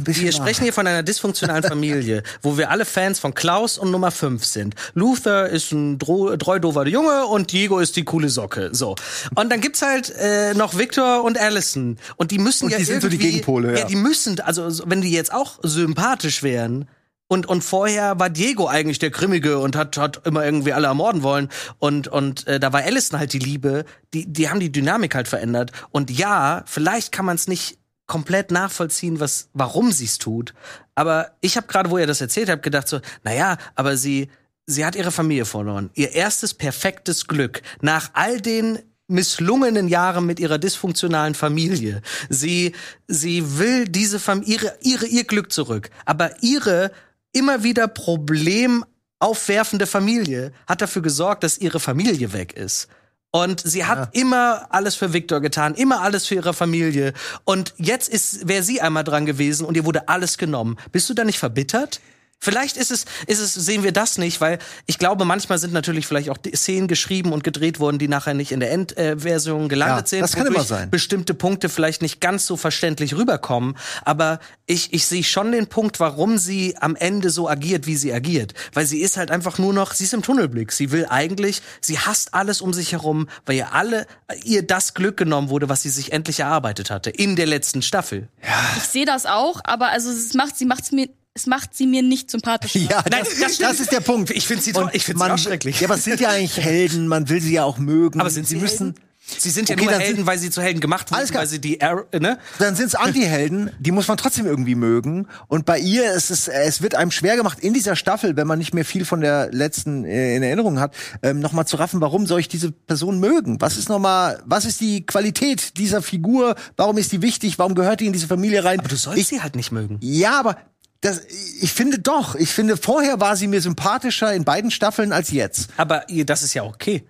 wir 0.04 0.32
sprechen 0.32 0.64
hier 0.64 0.72
von 0.72 0.86
einer 0.86 1.02
dysfunktionalen 1.04 1.62
Familie, 1.68 2.24
wo 2.42 2.58
wir 2.58 2.68
alle 2.70 2.84
Fans 2.84 3.20
von 3.20 3.32
Klaus 3.32 3.78
und 3.78 3.90
Nummer 3.90 4.10
5 4.10 4.44
sind. 4.44 4.74
Luther 4.94 5.48
ist 5.48 5.70
ein 5.72 5.98
dro- 5.98 6.36
treu 6.36 6.58
dover 6.58 6.86
Junge 6.88 7.26
und 7.26 7.52
Diego 7.52 7.78
ist 7.78 7.96
die 7.96 8.04
coole 8.04 8.28
Socke. 8.28 8.70
So. 8.72 8.96
Und 9.34 9.50
dann 9.50 9.60
gibt's 9.60 9.80
halt 9.82 10.10
äh, 10.18 10.52
noch 10.54 10.76
Victor 10.76 11.22
und 11.24 11.38
Allison. 11.38 11.96
Und 12.16 12.32
die 12.32 12.38
müssen 12.38 12.64
Und 12.64 12.72
ja 12.72 12.78
die 12.78 12.84
sind 12.84 13.00
so 13.00 13.08
die 13.08 13.14
irgendwie- 13.14 13.30
Gegenpole, 13.30 13.72
ja. 13.72 13.78
Ja, 13.78 13.84
die 13.86 13.96
müssen, 13.96 14.40
also 14.40 14.68
so- 14.68 14.84
wenn 14.88 15.00
die 15.00 15.12
jetzt 15.12 15.32
auch 15.32 15.60
sympathisch 15.62 16.42
wären, 16.42 16.88
und, 17.28 17.46
und 17.46 17.62
vorher 17.62 18.18
war 18.20 18.30
Diego 18.30 18.68
eigentlich 18.68 19.00
der 19.00 19.10
Grimmige 19.10 19.58
und 19.58 19.74
hat, 19.74 19.96
hat 19.96 20.26
immer 20.26 20.44
irgendwie 20.44 20.72
alle 20.72 20.86
ermorden 20.86 21.22
wollen. 21.22 21.48
Und, 21.78 22.06
und 22.06 22.46
äh, 22.46 22.60
da 22.60 22.72
war 22.72 22.82
Allison 22.82 23.18
halt 23.18 23.32
die 23.32 23.40
Liebe. 23.40 23.84
Die, 24.14 24.32
die 24.32 24.48
haben 24.48 24.60
die 24.60 24.70
Dynamik 24.70 25.14
halt 25.14 25.26
verändert. 25.26 25.72
Und 25.90 26.10
ja, 26.10 26.62
vielleicht 26.66 27.10
kann 27.10 27.24
man 27.24 27.34
es 27.34 27.48
nicht 27.48 27.78
komplett 28.06 28.52
nachvollziehen, 28.52 29.18
was, 29.18 29.48
warum 29.52 29.90
sie 29.90 30.04
es 30.04 30.18
tut. 30.18 30.54
Aber 30.94 31.32
ich 31.40 31.56
habe 31.56 31.66
gerade, 31.66 31.90
wo 31.90 31.98
ihr 31.98 32.06
das 32.06 32.20
erzählt 32.20 32.48
habt, 32.48 32.62
gedacht 32.62 32.86
so, 32.86 33.00
naja, 33.24 33.58
aber 33.74 33.96
sie, 33.96 34.30
sie 34.66 34.84
hat 34.84 34.94
ihre 34.94 35.10
Familie 35.10 35.46
verloren. 35.46 35.90
Ihr 35.94 36.12
erstes 36.12 36.54
perfektes 36.54 37.26
Glück. 37.26 37.62
Nach 37.80 38.10
all 38.12 38.40
den 38.40 38.78
misslungenen 39.08 39.88
Jahren 39.88 40.26
mit 40.26 40.40
ihrer 40.40 40.58
dysfunktionalen 40.58 41.34
Familie. 41.34 42.02
Sie, 42.28 42.72
sie 43.08 43.58
will 43.58 43.86
diese 43.86 44.20
Familie, 44.20 44.54
ihre, 44.54 44.76
ihre, 44.82 45.06
ihr 45.06 45.24
Glück 45.24 45.52
zurück. 45.52 45.90
Aber 46.04 46.30
ihre 46.42 46.92
immer 47.36 47.62
wieder 47.62 47.86
problemaufwerfende 47.86 49.86
Familie 49.86 50.52
hat 50.66 50.80
dafür 50.80 51.02
gesorgt, 51.02 51.44
dass 51.44 51.58
ihre 51.58 51.80
Familie 51.80 52.32
weg 52.32 52.54
ist. 52.54 52.88
Und 53.30 53.60
sie 53.60 53.84
hat 53.84 54.16
immer 54.16 54.68
alles 54.70 54.94
für 54.94 55.12
Victor 55.12 55.42
getan, 55.42 55.74
immer 55.74 56.00
alles 56.00 56.26
für 56.26 56.36
ihre 56.36 56.54
Familie. 56.54 57.12
Und 57.44 57.74
jetzt 57.76 58.08
ist, 58.08 58.48
wäre 58.48 58.62
sie 58.62 58.80
einmal 58.80 59.04
dran 59.04 59.26
gewesen 59.26 59.66
und 59.66 59.76
ihr 59.76 59.84
wurde 59.84 60.08
alles 60.08 60.38
genommen. 60.38 60.78
Bist 60.90 61.10
du 61.10 61.14
da 61.14 61.24
nicht 61.24 61.38
verbittert? 61.38 62.00
Vielleicht 62.38 62.76
ist 62.76 62.90
es, 62.90 63.06
ist 63.26 63.40
es, 63.40 63.54
sehen 63.54 63.82
wir 63.82 63.92
das 63.92 64.18
nicht, 64.18 64.40
weil 64.40 64.58
ich 64.86 64.98
glaube, 64.98 65.24
manchmal 65.24 65.58
sind 65.58 65.72
natürlich 65.72 66.06
vielleicht 66.06 66.30
auch 66.30 66.36
die 66.36 66.54
Szenen 66.54 66.86
geschrieben 66.86 67.32
und 67.32 67.42
gedreht 67.42 67.80
worden, 67.80 67.98
die 67.98 68.08
nachher 68.08 68.34
nicht 68.34 68.52
in 68.52 68.60
der 68.60 68.70
Endversion 68.72 69.68
gelandet 69.68 70.06
Ja, 70.06 70.06
sind. 70.06 70.20
das 70.20 70.32
kann 70.34 70.46
immer 70.46 70.62
sein. 70.62 70.90
Bestimmte 70.90 71.34
Punkte 71.34 71.68
vielleicht 71.68 72.02
nicht 72.02 72.20
ganz 72.20 72.46
so 72.46 72.56
verständlich 72.56 73.14
rüberkommen. 73.16 73.76
Aber 74.04 74.38
ich, 74.66 74.92
ich 74.92 75.06
sehe 75.06 75.24
schon 75.24 75.50
den 75.52 75.66
Punkt, 75.66 75.98
warum 75.98 76.38
sie 76.38 76.76
am 76.78 76.94
Ende 76.94 77.30
so 77.30 77.48
agiert, 77.48 77.86
wie 77.86 77.96
sie 77.96 78.12
agiert. 78.12 78.52
Weil 78.74 78.86
sie 78.86 79.00
ist 79.00 79.16
halt 79.16 79.30
einfach 79.30 79.58
nur 79.58 79.72
noch, 79.72 79.94
sie 79.94 80.04
ist 80.04 80.14
im 80.14 80.22
Tunnelblick. 80.22 80.72
Sie 80.72 80.92
will 80.92 81.06
eigentlich, 81.08 81.62
sie 81.80 81.98
hasst 81.98 82.34
alles 82.34 82.60
um 82.60 82.72
sich 82.74 82.92
herum, 82.92 83.28
weil 83.46 83.56
ihr 83.56 83.72
alle, 83.72 84.06
ihr 84.44 84.64
das 84.64 84.94
Glück 84.94 85.16
genommen 85.16 85.48
wurde, 85.48 85.68
was 85.68 85.82
sie 85.82 85.90
sich 85.90 86.12
endlich 86.12 86.40
erarbeitet 86.40 86.90
hatte. 86.90 87.10
In 87.10 87.34
der 87.34 87.46
letzten 87.46 87.82
Staffel. 87.82 88.28
Ich 88.76 88.84
sehe 88.84 89.06
das 89.06 89.26
auch, 89.26 89.60
aber 89.64 89.88
also 89.88 90.10
es 90.10 90.34
macht, 90.34 90.56
sie 90.56 90.66
macht's 90.66 90.92
mir, 90.92 91.08
es 91.36 91.46
macht 91.46 91.74
sie 91.76 91.86
mir 91.86 92.02
nicht 92.02 92.30
sympathischer. 92.30 92.78
Ja, 92.80 93.04
Nein, 93.10 93.22
das, 93.24 93.38
das 93.38 93.58
das, 93.58 93.80
ist 93.80 93.92
der 93.92 94.00
Punkt. 94.00 94.30
Ich 94.30 94.46
finde 94.46 94.62
sie, 94.62 94.72
Und 94.72 94.94
ich 94.94 95.04
finde 95.04 95.22
sie 95.24 95.30
auch 95.30 95.38
schrecklich. 95.38 95.80
Ja, 95.80 95.86
aber 95.86 95.96
es 95.96 96.04
sind 96.04 96.18
ja 96.20 96.30
eigentlich 96.30 96.56
Helden, 96.58 97.06
man 97.08 97.28
will 97.28 97.40
sie 97.40 97.52
ja 97.52 97.64
auch 97.64 97.78
mögen. 97.78 98.20
Aber 98.20 98.30
sind 98.30 98.48
sie, 98.48 98.56
müssen. 98.56 98.86
Helden? 98.94 99.00
Sie 99.38 99.50
sind 99.50 99.68
ja 99.68 99.74
Okay, 99.74 99.84
nur 99.86 99.94
Helden, 99.94 100.16
sind- 100.18 100.26
weil 100.26 100.38
sie 100.38 100.50
zu 100.50 100.62
Helden 100.62 100.78
gemacht 100.80 101.10
wurden, 101.10 101.18
Alles 101.18 101.30
klar. 101.32 101.40
weil 101.40 101.48
sie 101.48 101.60
die, 101.60 101.82
Ar- 101.82 102.04
ne? 102.16 102.38
Dann 102.60 102.76
sind 102.76 102.86
es 102.86 102.94
Anti-Helden, 102.94 103.72
die 103.80 103.90
muss 103.90 104.06
man 104.06 104.16
trotzdem 104.16 104.46
irgendwie 104.46 104.76
mögen. 104.76 105.26
Und 105.48 105.66
bei 105.66 105.80
ihr 105.80 106.12
ist 106.12 106.30
es, 106.30 106.46
es 106.46 106.80
wird 106.80 106.94
einem 106.94 107.10
schwer 107.10 107.34
gemacht 107.36 107.58
in 107.58 107.74
dieser 107.74 107.96
Staffel, 107.96 108.36
wenn 108.36 108.46
man 108.46 108.56
nicht 108.60 108.72
mehr 108.72 108.84
viel 108.84 109.04
von 109.04 109.20
der 109.20 109.50
letzten 109.50 110.04
äh, 110.04 110.36
in 110.36 110.44
Erinnerung 110.44 110.78
hat, 110.78 110.94
ähm, 111.24 111.40
noch 111.40 111.50
mal 111.52 111.66
zu 111.66 111.74
raffen, 111.76 112.00
warum 112.00 112.26
soll 112.28 112.38
ich 112.38 112.46
diese 112.46 112.70
Person 112.70 113.18
mögen? 113.18 113.60
Was 113.60 113.76
ist 113.76 113.88
noch 113.88 113.98
mal, 113.98 114.40
was 114.46 114.64
ist 114.64 114.80
die 114.80 115.04
Qualität 115.04 115.76
dieser 115.76 116.02
Figur? 116.02 116.54
Warum 116.76 116.96
ist 116.96 117.10
die 117.10 117.20
wichtig? 117.20 117.58
Warum 117.58 117.74
gehört 117.74 117.98
die 117.98 118.06
in 118.06 118.12
diese 118.12 118.28
Familie 118.28 118.62
rein? 118.62 118.78
Aber 118.78 118.88
du 118.88 118.94
sollst 118.96 119.18
ich, 119.18 119.26
sie 119.26 119.40
halt 119.42 119.56
nicht 119.56 119.72
mögen. 119.72 119.98
Ja, 120.02 120.38
aber 120.38 120.56
das, 121.06 121.22
ich 121.60 121.72
finde 121.72 121.98
doch. 121.98 122.34
Ich 122.34 122.50
finde, 122.50 122.76
vorher 122.76 123.20
war 123.20 123.36
sie 123.36 123.46
mir 123.46 123.60
sympathischer 123.60 124.34
in 124.34 124.44
beiden 124.44 124.70
Staffeln 124.70 125.12
als 125.12 125.30
jetzt. 125.30 125.70
Aber 125.76 126.04
das 126.08 126.42
ist 126.42 126.54
ja 126.54 126.64
okay. 126.64 127.06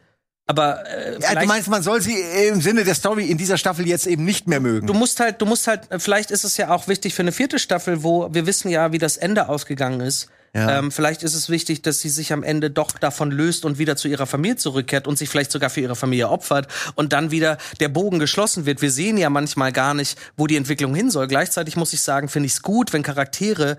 Aber 0.46 0.86
äh, 0.86 1.18
Ja, 1.20 1.34
du 1.34 1.46
meinst, 1.46 1.68
man 1.68 1.82
soll 1.82 2.00
sie 2.00 2.16
im 2.48 2.60
Sinne 2.60 2.84
der 2.84 2.94
Story 2.94 3.26
in 3.26 3.36
dieser 3.38 3.58
Staffel 3.58 3.86
jetzt 3.86 4.06
eben 4.06 4.24
nicht 4.24 4.46
mehr 4.46 4.60
mögen. 4.60 4.86
du 4.86 4.94
musst 4.94 5.18
halt, 5.18 5.40
du 5.40 5.46
musst 5.46 5.66
halt, 5.66 5.88
vielleicht 5.98 6.30
ist 6.30 6.44
es 6.44 6.56
ja 6.56 6.70
auch 6.70 6.86
wichtig 6.86 7.14
für 7.14 7.22
eine 7.22 7.32
vierte 7.32 7.58
Staffel, 7.58 8.04
wo 8.04 8.32
wir 8.32 8.46
wissen 8.46 8.68
ja, 8.68 8.92
wie 8.92 8.98
das 8.98 9.16
Ende 9.16 9.48
ausgegangen 9.48 10.00
ist. 10.00 10.28
Ähm, 10.56 10.90
vielleicht 10.90 11.22
ist 11.22 11.34
es 11.34 11.48
wichtig, 11.48 11.82
dass 11.82 12.00
sie 12.00 12.08
sich 12.08 12.32
am 12.32 12.42
Ende 12.42 12.70
doch 12.70 12.92
davon 12.92 13.30
löst 13.30 13.64
und 13.64 13.78
wieder 13.78 13.96
zu 13.96 14.08
ihrer 14.08 14.26
Familie 14.26 14.56
zurückkehrt 14.56 15.06
und 15.06 15.18
sich 15.18 15.28
vielleicht 15.28 15.52
sogar 15.52 15.70
für 15.70 15.80
ihre 15.80 15.96
Familie 15.96 16.28
opfert 16.28 16.68
und 16.94 17.12
dann 17.12 17.30
wieder 17.30 17.58
der 17.80 17.88
Bogen 17.88 18.18
geschlossen 18.18 18.66
wird. 18.66 18.82
Wir 18.82 18.90
sehen 18.90 19.18
ja 19.18 19.30
manchmal 19.30 19.72
gar 19.72 19.94
nicht, 19.94 20.18
wo 20.36 20.46
die 20.46 20.56
Entwicklung 20.56 20.94
hin 20.94 21.10
soll. 21.10 21.26
Gleichzeitig 21.26 21.76
muss 21.76 21.92
ich 21.92 22.00
sagen, 22.00 22.28
finde 22.28 22.46
ich 22.46 22.52
es 22.52 22.62
gut, 22.62 22.92
wenn 22.92 23.02
Charaktere 23.02 23.76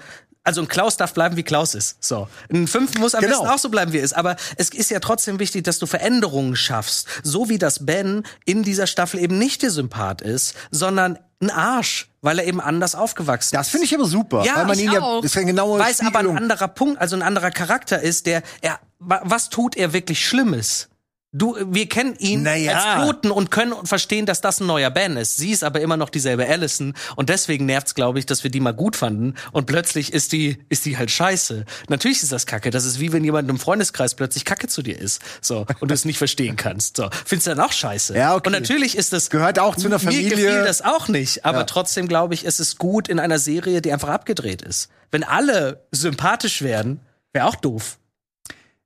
also 0.48 0.62
ein 0.62 0.68
Klaus 0.68 0.98
darf 0.98 1.14
bleiben, 1.14 1.36
wie 1.36 1.44
Klaus 1.44 1.76
ist. 1.76 2.04
So. 2.04 2.28
Ein 2.52 2.68
Fünf 2.68 2.98
muss 2.98 3.14
am 3.16 3.22
Genau. 3.22 3.42
besten 3.42 3.48
auch 3.54 3.60
so 3.60 3.70
bleiben, 3.70 3.92
wie 3.94 3.98
er 3.98 4.04
ist. 4.04 4.14
Aber 4.16 4.38
es 4.56 4.70
ist 4.70 4.90
ja 4.90 5.00
trotzdem 5.00 5.40
wichtig, 5.40 5.64
dass 5.66 5.78
du 5.78 5.86
Veränderungen 5.86 6.56
schaffst. 6.56 7.08
So 7.24 7.50
wie 7.50 7.58
das 7.58 7.86
Ben 7.86 8.24
in 8.46 8.64
dieser 8.64 8.88
Staffel 8.88 9.20
eben 9.20 9.38
nicht 9.38 9.62
der 9.62 9.72
Sympath 9.72 10.22
ist, 10.22 10.56
sondern 10.72 11.20
ein 11.42 11.52
Arsch, 11.52 12.10
weil 12.22 12.40
er 12.40 12.46
eben 12.48 12.60
anders 12.62 12.96
aufgewachsen 12.96 13.56
ist. 13.56 13.60
das 13.60 13.70
finde 13.70 13.86
ich 13.86 13.94
aber 13.94 14.06
super, 14.06 14.44
Ja, 14.46 14.56
weil 14.56 14.66
man 14.66 14.80
ihn 14.80 14.90
auch. 14.98 15.24
ist 15.24 15.36
ja 15.36 15.44
genau 15.44 15.78
Weil 15.78 15.92
es 15.92 16.00
aber 16.00 16.20
ein 16.20 16.36
anderer 16.38 16.68
Punkt, 16.68 17.00
also 17.00 17.16
ein 17.16 17.22
anderer 17.22 17.52
Charakter 17.52 18.02
ist, 18.02 18.26
der, 18.26 18.42
er, 18.62 18.80
wa- 19.00 19.22
was 19.24 19.50
tut 19.50 19.76
er 19.78 19.94
wirklich 19.94 20.26
Schlimmes? 20.26 20.88
Du, 21.38 21.56
wir 21.70 21.88
kennen 21.88 22.16
ihn 22.20 22.44
Naja. 22.44 22.74
als 22.74 23.06
Toten 23.06 23.32
und 23.32 23.52
können 23.52 23.74
verstehen, 23.86 24.26
dass 24.26 24.42
das 24.42 24.60
ein 24.60 24.68
neuer 24.68 24.90
Ben 24.90 25.18
ist. 25.18 25.38
Sie 25.38 25.52
ist 25.52 25.64
aber 25.64 25.82
immer 25.82 25.96
noch 25.98 26.10
dieselbe 26.10 26.48
Allison 26.48 26.94
und 27.16 27.30
deswegen 27.30 27.66
nervt's, 27.66 27.94
glaube 27.96 28.18
ich, 28.20 28.26
dass 28.26 28.44
wir 28.44 28.50
die 28.52 28.60
mal 28.60 28.74
gut 28.74 28.96
fanden 28.96 29.36
und 29.52 29.66
plötzlich 29.68 30.14
ist 30.14 30.32
die, 30.32 30.58
ist 30.70 30.86
die 30.86 30.98
halt 30.98 31.12
scheiße. 31.12 31.66
Natürlich 31.90 32.24
ist 32.24 32.32
das 32.32 32.46
Kacke. 32.46 32.70
Das 32.72 32.86
ist 32.86 33.00
wie 33.00 33.12
wenn 33.14 33.24
jemand 33.24 33.50
im 33.50 33.60
Freundeskreis 33.60 34.16
plötzlich 34.16 34.46
Kacke 34.46 34.68
zu 34.68 34.82
dir 34.82 34.98
ist, 35.00 35.22
so 35.42 35.66
und 35.80 35.90
du 35.90 35.94
es 35.94 36.06
nicht 36.06 36.18
verstehen 36.18 36.56
kannst. 36.56 36.98
So, 36.98 37.10
findest 37.26 37.48
du 37.48 37.52
dann 37.56 37.60
auch 37.60 37.72
scheiße? 37.74 38.16
Ja, 38.18 38.36
okay. 38.36 38.48
Und 38.48 38.54
natürlich 38.54 38.98
ist 38.98 39.14
das 39.14 39.30
Gehört 39.30 39.60
auch 39.60 39.76
zu 39.76 39.88
einer 39.88 39.98
Mir 39.98 40.04
Familie. 40.06 40.30
gefiel 40.32 40.64
das 40.66 40.82
auch 40.82 41.08
nicht, 41.08 41.46
aber 41.46 41.60
Ja. 41.60 41.64
trotzdem 41.66 42.08
glaube 42.08 42.34
ich, 42.34 42.46
es 42.46 42.60
ist 42.60 42.78
gut 42.80 43.08
in 43.10 43.20
einer 43.20 43.38
Serie, 43.40 43.82
die 43.82 43.92
einfach 43.94 44.10
abgedreht 44.10 44.62
ist. 44.64 44.90
Wenn 45.12 45.24
alle 45.24 45.86
sympathisch 45.92 46.62
wären, 46.62 47.00
wäre 47.34 47.46
auch 47.46 47.56
doof. 47.56 48.00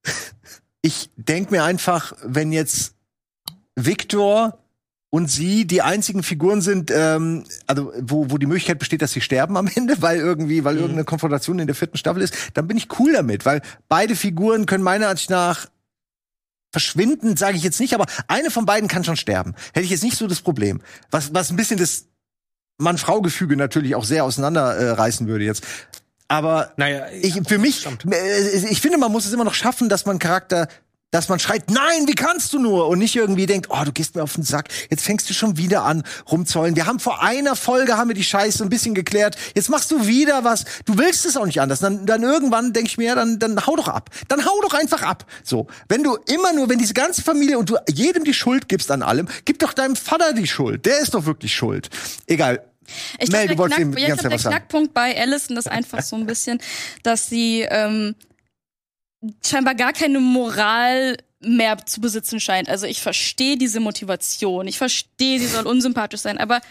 Ich 0.81 1.09
denk 1.15 1.51
mir 1.51 1.63
einfach, 1.63 2.13
wenn 2.23 2.51
jetzt 2.51 2.95
Victor 3.75 4.57
und 5.11 5.29
sie 5.29 5.65
die 5.65 5.81
einzigen 5.81 6.23
Figuren 6.23 6.61
sind, 6.61 6.89
ähm, 6.89 7.43
also 7.67 7.93
wo, 7.99 8.31
wo 8.31 8.37
die 8.37 8.45
Möglichkeit 8.45 8.79
besteht, 8.79 9.01
dass 9.01 9.11
sie 9.11 9.21
sterben 9.21 9.57
am 9.57 9.67
Ende, 9.67 10.01
weil 10.01 10.17
irgendwie, 10.17 10.63
weil 10.63 10.77
irgendeine 10.77 11.03
Konfrontation 11.03 11.59
in 11.59 11.67
der 11.67 11.75
vierten 11.75 11.97
Staffel 11.97 12.21
ist, 12.21 12.33
dann 12.53 12.67
bin 12.67 12.77
ich 12.77 12.87
cool 12.97 13.13
damit, 13.13 13.45
weil 13.45 13.61
beide 13.89 14.15
Figuren 14.15 14.65
können 14.65 14.83
meiner 14.83 15.09
Ansicht 15.09 15.29
nach 15.29 15.67
verschwinden, 16.71 17.35
sage 17.35 17.57
ich 17.57 17.63
jetzt 17.63 17.81
nicht, 17.81 17.93
aber 17.93 18.05
eine 18.27 18.49
von 18.49 18.65
beiden 18.65 18.87
kann 18.87 19.03
schon 19.03 19.17
sterben. 19.17 19.53
Hätte 19.73 19.83
ich 19.83 19.91
jetzt 19.91 20.03
nicht 20.03 20.17
so 20.17 20.27
das 20.27 20.41
Problem. 20.41 20.81
Was, 21.11 21.33
was 21.33 21.49
ein 21.49 21.57
bisschen 21.57 21.77
das 21.77 22.05
Mann-Frau-Gefüge 22.77 23.57
natürlich 23.57 23.95
auch 23.95 24.05
sehr 24.05 24.23
auseinanderreißen 24.23 25.27
äh, 25.27 25.29
würde 25.29 25.43
jetzt. 25.43 25.63
Aber 26.31 26.71
Naja, 26.77 27.07
ich, 27.21 27.41
für 27.45 27.57
mich, 27.57 27.85
äh, 28.09 28.65
ich 28.69 28.79
finde, 28.79 28.97
man 28.97 29.11
muss 29.11 29.25
es 29.25 29.33
immer 29.33 29.43
noch 29.43 29.53
schaffen, 29.53 29.89
dass 29.89 30.05
man 30.05 30.17
Charakter, 30.17 30.69
dass 31.11 31.27
man 31.27 31.39
schreit, 31.39 31.69
nein, 31.69 32.07
wie 32.07 32.15
kannst 32.15 32.53
du 32.53 32.59
nur? 32.59 32.87
Und 32.87 32.99
nicht 32.99 33.17
irgendwie 33.17 33.47
denkt, 33.47 33.67
oh, 33.69 33.83
du 33.83 33.91
gehst 33.91 34.15
mir 34.15 34.23
auf 34.23 34.35
den 34.35 34.45
Sack, 34.45 34.69
jetzt 34.89 35.03
fängst 35.03 35.29
du 35.29 35.33
schon 35.33 35.57
wieder 35.57 35.83
an, 35.83 36.03
rumzollen. 36.31 36.77
Wir 36.77 36.85
haben 36.85 37.01
vor 37.01 37.21
einer 37.21 37.57
Folge, 37.57 37.97
haben 37.97 38.07
wir 38.07 38.15
die 38.15 38.23
Scheiße 38.23 38.63
ein 38.63 38.69
bisschen 38.69 38.93
geklärt, 38.93 39.35
jetzt 39.55 39.69
machst 39.69 39.91
du 39.91 40.07
wieder 40.07 40.45
was, 40.45 40.63
du 40.85 40.97
willst 40.97 41.25
es 41.25 41.35
auch 41.35 41.45
nicht 41.45 41.59
anders. 41.59 41.79
Dann, 41.79 42.05
dann 42.05 42.23
irgendwann 42.23 42.71
denke 42.71 42.87
ich 42.87 42.97
mir, 42.97 43.07
ja, 43.07 43.15
dann, 43.15 43.37
dann 43.37 43.67
hau 43.67 43.75
doch 43.75 43.89
ab. 43.89 44.09
Dann 44.29 44.45
hau 44.45 44.61
doch 44.61 44.73
einfach 44.73 45.01
ab. 45.01 45.25
So. 45.43 45.67
Wenn 45.89 46.01
du 46.01 46.17
immer 46.33 46.53
nur, 46.53 46.69
wenn 46.69 46.79
diese 46.79 46.93
ganze 46.93 47.21
Familie 47.21 47.59
und 47.59 47.69
du 47.69 47.75
jedem 47.89 48.23
die 48.23 48.33
Schuld 48.33 48.69
gibst 48.69 48.89
an 48.89 49.03
allem, 49.03 49.27
gib 49.43 49.59
doch 49.59 49.73
deinem 49.73 49.97
Vater 49.97 50.31
die 50.31 50.47
Schuld. 50.47 50.85
Der 50.85 50.99
ist 50.99 51.13
doch 51.13 51.25
wirklich 51.25 51.53
schuld. 51.53 51.89
Egal. 52.25 52.70
Ich 53.19 53.31
Mel, 53.31 53.47
glaube, 53.47 53.69
du 53.69 53.75
der, 53.75 53.85
Knack, 53.85 53.99
ja, 53.99 54.07
ich 54.07 54.13
glaub, 54.13 54.19
der 54.19 54.31
was. 54.31 54.41
Knackpunkt 54.43 54.93
bei 54.93 55.19
Allison 55.19 55.57
ist 55.57 55.69
einfach 55.69 56.01
so 56.01 56.15
ein 56.15 56.25
bisschen, 56.25 56.59
dass 57.03 57.27
sie 57.27 57.61
ähm, 57.69 58.15
scheinbar 59.45 59.75
gar 59.75 59.93
keine 59.93 60.19
Moral 60.19 61.17
mehr 61.39 61.77
zu 61.85 62.01
besitzen 62.01 62.39
scheint. 62.39 62.69
Also 62.69 62.85
ich 62.85 63.01
verstehe 63.01 63.57
diese 63.57 63.79
Motivation, 63.79 64.67
ich 64.67 64.77
verstehe, 64.77 65.39
sie 65.39 65.47
soll 65.47 65.65
unsympathisch 65.65 66.21
sein, 66.21 66.37
aber 66.37 66.61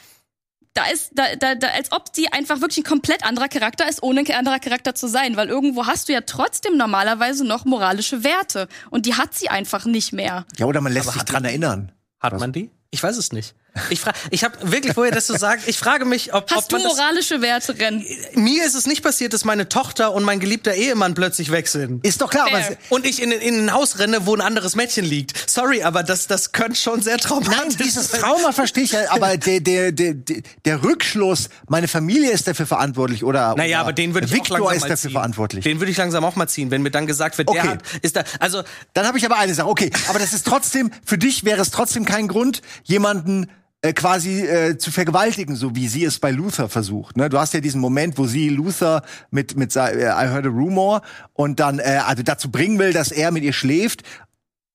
da 0.74 0.84
ist, 0.84 1.10
da, 1.14 1.34
da, 1.36 1.54
da, 1.54 1.68
als 1.68 1.90
ob 1.92 2.12
die 2.12 2.32
einfach 2.32 2.60
wirklich 2.60 2.78
ein 2.78 2.88
komplett 2.88 3.24
anderer 3.24 3.48
Charakter 3.48 3.88
ist, 3.88 4.02
ohne 4.02 4.20
ein 4.20 4.30
anderer 4.30 4.60
Charakter 4.60 4.94
zu 4.94 5.08
sein. 5.08 5.36
Weil 5.36 5.48
irgendwo 5.48 5.86
hast 5.86 6.08
du 6.08 6.12
ja 6.12 6.20
trotzdem 6.20 6.76
normalerweise 6.76 7.44
noch 7.44 7.64
moralische 7.64 8.22
Werte. 8.22 8.68
Und 8.90 9.06
die 9.06 9.14
hat 9.14 9.34
sie 9.34 9.48
einfach 9.48 9.84
nicht 9.84 10.12
mehr. 10.12 10.46
Ja, 10.58 10.66
oder 10.66 10.80
man 10.80 10.92
lässt 10.92 11.12
sich 11.12 11.22
dran 11.24 11.44
erinnern. 11.44 11.92
Hat 12.20 12.38
man 12.38 12.52
die? 12.52 12.70
Ich 12.90 13.02
weiß 13.02 13.16
es 13.16 13.32
nicht. 13.32 13.54
Ich 13.90 14.00
frage, 14.00 14.18
ich 14.30 14.42
habe 14.44 14.54
wirklich, 14.72 14.96
wo 14.96 15.04
ihr 15.04 15.12
das 15.12 15.26
so 15.28 15.36
sagt, 15.36 15.68
ich 15.68 15.78
frage 15.78 16.04
mich, 16.04 16.34
ob, 16.34 16.50
Hast 16.50 16.64
ob 16.64 16.68
du 16.70 16.76
man 16.76 16.84
das, 16.84 16.96
moralische 16.96 17.40
Werte, 17.40 17.78
Ren? 17.78 18.04
mir 18.34 18.64
ist 18.64 18.74
es 18.74 18.86
nicht 18.86 19.02
passiert, 19.02 19.32
dass 19.32 19.44
meine 19.44 19.68
Tochter 19.68 20.12
und 20.12 20.24
mein 20.24 20.40
geliebter 20.40 20.74
Ehemann 20.74 21.14
plötzlich 21.14 21.50
weg 21.52 21.68
sind. 21.68 22.04
Ist 22.04 22.20
doch 22.20 22.30
klar, 22.30 22.48
aber. 22.48 22.60
Und 22.88 23.06
ich 23.06 23.22
in, 23.22 23.30
in 23.32 23.64
ein 23.66 23.72
Haus 23.72 23.98
renne, 23.98 24.26
wo 24.26 24.34
ein 24.34 24.40
anderes 24.40 24.74
Mädchen 24.76 25.04
liegt. 25.04 25.48
Sorry, 25.48 25.82
aber 25.82 26.02
das, 26.02 26.26
das 26.26 26.52
könnte 26.52 26.78
schon 26.80 27.00
sehr 27.02 27.18
traumatisch 27.18 27.56
Nein, 27.56 27.76
dieses. 27.84 28.10
Trauma 28.10 28.52
verstehe 28.52 28.84
ich 28.84 28.92
ja, 28.92 29.10
aber 29.10 29.36
der, 29.36 29.60
der, 29.60 29.92
der, 29.92 30.14
der- 30.14 30.42
der 30.64 30.82
Rückschluss, 30.82 31.48
meine 31.68 31.86
Familie 31.88 32.30
ist 32.32 32.46
dafür 32.48 32.66
verantwortlich 32.66 33.24
oder 33.24 33.54
Naja, 33.56 33.78
oder 33.78 33.80
aber 33.86 33.92
den 33.92 34.14
würde 34.14 34.26
ich 34.26 34.32
Victor 34.32 34.56
auch 34.60 34.70
langsam 34.70 34.76
ist 34.76 34.82
dafür 34.82 34.96
ziehen. 34.96 35.10
verantwortlich. 35.12 35.64
Den 35.64 35.80
würde 35.80 35.90
ich 35.92 35.96
langsam 35.98 36.24
auch 36.24 36.36
mal 36.36 36.48
ziehen, 36.48 36.70
wenn 36.70 36.82
mir 36.82 36.90
dann 36.90 37.06
gesagt 37.06 37.38
wird, 37.38 37.48
der 37.48 37.60
Okay. 37.60 37.68
hat, 37.68 37.82
ist 38.02 38.16
da, 38.16 38.24
also 38.40 38.62
Dann 38.94 39.06
habe 39.06 39.18
ich 39.18 39.24
aber 39.24 39.38
eine 39.38 39.54
Sache. 39.54 39.68
Okay, 39.68 39.90
aber 40.08 40.18
das 40.18 40.32
ist 40.32 40.46
trotzdem 40.46 40.90
für 41.04 41.18
dich 41.18 41.44
wäre 41.44 41.60
es 41.62 41.70
trotzdem 41.70 42.04
kein 42.04 42.28
Grund, 42.28 42.62
jemanden 42.84 43.48
äh, 43.82 43.92
quasi 43.92 44.42
äh, 44.42 44.76
zu 44.76 44.90
vergewaltigen, 44.90 45.56
so 45.56 45.74
wie 45.74 45.88
sie 45.88 46.04
es 46.04 46.18
bei 46.18 46.30
Luther 46.30 46.68
versucht. 46.68 47.16
Ne? 47.16 47.28
Du 47.30 47.38
hast 47.38 47.54
ja 47.54 47.60
diesen 47.60 47.80
Moment, 47.80 48.18
wo 48.18 48.26
sie 48.26 48.48
Luther 48.50 49.02
mit 49.30 49.56
mit 49.56 49.74
äh, 49.74 49.80
I 49.80 50.28
heard 50.28 50.46
a 50.46 50.50
rumor 50.50 51.02
und 51.32 51.60
dann 51.60 51.78
äh, 51.78 52.00
also 52.04 52.22
dazu 52.22 52.50
bringen 52.50 52.78
will, 52.78 52.92
dass 52.92 53.10
er 53.10 53.30
mit 53.30 53.42
ihr 53.42 53.54
schläft. 53.54 54.02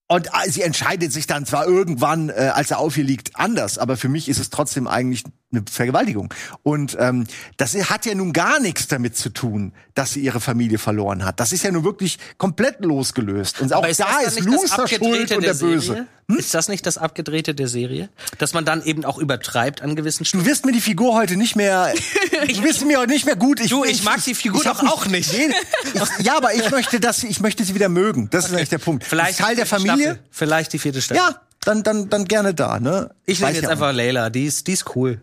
Und 0.08 0.28
äh, 0.28 0.50
sie 0.50 0.62
entscheidet 0.62 1.12
sich 1.12 1.28
dann 1.28 1.46
zwar 1.46 1.68
irgendwann, 1.68 2.30
äh, 2.30 2.52
als 2.54 2.72
er 2.72 2.80
auf 2.80 2.98
ihr 2.98 3.04
liegt, 3.04 3.36
anders, 3.36 3.78
aber 3.78 3.98
für 3.98 4.10
mich 4.10 4.30
ist 4.30 4.40
es 4.40 4.50
trotzdem 4.50 4.88
eigentlich 4.88 5.24
eine 5.52 5.64
Vergewaltigung. 5.72 6.34
Und 6.64 6.98
ähm, 7.00 7.26
das 7.58 7.76
hat 7.90 8.06
ja 8.06 8.16
nun 8.16 8.34
gar 8.34 8.60
nichts 8.60 8.88
damit 8.88 9.16
zu 9.16 9.30
tun, 9.30 9.74
dass 9.94 10.12
sie 10.14 10.20
ihre 10.22 10.42
Familie 10.42 10.78
verloren 10.80 11.24
hat. 11.24 11.40
Das 11.40 11.54
ist 11.54 11.64
ja 11.64 11.72
nun 11.72 11.84
wirklich 11.86 12.18
komplett 12.38 12.84
losgelöst. 12.84 13.62
Und 13.62 13.72
auch 13.74 13.86
ist 13.88 14.00
da 14.00 14.20
ist 14.20 14.36
nicht 14.36 14.48
das 14.48 14.54
Luther 14.62 14.88
schuld 14.88 15.02
Abgedrehte 15.02 15.36
und 15.38 15.44
der, 15.44 15.54
Serie? 15.54 15.76
Böse. 15.76 16.08
Hm? 16.28 16.38
Ist 16.40 16.54
das 16.56 16.68
nicht 16.68 16.86
das 16.86 16.98
Abgedrehte 16.98 17.54
der 17.54 17.68
Serie? 17.68 18.10
Dass 18.40 18.54
man 18.54 18.66
dann 18.66 18.84
eben 18.84 19.06
auch 19.06 19.18
übertreibt 19.20 19.82
an 19.82 19.96
gewissen 19.96 20.24
Du 20.24 20.30
Stellen? 20.30 20.46
wirst 20.46 20.66
mir 20.66 20.72
die 20.72 20.82
Figur 20.82 21.14
heute 21.16 21.38
nicht 21.38 21.56
mehr, 21.56 21.94
du 22.48 22.64
wirst 22.64 22.84
mir 22.86 23.00
heute 23.00 23.12
nicht 23.12 23.26
mehr 23.26 23.36
gut. 23.36 23.60
Ich, 23.62 23.70
Du, 23.70 23.86
ich 23.86 24.04
mag 24.04 24.24
die 24.24 24.34
Figur 24.36 24.64
doch 24.64 24.82
auch 24.84 25.06
nicht. 25.06 25.32
Nee, 25.32 25.54
ich, 25.94 26.26
ja, 26.26 26.36
aber 26.38 26.54
ich 26.56 26.70
möchte, 26.72 27.00
dass 27.00 27.18
sie- 27.22 27.28
ich 27.28 27.40
möchte 27.40 27.64
sie 27.64 27.76
wieder 27.76 27.88
mögen. 27.90 28.30
Das 28.32 28.46
ist 28.48 28.54
eigentlich 28.54 28.70
der 28.70 28.80
Punkt. 28.80 29.04
Vielleicht 29.06 29.40
Teil 29.40 29.56
der 29.56 29.66
Familie. 29.68 30.06
Staffel. 30.06 30.20
Vielleicht 30.32 30.74
die 30.74 30.80
vierte 30.80 31.02
Staffel. 31.02 31.24
Ja, 31.24 31.40
dann, 31.62 31.84
dann, 31.84 32.10
dann 32.10 32.26
gerne 32.26 32.54
da. 32.54 32.80
Ne? 32.80 33.12
Ich 33.26 33.42
Weiß 33.42 33.56
jetzt 33.56 33.68
einfach 33.68 33.94
Layla. 33.94 34.30
Die 34.30 34.46
ist, 34.46 34.68
die 34.68 34.74
ist 34.74 34.96
cool. 34.96 35.22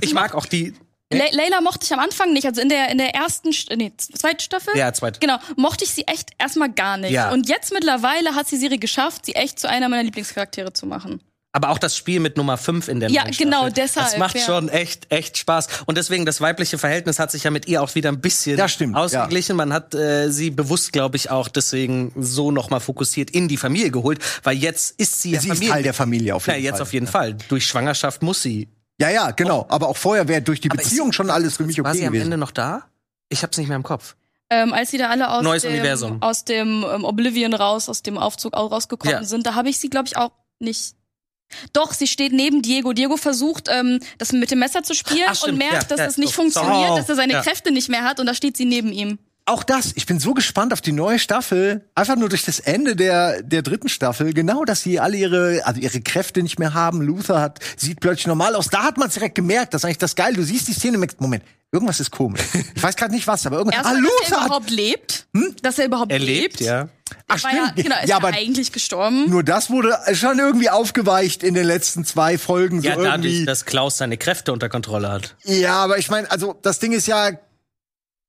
Ich 0.00 0.14
mag 0.14 0.34
auch 0.34 0.46
die. 0.46 0.74
Le 1.12 1.22
Layla 1.32 1.60
mochte 1.60 1.84
ich 1.84 1.92
am 1.92 2.00
Anfang 2.00 2.32
nicht, 2.32 2.46
also 2.46 2.60
in 2.60 2.68
der 2.68 2.88
in 2.90 2.98
der 2.98 3.14
ersten, 3.14 3.50
St- 3.50 3.76
nee, 3.76 3.92
zweiten 3.98 4.40
Staffel. 4.40 4.76
Ja, 4.76 4.92
zweite. 4.92 5.20
Genau, 5.20 5.36
mochte 5.56 5.84
ich 5.84 5.90
sie 5.90 6.06
echt 6.08 6.30
erstmal 6.38 6.72
gar 6.72 6.96
nicht. 6.96 7.12
Ja. 7.12 7.30
Und 7.30 7.48
jetzt 7.48 7.72
mittlerweile 7.72 8.34
hat 8.34 8.48
sie 8.48 8.56
Serie 8.56 8.78
geschafft, 8.78 9.26
sie 9.26 9.34
echt 9.34 9.60
zu 9.60 9.68
einer 9.68 9.88
meiner 9.88 10.02
Lieblingscharaktere 10.02 10.72
zu 10.72 10.86
machen. 10.86 11.20
Aber 11.52 11.68
auch 11.68 11.78
das 11.78 11.96
Spiel 11.96 12.18
mit 12.18 12.36
Nummer 12.36 12.56
5 12.56 12.88
in 12.88 12.98
der 12.98 13.10
Ja, 13.10 13.22
neuen 13.22 13.32
Staffel, 13.34 13.44
genau, 13.52 13.68
deshalb, 13.68 14.06
Das 14.08 14.16
macht 14.18 14.34
ja. 14.34 14.44
schon 14.44 14.68
echt, 14.70 15.12
echt 15.12 15.38
Spaß. 15.38 15.68
Und 15.86 15.96
deswegen, 15.98 16.26
das 16.26 16.40
weibliche 16.40 16.78
Verhältnis 16.78 17.20
hat 17.20 17.30
sich 17.30 17.44
ja 17.44 17.52
mit 17.52 17.68
ihr 17.68 17.80
auch 17.80 17.94
wieder 17.94 18.08
ein 18.10 18.20
bisschen 18.20 18.56
Das 18.56 18.72
stimmt, 18.72 18.96
ausgeglichen. 18.96 19.54
Man 19.54 19.72
hat 19.72 19.94
äh, 19.94 20.30
sie 20.32 20.50
bewusst, 20.50 20.92
glaube 20.92 21.16
ich, 21.16 21.30
auch 21.30 21.46
deswegen 21.46 22.10
so 22.16 22.50
nochmal 22.50 22.80
fokussiert 22.80 23.30
in 23.30 23.46
die 23.46 23.56
Familie 23.56 23.92
geholt, 23.92 24.18
weil 24.42 24.56
jetzt 24.56 24.98
ist 24.98 25.22
sie 25.22 25.30
ja 25.32 25.40
Sie 25.40 25.46
ist 25.48 25.54
Familie. 25.54 25.72
Teil 25.74 25.82
der 25.84 25.94
Familie 25.94 26.34
auf 26.34 26.48
ja, 26.48 26.54
jeden 26.54 26.64
jetzt 26.64 26.72
Fall. 26.78 26.82
auf 26.82 26.92
jeden 26.92 27.06
Fall. 27.06 27.34
Durch 27.48 27.66
Schwangerschaft 27.66 28.22
muss 28.22 28.42
sie. 28.42 28.66
Ja, 29.04 29.10
ja, 29.26 29.30
genau. 29.32 29.66
Aber 29.68 29.88
auch 29.88 29.96
vorher 29.96 30.28
wäre 30.28 30.42
durch 30.42 30.60
die 30.60 30.70
Aber 30.70 30.80
ist 30.80 30.88
Beziehung 30.88 31.08
sie- 31.08 31.14
schon 31.14 31.30
alles 31.30 31.56
für 31.56 31.64
mich 31.64 31.78
War 31.78 31.90
okay 31.90 31.98
sie 31.98 32.06
am 32.06 32.12
gewesen. 32.12 32.26
Ende 32.26 32.36
noch 32.38 32.50
da? 32.50 32.84
Ich 33.28 33.42
hab's 33.42 33.58
nicht 33.58 33.68
mehr 33.68 33.76
im 33.76 33.82
Kopf. 33.82 34.16
Ähm, 34.50 34.72
als 34.72 34.90
sie 34.90 34.98
da 34.98 35.08
alle 35.08 35.30
aus 35.30 35.42
Neues 35.42 35.62
dem, 35.62 35.72
Universum. 35.72 36.22
aus 36.22 36.44
dem 36.44 36.84
ähm, 36.88 37.04
Oblivion 37.04 37.54
raus, 37.54 37.88
aus 37.88 38.02
dem 38.02 38.18
Aufzug 38.18 38.54
auch 38.54 38.70
rausgekommen 38.70 39.14
Ja. 39.16 39.24
sind, 39.24 39.46
da 39.46 39.54
habe 39.54 39.68
ich 39.70 39.78
sie, 39.78 39.88
glaube 39.90 40.06
ich, 40.06 40.16
auch 40.16 40.32
nicht. 40.58 40.94
Doch, 41.72 41.92
sie 41.92 42.06
steht 42.06 42.32
neben 42.32 42.62
Diego. 42.62 42.92
Diego 42.92 43.16
versucht, 43.16 43.68
ähm, 43.70 44.00
das 44.18 44.32
mit 44.32 44.50
dem 44.50 44.58
Messer 44.58 44.82
zu 44.82 44.94
spielen 44.94 45.26
Ach, 45.28 45.34
stimmt. 45.34 45.52
und 45.52 45.58
merkt, 45.58 45.74
Ja, 45.74 45.82
dass 45.84 45.98
ja, 45.98 46.06
das 46.06 46.16
nicht 46.18 46.34
so. 46.34 46.42
funktioniert, 46.42 46.90
Oh. 46.92 46.96
dass 46.96 47.08
er 47.08 47.14
seine 47.16 47.34
Ja. 47.34 47.42
Kräfte 47.42 47.70
nicht 47.72 47.88
mehr 47.88 48.02
hat 48.04 48.20
und 48.20 48.26
da 48.26 48.34
steht 48.34 48.56
sie 48.56 48.64
neben 48.64 48.92
ihm. 48.92 49.18
Auch 49.46 49.62
das, 49.62 49.92
ich 49.94 50.06
bin 50.06 50.18
so 50.20 50.32
gespannt 50.32 50.72
auf 50.72 50.80
die 50.80 50.92
neue 50.92 51.18
Staffel, 51.18 51.84
einfach 51.94 52.16
nur 52.16 52.30
durch 52.30 52.46
das 52.46 52.60
Ende 52.60 52.96
der, 52.96 53.42
der 53.42 53.60
dritten 53.60 53.90
Staffel, 53.90 54.32
genau, 54.32 54.64
dass 54.64 54.80
sie 54.80 54.98
alle 55.00 55.18
ihre, 55.18 55.60
also 55.66 55.78
ihre 55.82 56.00
Kräfte 56.00 56.42
nicht 56.42 56.58
mehr 56.58 56.72
haben. 56.72 57.02
Luther 57.02 57.40
hat, 57.42 57.58
sieht 57.76 58.00
plötzlich 58.00 58.26
normal 58.26 58.54
aus. 58.54 58.68
Da 58.68 58.82
hat 58.84 58.96
man 58.96 59.08
es 59.08 59.14
direkt 59.14 59.34
gemerkt, 59.34 59.74
das 59.74 59.80
ist 59.82 59.84
eigentlich 59.84 59.98
das 59.98 60.14
Geil. 60.16 60.32
Du 60.32 60.42
siehst 60.42 60.66
die 60.68 60.72
Szene 60.72 60.94
und 60.94 61.00
merkst, 61.00 61.20
Moment, 61.20 61.44
irgendwas 61.70 62.00
ist 62.00 62.10
komisch. 62.10 62.40
Ich 62.74 62.82
weiß 62.82 62.96
gerade 62.96 63.12
nicht 63.12 63.26
was, 63.26 63.44
aber 63.46 63.58
irgendwas. 63.58 63.84
Erstmal, 63.84 63.98
ah, 63.98 64.00
dass 64.00 64.08
er 64.08 64.24
Luther 64.30 64.40
hat, 64.40 64.46
überhaupt 64.46 64.70
lebt. 64.70 65.26
Dass 65.62 65.78
er 65.78 65.84
überhaupt 65.86 66.10
Er 66.12 66.18
lebt, 66.20 66.60
ja. 66.62 66.88
ach 67.28 67.44
War 67.44 67.54
ja, 67.54 67.62
stimmt. 67.68 67.82
genau, 67.82 67.96
ist 68.02 68.08
ja, 68.08 68.16
aber 68.16 68.28
eigentlich 68.28 68.72
gestorben. 68.72 69.28
nur 69.28 69.42
das 69.44 69.68
wurde 69.68 69.94
schon 70.14 70.38
irgendwie 70.38 70.70
aufgeweicht 70.70 71.42
in 71.42 71.52
den 71.52 71.66
letzten 71.66 72.06
zwei 72.06 72.38
Folgen. 72.38 72.80
So 72.80 72.88
Ja, 72.88 72.94
irgendwie. 72.94 73.10
dadurch, 73.10 73.44
dass 73.44 73.66
Klaus 73.66 73.98
seine 73.98 74.16
Kräfte 74.16 74.54
unter 74.54 74.70
Kontrolle 74.70 75.10
hat. 75.12 75.36
Ja, 75.44 75.74
aber 75.84 75.98
ich 75.98 76.08
meine, 76.08 76.30
also 76.30 76.58
das 76.62 76.78
Ding 76.78 76.92
ist 76.92 77.06
ja, 77.06 77.32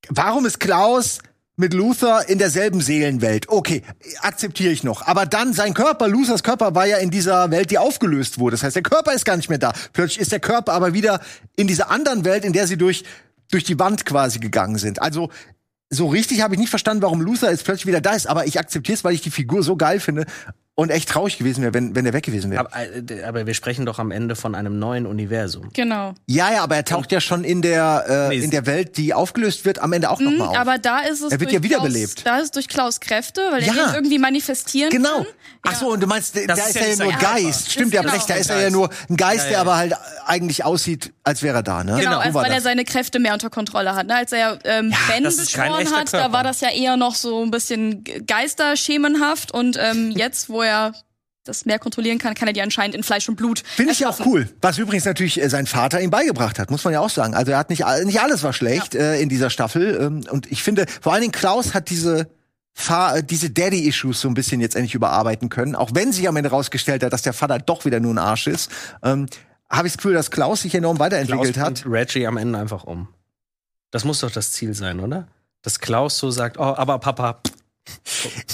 warum 0.09 0.45
ist 0.45 0.59
Klaus 0.59 1.19
mit 1.57 1.73
Luther 1.73 2.27
in 2.27 2.37
derselben 2.37 2.81
Seelenwelt? 2.81 3.49
Okay, 3.49 3.83
akzeptiere 4.21 4.71
ich 4.71 4.83
noch. 4.83 5.05
Aber 5.07 5.25
dann 5.25 5.53
sein 5.53 5.73
Körper, 5.73 6.07
Luthers 6.07 6.43
Körper 6.43 6.75
war 6.75 6.85
ja 6.85 6.97
in 6.97 7.11
dieser 7.11 7.51
Welt, 7.51 7.71
die 7.71 7.77
aufgelöst 7.77 8.39
wurde. 8.39 8.55
Das 8.55 8.63
heißt, 8.63 8.75
der 8.75 8.83
Körper 8.83 9.13
ist 9.13 9.25
gar 9.25 9.37
nicht 9.37 9.49
mehr 9.49 9.57
da. 9.57 9.73
Plötzlich 9.93 10.19
ist 10.19 10.31
der 10.31 10.39
Körper 10.39 10.73
aber 10.73 10.93
wieder 10.93 11.21
in 11.55 11.67
dieser 11.67 11.89
anderen 11.89 12.25
Welt, 12.25 12.45
in 12.45 12.53
der 12.53 12.67
sie 12.67 12.77
durch 12.77 13.03
durch 13.51 13.63
die 13.63 13.79
Wand 13.79 14.05
quasi 14.05 14.39
gegangen 14.39 14.77
sind. 14.77 15.01
Also 15.01 15.29
so 15.89 16.07
richtig 16.07 16.41
habe 16.41 16.55
ich 16.55 16.59
nicht 16.59 16.69
verstanden, 16.69 17.03
warum 17.03 17.21
Luther 17.21 17.51
jetzt 17.51 17.63
plötzlich 17.63 17.85
wieder 17.85 18.01
da 18.01 18.15
ist, 18.15 18.27
aber 18.27 18.47
ich 18.47 18.59
akzeptiere 18.59 18.95
es, 18.95 19.03
weil 19.03 19.13
ich 19.13 19.21
die 19.21 19.31
Figur 19.31 19.63
so 19.63 19.75
geil 19.77 19.99
finde 19.99 20.25
und 20.77 20.89
echt 20.89 21.07
traurig 21.09 21.37
gewesen 21.37 21.61
wäre, 21.63 21.73
wenn, 21.73 21.95
wenn 21.95 22.05
er 22.05 22.11
weg 22.13 22.25
gewesen 22.25 22.51
wäre. 22.51 22.59
Aber, 22.59 22.71
äh, 22.75 23.23
aber 23.23 23.45
wir 23.47 23.53
sprechen 23.53 23.85
doch 23.85 23.97
am 23.97 24.11
Ende 24.11 24.35
von 24.35 24.55
einem 24.55 24.77
neuen 24.77 25.05
Universum. 25.05 25.69
Genau. 25.73 26.13
Ja, 26.27 26.51
ja, 26.51 26.63
aber 26.63 26.75
er 26.75 26.83
taucht 26.83 27.13
ja 27.13 27.21
schon 27.21 27.45
in 27.45 27.61
der, 27.61 28.29
äh, 28.29 28.37
in 28.43 28.51
der 28.51 28.65
Welt, 28.65 28.97
die 28.97 29.13
aufgelöst 29.13 29.63
wird, 29.63 29.79
am 29.79 29.93
Ende 29.93 30.09
auch 30.09 30.19
noch 30.19 30.31
mal 30.31 30.47
auf. 30.47 30.53
Mhm, 30.53 30.59
Aber 30.59 30.77
da 30.77 30.99
ist 30.99 31.21
es 31.21 31.31
Er 31.31 31.39
wird 31.39 31.53
ja 31.53 31.63
wiederbelebt. 31.63 32.17
Klaus, 32.17 32.23
da 32.25 32.37
ist 32.39 32.43
es 32.45 32.51
durch 32.51 32.67
Klaus 32.67 32.99
Kräfte, 32.99 33.41
weil 33.51 33.63
er 33.63 33.73
Ja. 33.73 33.85
den 33.87 33.95
irgendwie 33.95 34.19
manifestieren 34.19 34.89
Genau. 34.91 35.19
kann. 35.23 35.27
Ach 35.67 35.75
so, 35.75 35.91
und 35.93 36.01
du 36.03 36.07
meinst, 36.07 36.35
da 36.35 36.41
Das 36.45 36.59
ist 36.59 36.67
ist 36.67 36.75
ja 36.75 36.81
er 36.81 36.89
ja 36.89 37.03
nur. 37.05 37.13
Geist. 37.13 37.71
Stimmt, 37.71 37.93
ihr 37.93 37.99
habt 37.99 38.07
genau. 38.09 38.17
recht, 38.17 38.29
da 38.29 38.35
ist 38.35 38.49
er 38.49 38.61
ja 38.61 38.69
nur 38.69 38.89
ein 39.09 39.15
Geist, 39.17 39.37
Ja, 39.37 39.43
der 39.45 39.51
ja. 39.53 39.61
aber 39.61 39.77
halt 39.77 39.93
eigentlich 40.27 40.63
aussieht, 40.65 41.13
als 41.23 41.41
wäre 41.41 41.57
er 41.57 41.63
da, 41.63 41.83
ne? 41.83 41.95
Genau, 41.99 42.11
So 42.11 42.17
als 42.19 42.33
war 42.33 42.43
weil 42.43 42.51
er 42.51 42.61
seine 42.61 42.83
Kräfte 42.83 43.19
mehr 43.19 43.33
unter 43.33 43.49
Kontrolle 43.49 43.95
hat. 43.95 44.07
Ne? 44.07 44.15
Als 44.15 44.31
er 44.33 44.59
ähm, 44.65 44.93
Ben 45.07 45.23
beschworen 45.23 45.89
hat, 45.91 46.13
da 46.13 46.19
Körper. 46.19 46.33
war 46.33 46.43
das 46.43 46.61
ja 46.61 46.69
eher 46.69 46.97
noch 46.97 47.15
so 47.15 47.41
ein 47.43 47.49
bisschen 47.49 48.03
geisterschemenhaft. 48.27 49.51
Und 49.53 49.77
ähm, 49.81 50.11
jetzt, 50.15 50.49
wo 50.49 50.61
er 50.65 50.93
das 51.45 51.65
mehr 51.65 51.79
kontrollieren 51.79 52.17
kann, 52.17 52.33
kann 52.33 52.47
er 52.47 52.53
die 52.53 52.61
anscheinend 52.61 52.95
in 52.95 53.03
Fleisch 53.03 53.29
und 53.29 53.35
Blut. 53.35 53.59
Finde 53.59 53.91
ich 53.91 53.99
ja 53.99 54.09
auch 54.09 54.19
cool. 54.25 54.49
Was 54.61 54.77
übrigens 54.77 55.05
natürlich 55.05 55.41
äh, 55.41 55.49
sein 55.49 55.67
Vater 55.67 56.01
ihm 56.01 56.09
beigebracht 56.09 56.59
hat, 56.59 56.71
muss 56.71 56.83
man 56.83 56.93
ja 56.93 56.99
auch 56.99 57.09
sagen. 57.09 57.35
Also 57.35 57.51
er 57.51 57.59
hat 57.59 57.69
nicht, 57.69 57.83
nicht 58.03 58.19
alles 58.19 58.43
war 58.43 58.51
schlecht 58.51 58.95
äh, 58.95 59.19
in 59.19 59.29
dieser 59.29 59.49
Staffel. 59.49 59.97
Ähm, 60.01 60.23
und 60.29 60.51
ich 60.51 60.63
finde, 60.63 60.85
vor 61.01 61.13
allen 61.13 61.21
Dingen 61.21 61.31
Klaus 61.31 61.73
hat 61.73 61.89
diese 61.89 62.29
Fa 62.73 63.17
äh, 63.17 63.23
diese 63.23 63.51
Daddy-Issues 63.51 64.19
so 64.19 64.27
ein 64.27 64.33
bisschen 64.33 64.59
jetzt 64.59 64.75
endlich 64.75 64.95
überarbeiten 64.95 65.49
können. 65.49 65.75
Auch 65.75 65.91
wenn 65.93 66.11
sich 66.11 66.27
am 66.27 66.35
Ende 66.35 66.49
rausgestellt 66.49 67.03
hat, 67.03 67.13
dass 67.13 67.21
der 67.21 67.33
Vater 67.33 67.59
doch 67.59 67.85
wieder 67.85 67.99
nur 67.99 68.13
ein 68.13 68.17
Arsch 68.17 68.47
ist. 68.47 68.71
Ähm, 69.03 69.27
habe 69.69 69.87
ich 69.87 69.93
das 69.93 69.97
Gefühl, 69.97 70.13
dass 70.13 70.31
Klaus 70.31 70.61
sich 70.61 70.75
enorm 70.75 70.99
weiterentwickelt 70.99 71.53
Klaus 71.53 71.65
hat. 71.65 71.85
Reggie 71.85 72.27
am 72.27 72.37
Ende 72.37 72.59
einfach 72.59 72.83
um. 72.83 73.07
Das 73.91 74.03
muss 74.03 74.19
doch 74.19 74.31
das 74.31 74.51
Ziel 74.51 74.73
sein, 74.73 74.99
oder? 74.99 75.27
Dass 75.61 75.79
Klaus 75.79 76.17
so 76.17 76.29
sagt, 76.31 76.57
oh, 76.57 76.75
aber 76.75 76.99
Papa, 76.99 77.39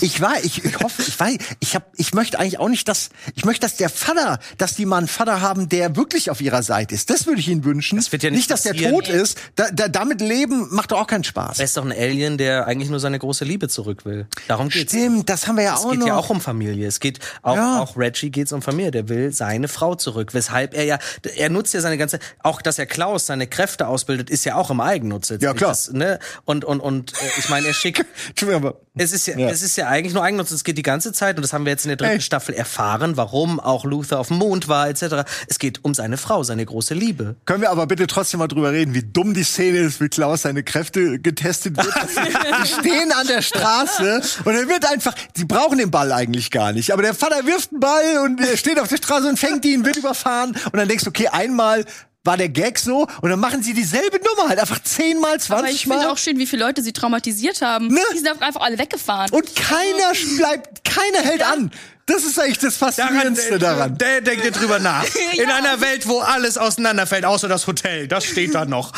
Ich 0.02 0.20
war, 0.22 0.34
ich, 0.44 0.64
ich 0.66 0.80
hoffe, 0.80 1.02
ich 1.08 1.18
weiß, 1.20 1.38
ich 1.60 1.76
hab, 1.76 1.92
ich 1.96 2.14
möchte 2.14 2.40
eigentlich 2.40 2.60
auch 2.60 2.68
nicht, 2.70 2.88
dass, 2.88 3.10
ich 3.36 3.46
möchte, 3.46 3.62
dass 3.62 3.76
der 3.78 3.90
Vater, 3.90 4.40
dass 4.58 4.76
die 4.76 4.86
mal 4.86 4.98
einen 4.98 5.08
Vater 5.08 5.42
haben, 5.42 5.70
der 5.70 5.96
wirklich 5.96 6.30
auf 6.30 6.42
ihrer 6.42 6.64
Seite 6.64 6.96
ist. 6.96 7.10
Das 7.10 7.28
würde 7.28 7.40
ich 7.40 7.48
ihnen 7.48 7.64
wünschen. 7.64 7.98
Das 7.98 8.12
wird 8.12 8.24
ja 8.24 8.30
nicht 8.30 8.50
dass 8.52 8.64
der 8.64 8.76
tot 8.76 9.08
ist. 9.08 9.38
Da, 9.56 9.70
da, 9.72 9.88
damit 9.88 10.22
leben 10.22 10.68
macht 10.72 10.92
doch 10.92 11.00
auch 11.02 11.08
keinen 11.08 11.24
Spaß. 11.24 11.60
er 11.60 11.66
ist 11.66 11.78
doch 11.78 11.86
ein 11.86 11.92
Alien, 11.92 12.38
der 12.38 12.68
eigentlich 12.68 12.90
nur 12.90 13.00
seine 13.00 13.20
große 13.20 13.46
Liebe 13.46 13.68
zurück 13.70 14.06
will. 14.06 14.28
Darum 14.48 14.70
geht's. 14.70 14.92
Stimmt, 14.92 15.30
das 15.30 15.48
haben 15.48 15.58
wir 15.58 15.64
ja 15.64 15.76
Es 15.76 15.82
auch 15.86 15.92
geht 15.92 16.00
noch. 16.00 16.08
ja 16.08 16.16
auch 16.16 16.30
um 16.30 16.42
Familie. 16.42 16.88
Es 16.88 17.00
geht 17.00 17.20
auch, 17.42 17.56
Ja. 17.56 17.80
auch 17.80 17.96
Reggie 17.98 18.32
geht's 18.32 18.52
um 18.52 18.62
Familie. 18.62 18.92
Der 18.92 19.10
will 19.10 19.32
seine 19.32 19.68
Frau 19.68 19.96
zurück. 19.96 20.34
Weshalb 20.34 20.74
er 20.74 20.84
ja, 20.86 21.00
er 21.36 21.50
nutzt 21.50 21.74
ja 21.74 21.82
seine 21.82 21.98
ganze, 21.98 22.20
auch 22.40 22.62
dass 22.62 22.80
er 22.80 22.86
Klaus 22.86 23.28
seine 23.28 23.48
Kräfte 23.48 23.88
ausbildet, 23.88 24.30
ist 24.30 24.44
ja 24.46 24.56
auch 24.56 24.72
im 24.72 24.82
Eigennutz. 24.82 25.30
Ja, 25.30 25.36
nicht. 25.38 25.58
klar. 25.58 25.72
Das, 25.72 25.92
ne? 25.92 26.20
Und, 26.46 26.66
und, 26.66 26.80
und, 26.80 27.14
äh, 27.14 27.16
ich 27.38 27.50
meine, 27.50 27.68
er 27.68 27.74
schickt, 27.74 28.06
es 28.96 29.12
ist 29.14 29.21
ja, 29.28 29.38
Ja. 29.38 29.50
es 29.50 29.62
ist 29.62 29.76
ja 29.78 29.88
eigentlich 29.88 30.14
nur 30.14 30.24
Eigennutz. 30.24 30.52
Es 30.52 30.64
geht 30.64 30.78
die 30.78 30.84
ganze 30.84 31.14
Zeit, 31.14 31.36
und 31.38 31.42
das 31.42 31.54
haben 31.54 31.66
wir 31.66 31.72
jetzt 31.72 31.86
in 31.86 31.90
der 31.90 31.98
dritten 31.98 32.14
Ey. 32.14 32.22
Staffel 32.22 32.54
erfahren, 32.56 33.18
warum 33.18 33.60
auch 33.60 33.86
Luther 33.86 34.20
auf 34.20 34.28
dem 34.30 34.38
Mond 34.38 34.68
war, 34.68 34.90
etc. 34.90 35.24
Es 35.48 35.60
geht 35.60 35.84
um 35.84 35.94
seine 35.94 36.18
Frau, 36.18 36.44
seine 36.44 36.66
große 36.66 36.94
Liebe. 36.94 37.36
können 37.46 37.62
wir 37.62 37.70
aber 37.72 37.88
bitte 37.88 38.08
trotzdem 38.08 38.40
mal 38.40 38.48
drüber 38.48 38.72
reden, 38.72 38.94
wie 38.94 39.04
dumm 39.04 39.34
die 39.34 39.44
Szene 39.44 39.80
ist, 39.80 40.02
wie 40.02 40.10
Klaus 40.10 40.44
seine 40.44 40.64
Kräfte 40.64 41.20
getestet 41.20 41.78
wird. 41.78 41.88
die 42.64 42.68
stehen 42.68 43.12
an 43.12 43.28
der 43.28 43.42
Straße 43.42 44.22
und 44.46 44.56
er 44.56 44.68
wird 44.68 44.86
einfach, 44.92 45.14
sie 45.36 45.46
brauchen 45.46 45.78
den 45.78 45.92
Ball 45.92 46.12
eigentlich 46.12 46.52
gar 46.52 46.72
nicht, 46.74 46.92
aber 46.92 47.02
der 47.02 47.14
Vater 47.14 47.46
wirft 47.46 47.72
einen 47.72 47.80
Ball 47.80 48.20
und 48.26 48.40
er 48.40 48.58
steht 48.58 48.80
auf 48.80 48.88
der 48.88 48.98
Straße 48.98 49.28
und 49.28 49.38
fängt 49.40 49.66
ihn, 49.66 49.86
wird 49.86 49.98
überfahren 49.98 50.52
und 50.66 50.76
dann 50.78 50.88
denkst 50.88 51.04
du, 51.04 51.10
okay, 51.10 51.28
einmal 51.28 51.86
war 52.24 52.38
der 52.38 52.50
Gag 52.50 52.78
so 52.78 53.08
und 53.22 53.30
dann 53.30 53.40
machen 53.40 53.64
sie 53.64 53.74
dieselbe 53.74 54.18
Nummer 54.18 54.50
halt 54.50 54.60
einfach 54.60 54.82
zehnmal, 54.84 55.38
Aber 55.50 55.70
ich 55.70 55.84
finde 55.84 56.12
auch 56.12 56.18
schön, 56.18 56.38
wie 56.38 56.46
viele 56.46 56.64
Leute 56.66 56.84
sie 56.84 56.94
traumatisiert 56.94 57.62
haben. 57.62 57.88
Ne? 57.88 58.00
Die 58.14 58.18
sind 58.20 58.28
einfach- 58.28 58.46
einfach 58.46 58.62
alle 58.62 58.78
weggefahren. 58.78 59.32
Und 59.32 59.56
keiner 59.56 60.12
bleibt, 60.38 60.84
keiner 60.84 61.20
hält 61.28 61.44
an. 61.44 61.72
Das 62.06 62.24
ist 62.24 62.40
eigentlich 62.40 62.60
das 62.60 62.78
Faszinierendste 62.78 63.60
daran. 63.60 63.98
Der 63.98 64.22
denkt 64.22 64.44
dir 64.44 64.52
drüber 64.52 64.80
nach. 64.80 65.06
In 65.34 65.50
einer 65.50 65.82
Welt, 65.82 66.08
wo 66.08 66.20
alles 66.20 66.58
auseinanderfällt, 66.58 67.26
außer 67.26 67.48
das 67.48 67.68
Hotel. 67.68 68.08
Das 68.08 68.26
steht 68.26 68.56
da 68.56 68.66
noch. 68.66 68.94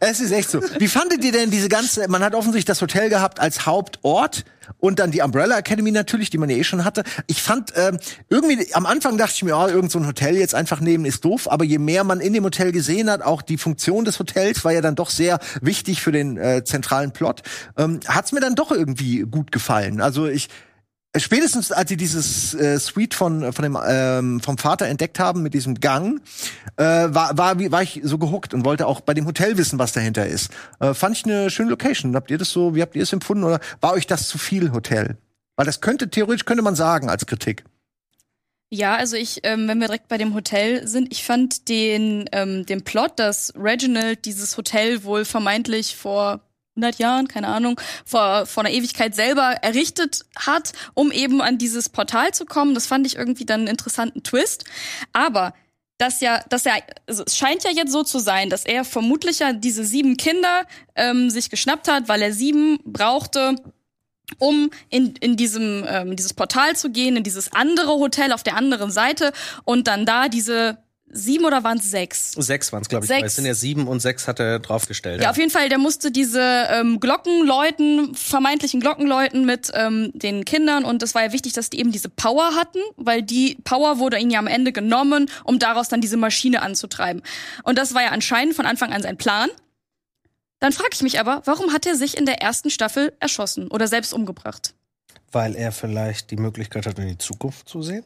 Es 0.00 0.20
ist 0.20 0.32
echt 0.32 0.50
so. 0.50 0.60
Wie 0.78 0.88
fandet 0.88 1.24
ihr 1.24 1.32
denn 1.32 1.50
diese 1.50 1.68
ganze, 1.68 2.06
man 2.08 2.22
hat 2.22 2.34
offensichtlich 2.34 2.66
das 2.66 2.80
Hotel 2.82 3.08
gehabt 3.08 3.40
als 3.40 3.66
Hauptort 3.66 4.44
und 4.78 4.98
dann 4.98 5.10
die 5.10 5.22
Umbrella 5.22 5.58
Academy 5.58 5.90
natürlich, 5.90 6.30
die 6.30 6.38
man 6.38 6.50
ja 6.50 6.56
eh 6.56 6.64
schon 6.64 6.84
hatte. 6.84 7.02
Ich 7.26 7.42
fand, 7.42 7.72
ähm, 7.74 7.98
irgendwie, 8.28 8.72
am 8.74 8.86
Anfang 8.86 9.16
dachte 9.16 9.32
ich 9.36 9.42
mir, 9.42 9.56
oh, 9.56 9.66
irgend 9.66 9.90
so 9.90 9.98
ein 9.98 10.06
Hotel 10.06 10.36
jetzt 10.36 10.54
einfach 10.54 10.80
nehmen 10.80 11.04
ist 11.04 11.24
doof, 11.24 11.50
aber 11.50 11.64
je 11.64 11.78
mehr 11.78 12.04
man 12.04 12.20
in 12.20 12.32
dem 12.32 12.44
Hotel 12.44 12.70
gesehen 12.72 13.10
hat, 13.10 13.22
auch 13.22 13.42
die 13.42 13.56
Funktion 13.56 14.04
des 14.04 14.18
Hotels 14.18 14.64
war 14.64 14.72
ja 14.72 14.80
dann 14.80 14.94
doch 14.94 15.10
sehr 15.10 15.38
wichtig 15.62 16.02
für 16.02 16.12
den 16.12 16.36
äh, 16.36 16.64
zentralen 16.64 17.12
Plot, 17.12 17.42
ähm, 17.76 18.00
hat's 18.06 18.32
mir 18.32 18.40
dann 18.40 18.54
doch 18.54 18.70
irgendwie 18.70 19.20
gut 19.20 19.52
gefallen. 19.52 20.00
Also 20.00 20.26
ich, 20.26 20.48
Spätestens 21.16 21.72
als 21.72 21.88
sie 21.88 21.96
dieses 21.96 22.52
äh, 22.54 22.78
Suite 22.78 23.14
von 23.14 23.52
von 23.52 23.62
dem 23.62 23.78
ähm, 23.82 24.40
vom 24.40 24.58
Vater 24.58 24.86
entdeckt 24.86 25.18
haben 25.18 25.42
mit 25.42 25.54
diesem 25.54 25.80
Gang, 25.80 26.20
äh, 26.76 26.84
war 26.84 27.36
war 27.38 27.58
war 27.58 27.82
ich 27.82 28.00
so 28.04 28.18
gehuckt 28.18 28.52
und 28.52 28.64
wollte 28.64 28.86
auch 28.86 29.00
bei 29.00 29.14
dem 29.14 29.26
Hotel 29.26 29.56
wissen, 29.56 29.78
was 29.78 29.92
dahinter 29.92 30.26
ist. 30.26 30.50
Äh, 30.80 30.92
fand 30.92 31.16
ich 31.16 31.24
eine 31.24 31.48
schöne 31.48 31.70
Location. 31.70 32.14
Habt 32.14 32.30
ihr 32.30 32.36
das 32.36 32.50
so? 32.50 32.74
Wie 32.74 32.82
habt 32.82 32.94
ihr 32.94 33.02
es 33.02 33.12
empfunden 33.12 33.44
oder 33.44 33.58
war 33.80 33.94
euch 33.94 34.06
das 34.06 34.28
zu 34.28 34.36
viel 34.36 34.70
Hotel? 34.72 35.16
Weil 35.56 35.66
das 35.66 35.80
könnte 35.80 36.10
theoretisch 36.10 36.44
könnte 36.44 36.62
man 36.62 36.76
sagen 36.76 37.08
als 37.08 37.24
Kritik. 37.24 37.64
Ja, 38.70 38.96
also 38.96 39.16
ich, 39.16 39.40
ähm, 39.44 39.66
wenn 39.66 39.80
wir 39.80 39.86
direkt 39.86 40.08
bei 40.08 40.18
dem 40.18 40.34
Hotel 40.34 40.86
sind, 40.86 41.10
ich 41.10 41.24
fand 41.24 41.70
den, 41.70 42.28
ähm, 42.32 42.66
den 42.66 42.84
Plot, 42.84 43.18
dass 43.18 43.54
Reginald 43.56 44.26
dieses 44.26 44.58
Hotel 44.58 45.04
wohl 45.04 45.24
vermeintlich 45.24 45.96
vor 45.96 46.40
100 46.78 46.98
Jahren, 46.98 47.28
keine 47.28 47.48
Ahnung, 47.48 47.80
vor, 48.04 48.46
vor 48.46 48.64
einer 48.64 48.74
Ewigkeit 48.74 49.14
selber 49.14 49.56
errichtet 49.62 50.24
hat, 50.36 50.72
um 50.94 51.12
eben 51.12 51.42
an 51.42 51.58
dieses 51.58 51.88
Portal 51.88 52.32
zu 52.32 52.46
kommen. 52.46 52.74
Das 52.74 52.86
fand 52.86 53.06
ich 53.06 53.16
irgendwie 53.16 53.44
dann 53.44 53.60
einen 53.60 53.68
interessanten 53.68 54.22
Twist. 54.22 54.64
Aber 55.12 55.54
dass 55.98 56.20
ja, 56.20 56.42
dass 56.48 56.64
er, 56.64 56.76
also 57.06 57.24
es 57.26 57.36
scheint 57.36 57.64
ja 57.64 57.70
jetzt 57.70 57.90
so 57.90 58.04
zu 58.04 58.20
sein, 58.20 58.50
dass 58.50 58.64
er 58.64 58.84
vermutlich 58.84 59.40
ja 59.40 59.52
diese 59.52 59.84
sieben 59.84 60.16
Kinder 60.16 60.64
ähm, 60.94 61.28
sich 61.28 61.50
geschnappt 61.50 61.88
hat, 61.88 62.08
weil 62.08 62.22
er 62.22 62.32
sieben 62.32 62.78
brauchte, 62.84 63.56
um 64.38 64.70
in, 64.90 65.14
in 65.16 65.36
diesem 65.36 65.84
ähm, 65.88 66.14
dieses 66.14 66.34
Portal 66.34 66.76
zu 66.76 66.90
gehen, 66.90 67.16
in 67.16 67.24
dieses 67.24 67.52
andere 67.52 67.98
Hotel 67.98 68.32
auf 68.32 68.44
der 68.44 68.56
anderen 68.56 68.92
Seite 68.92 69.32
und 69.64 69.88
dann 69.88 70.06
da 70.06 70.28
diese 70.28 70.78
sieben 71.10 71.44
oder 71.44 71.64
waren 71.64 71.78
es 71.78 71.90
sechs? 71.90 72.32
Sechs 72.32 72.72
waren 72.72 72.82
es, 72.82 72.88
glaube 72.88 73.04
ich. 73.04 73.08
Sechs. 73.08 73.26
Es 73.26 73.36
sind 73.36 73.46
ja 73.46 73.54
sieben 73.54 73.88
und 73.88 74.00
sechs 74.00 74.28
hat 74.28 74.40
er 74.40 74.58
draufgestellt. 74.58 75.22
Ja, 75.22 75.30
auf 75.30 75.36
jeden 75.36 75.50
Fall, 75.50 75.68
der 75.68 75.78
musste 75.78 76.10
diese 76.10 76.40
ähm, 76.70 77.00
Glocken 77.00 77.46
läuten, 77.46 78.14
vermeintlichen 78.14 78.80
Glocken 78.80 79.06
läuten 79.06 79.44
mit 79.44 79.70
ähm, 79.74 80.10
den 80.14 80.44
Kindern 80.44 80.84
und 80.84 81.02
es 81.02 81.14
war 81.14 81.24
ja 81.24 81.32
wichtig, 81.32 81.52
dass 81.52 81.70
die 81.70 81.80
eben 81.80 81.92
diese 81.92 82.08
Power 82.08 82.54
hatten, 82.54 82.78
weil 82.96 83.22
die 83.22 83.58
Power 83.64 83.98
wurde 83.98 84.18
ihnen 84.18 84.30
ja 84.30 84.38
am 84.38 84.46
Ende 84.46 84.72
genommen, 84.72 85.30
um 85.44 85.58
daraus 85.58 85.88
dann 85.88 86.00
diese 86.00 86.16
Maschine 86.16 86.62
anzutreiben. 86.62 87.22
Und 87.62 87.78
das 87.78 87.94
war 87.94 88.02
ja 88.02 88.10
anscheinend 88.10 88.54
von 88.54 88.66
Anfang 88.66 88.92
an 88.92 89.02
sein 89.02 89.16
Plan. 89.16 89.48
Dann 90.60 90.72
frage 90.72 90.90
ich 90.92 91.02
mich 91.02 91.20
aber, 91.20 91.42
warum 91.44 91.72
hat 91.72 91.86
er 91.86 91.94
sich 91.94 92.16
in 92.16 92.26
der 92.26 92.42
ersten 92.42 92.70
Staffel 92.70 93.12
erschossen 93.20 93.68
oder 93.68 93.86
selbst 93.86 94.12
umgebracht? 94.12 94.74
Weil 95.30 95.54
er 95.54 95.72
vielleicht 95.72 96.30
die 96.30 96.36
Möglichkeit 96.36 96.86
hat, 96.86 96.98
in 96.98 97.06
die 97.06 97.18
Zukunft 97.18 97.68
zu 97.68 97.82
sehen? 97.82 98.04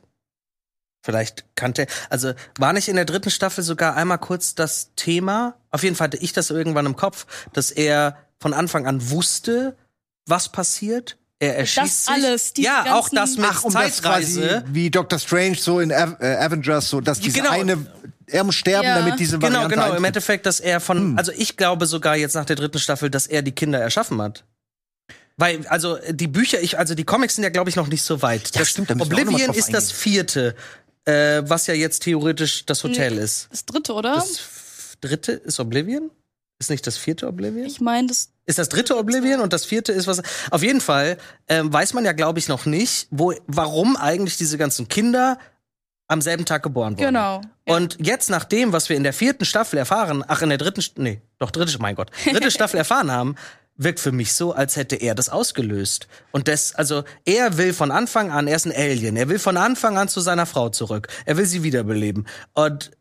Vielleicht 1.02 1.44
kannte 1.56 1.82
er, 1.82 1.88
also 2.10 2.32
war 2.58 2.72
nicht 2.72 2.88
in 2.88 2.96
der 2.96 3.04
dritten 3.04 3.30
Staffel 3.30 3.64
sogar 3.64 3.96
einmal 3.96 4.18
kurz 4.18 4.54
das 4.54 4.90
Thema, 4.94 5.56
auf 5.70 5.82
jeden 5.82 5.96
Fall 5.96 6.06
hatte 6.06 6.16
ich 6.18 6.32
das 6.32 6.50
irgendwann 6.50 6.86
im 6.86 6.96
Kopf, 6.96 7.26
dass 7.52 7.70
er 7.72 8.16
von 8.38 8.54
Anfang 8.54 8.86
an 8.86 9.10
wusste, 9.10 9.76
was 10.26 10.50
passiert. 10.50 11.16
Er 11.40 11.58
erschießt 11.58 12.06
sich. 12.06 12.14
alles, 12.14 12.52
diese 12.52 12.68
ja, 12.68 12.94
auch 12.94 13.08
das 13.08 13.36
mit 13.36 13.46
Ach, 13.50 13.64
um 13.64 13.72
das 13.72 14.00
quasi 14.00 14.40
Zeitreise. 14.40 14.64
wie 14.68 14.90
Doctor 14.90 15.18
Strange 15.18 15.56
so 15.56 15.80
in 15.80 15.90
äh, 15.90 15.94
Avengers 15.94 16.88
so, 16.88 17.00
dass 17.00 17.18
diese 17.18 17.38
Genau. 17.38 17.50
eine 17.50 17.84
er 18.28 18.44
muss 18.44 18.54
sterben, 18.54 18.86
Ja. 18.86 18.98
damit 19.00 19.18
diese 19.18 19.38
Genau, 19.40 19.54
Variante 19.54 19.68
genau. 19.74 19.82
Im 19.86 19.90
eintritt. 19.92 20.06
Endeffekt, 20.06 20.46
dass 20.46 20.60
er 20.60 20.78
von, 20.80 21.18
also 21.18 21.32
ich 21.32 21.56
glaube 21.56 21.86
sogar 21.86 22.16
jetzt 22.16 22.34
nach 22.34 22.44
der 22.44 22.54
dritten 22.56 22.78
Staffel, 22.78 23.10
dass 23.10 23.26
er 23.26 23.42
die 23.42 23.50
Kinder 23.52 23.80
erschaffen 23.80 24.22
hat. 24.22 24.44
Weil, 25.36 25.66
also 25.66 25.98
die 26.10 26.28
Bücher, 26.28 26.60
ich, 26.60 26.78
also 26.78 26.94
die 26.94 27.04
Comics 27.04 27.34
sind 27.34 27.44
ja, 27.44 27.50
glaube 27.50 27.70
ich, 27.70 27.76
noch 27.76 27.88
nicht 27.88 28.02
so 28.02 28.22
weit. 28.22 28.50
Ja, 28.54 28.60
das 28.60 28.68
stimmt, 28.70 28.90
da 28.90 28.94
müssen 28.94 29.10
wir 29.10 29.16
auch 29.16 29.20
noch 29.24 29.30
mal 29.32 29.34
Oblivion 29.34 29.54
ist 29.56 29.72
das 29.74 29.90
vierte, 29.90 30.54
äh, 31.04 31.42
was 31.44 31.66
ja 31.66 31.74
jetzt 31.74 32.02
theoretisch 32.02 32.64
das 32.66 32.84
Hotel 32.84 33.18
ist. 33.18 33.48
Das 33.50 33.64
dritte, 33.64 33.94
oder? 33.94 34.14
Das 34.14 34.96
dritte 35.00 35.32
ist 35.32 35.58
Oblivion? 35.60 36.10
Ist 36.58 36.70
nicht 36.70 36.86
das 36.86 36.96
vierte 36.96 37.26
Oblivion? 37.26 37.66
ich 37.66 37.80
meine, 37.80 38.06
das 38.06 38.30
Ist 38.46 38.58
das 38.58 38.68
dritte 38.68 38.96
Oblivion 38.96 39.40
und 39.40 39.52
das 39.52 39.64
vierte 39.64 39.92
ist 39.92 40.06
was? 40.06 40.22
Auf 40.50 40.62
jeden 40.62 40.80
Fall 40.80 41.18
ähm, 41.48 41.72
weiß 41.72 41.92
man 41.94 42.04
ja, 42.04 42.12
glaube 42.12 42.38
ich, 42.38 42.46
noch 42.46 42.66
nicht, 42.66 43.08
wo, 43.10 43.34
warum 43.48 43.96
eigentlich 43.96 44.36
diese 44.36 44.58
ganzen 44.58 44.86
Kinder 44.88 45.38
am 46.06 46.20
selben 46.20 46.44
Tag 46.44 46.62
geboren 46.62 46.92
wurden. 46.92 47.06
Genau. 47.06 47.40
Und 47.66 47.96
jetzt 48.00 48.30
nach 48.30 48.44
dem, 48.44 48.72
was 48.72 48.88
wir 48.88 48.96
in 48.96 49.02
der 49.02 49.12
vierten 49.12 49.44
Staffel 49.44 49.78
erfahren, 49.78 50.24
ach 50.28 50.42
in 50.42 50.50
der 50.50 50.58
dritten, 50.58 50.82
nee, 50.96 51.20
doch 51.38 51.50
dritte, 51.50 51.76
mein 51.80 51.94
Gott, 51.96 52.10
dritte 52.30 52.50
Staffel 52.52 52.76
erfahren 52.76 53.10
haben, 53.10 53.34
wirkt 53.84 54.00
für 54.00 54.12
mich 54.12 54.32
so, 54.32 54.52
als 54.52 54.76
hätte 54.76 54.96
er 54.96 55.14
das 55.14 55.28
ausgelöst. 55.28 56.08
Und 56.30 56.48
das, 56.48 56.74
also 56.74 57.04
er 57.24 57.58
will 57.58 57.72
von 57.72 57.90
Anfang 57.90 58.30
an, 58.30 58.46
er 58.46 58.56
ist 58.56 58.66
ein 58.66 58.74
Alien, 58.74 59.16
er 59.16 59.28
will 59.28 59.38
von 59.38 59.56
Anfang 59.56 59.98
an 59.98 60.08
zu 60.08 60.20
seiner 60.20 60.46
Frau 60.46 60.68
zurück, 60.68 61.08
er 61.24 61.36
will 61.36 61.46
sie 61.46 61.62
wiederbeleben. 61.62 62.26
Und 62.54 62.92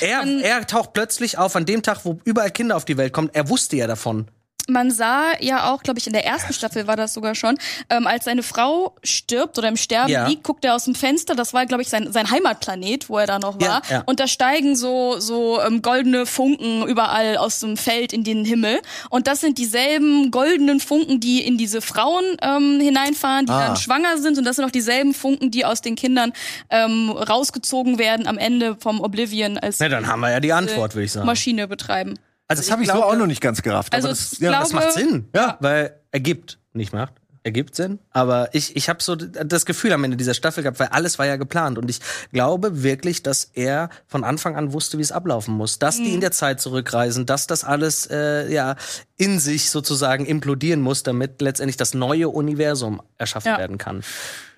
er, 0.00 0.24
er 0.42 0.66
taucht 0.66 0.92
plötzlich 0.92 1.38
auf 1.38 1.56
an 1.56 1.66
dem 1.66 1.82
Tag, 1.82 2.04
wo 2.04 2.20
überall 2.24 2.50
Kinder 2.50 2.76
auf 2.76 2.84
die 2.84 2.96
Welt 2.96 3.12
kommen. 3.12 3.30
Er 3.32 3.48
wusste 3.48 3.76
ja 3.76 3.86
davon. 3.86 4.28
Man 4.72 4.90
sah 4.90 5.32
ja 5.40 5.70
auch, 5.72 5.82
glaube 5.82 5.98
ich, 5.98 6.06
in 6.06 6.12
der 6.12 6.24
ersten 6.26 6.52
Staffel 6.52 6.86
war 6.86 6.96
das 6.96 7.14
sogar 7.14 7.34
schon, 7.34 7.58
ähm, 7.90 8.06
als 8.06 8.24
seine 8.24 8.42
Frau 8.42 8.96
stirbt 9.04 9.58
oder 9.58 9.68
im 9.68 9.76
Sterben 9.76 10.10
Ja. 10.10 10.26
liegt, 10.26 10.42
guckt 10.44 10.64
er 10.64 10.74
aus 10.74 10.84
dem 10.84 10.94
Fenster. 10.94 11.34
Das 11.34 11.54
war, 11.54 11.66
glaube 11.66 11.82
ich, 11.82 11.88
sein, 11.88 12.12
sein 12.12 12.30
Heimatplanet, 12.30 13.08
wo 13.08 13.18
er 13.18 13.26
da 13.26 13.38
noch 13.38 13.60
Ja, 13.60 13.68
war. 13.68 13.82
ja. 13.90 14.02
Und 14.06 14.20
da 14.20 14.26
steigen 14.26 14.74
so 14.76 15.18
so 15.18 15.60
ähm, 15.60 15.82
goldene 15.82 16.26
Funken 16.26 16.86
überall 16.88 17.36
aus 17.36 17.60
dem 17.60 17.76
Feld 17.76 18.12
in 18.12 18.24
den 18.24 18.44
Himmel. 18.44 18.80
Und 19.10 19.26
das 19.26 19.40
sind 19.40 19.58
dieselben 19.58 20.30
goldenen 20.30 20.80
Funken, 20.80 21.20
die 21.20 21.40
in 21.46 21.58
diese 21.58 21.80
Frauen 21.82 22.24
ähm, 22.42 22.80
hineinfahren, 22.80 23.46
die 23.46 23.52
Ah. 23.52 23.66
dann 23.68 23.76
schwanger 23.76 24.18
sind. 24.18 24.38
Und 24.38 24.44
das 24.44 24.56
sind 24.56 24.64
auch 24.64 24.70
dieselben 24.70 25.14
Funken, 25.14 25.50
die 25.50 25.64
aus 25.64 25.80
den 25.82 25.94
Kindern 25.96 26.32
ähm, 26.70 27.10
rausgezogen 27.10 27.98
werden 27.98 28.26
am 28.26 28.38
Ende 28.38 28.76
vom 28.80 29.00
Oblivion 29.00 29.58
als 29.58 29.78
Na, 29.80 29.88
dann 29.88 30.06
haben 30.06 30.20
wir 30.20 30.30
ja 30.30 30.40
die 30.40 30.52
Antwort, 30.52 30.94
würde 30.94 31.04
ich 31.04 31.12
sagen. 31.12 31.26
Maschine 31.26 31.68
betreiben. 31.68 32.18
Also 32.52 32.62
Das 32.62 32.70
habe 32.70 32.82
ich 32.82 32.88
so 32.88 32.94
glaube- 32.94 33.08
auch 33.08 33.16
noch 33.16 33.26
nicht 33.26 33.40
ganz 33.40 33.62
gerafft. 33.62 33.92
Also 33.94 34.08
aber 34.08 34.16
das, 34.16 34.38
ja, 34.38 34.50
glaub- 34.50 34.62
Das 34.62 34.72
macht 34.72 34.92
Sinn. 34.92 35.28
Ja. 35.34 35.56
Weil 35.60 35.98
ergibt, 36.10 36.58
nicht 36.72 36.92
macht. 36.92 37.14
Ergibt 37.44 37.74
Sinn. 37.74 37.98
Aber 38.10 38.50
ich, 38.54 38.76
ich 38.76 38.88
habe 38.88 39.02
so 39.02 39.16
das 39.16 39.66
Gefühl 39.66 39.92
am 39.92 40.04
Ende 40.04 40.16
dieser 40.16 40.32
Staffel 40.34 40.62
gehabt, 40.62 40.78
weil 40.78 40.86
alles 40.88 41.18
war 41.18 41.26
ja 41.26 41.34
geplant. 41.34 41.76
Und 41.76 41.90
ich 41.90 41.98
glaube 42.32 42.84
wirklich, 42.84 43.24
dass 43.24 43.50
er 43.52 43.90
von 44.06 44.22
Anfang 44.22 44.54
an 44.54 44.72
wusste, 44.72 44.96
wie 44.98 45.02
es 45.02 45.10
ablaufen 45.10 45.52
muss. 45.54 45.80
Dass 45.80 45.98
Mhm. 45.98 46.04
die 46.04 46.14
in 46.14 46.20
der 46.20 46.30
Zeit 46.30 46.60
zurückreisen, 46.60 47.26
dass 47.26 47.48
das 47.48 47.64
alles 47.64 48.06
äh, 48.08 48.48
ja 48.52 48.76
in 49.16 49.40
sich 49.40 49.70
sozusagen 49.70 50.24
implodieren 50.24 50.80
muss, 50.82 51.02
damit 51.02 51.42
letztendlich 51.42 51.76
das 51.76 51.94
neue 51.94 52.28
Universum 52.28 53.02
erschaffen 53.18 53.48
Ja. 53.48 53.58
werden 53.58 53.76
kann. 53.78 54.04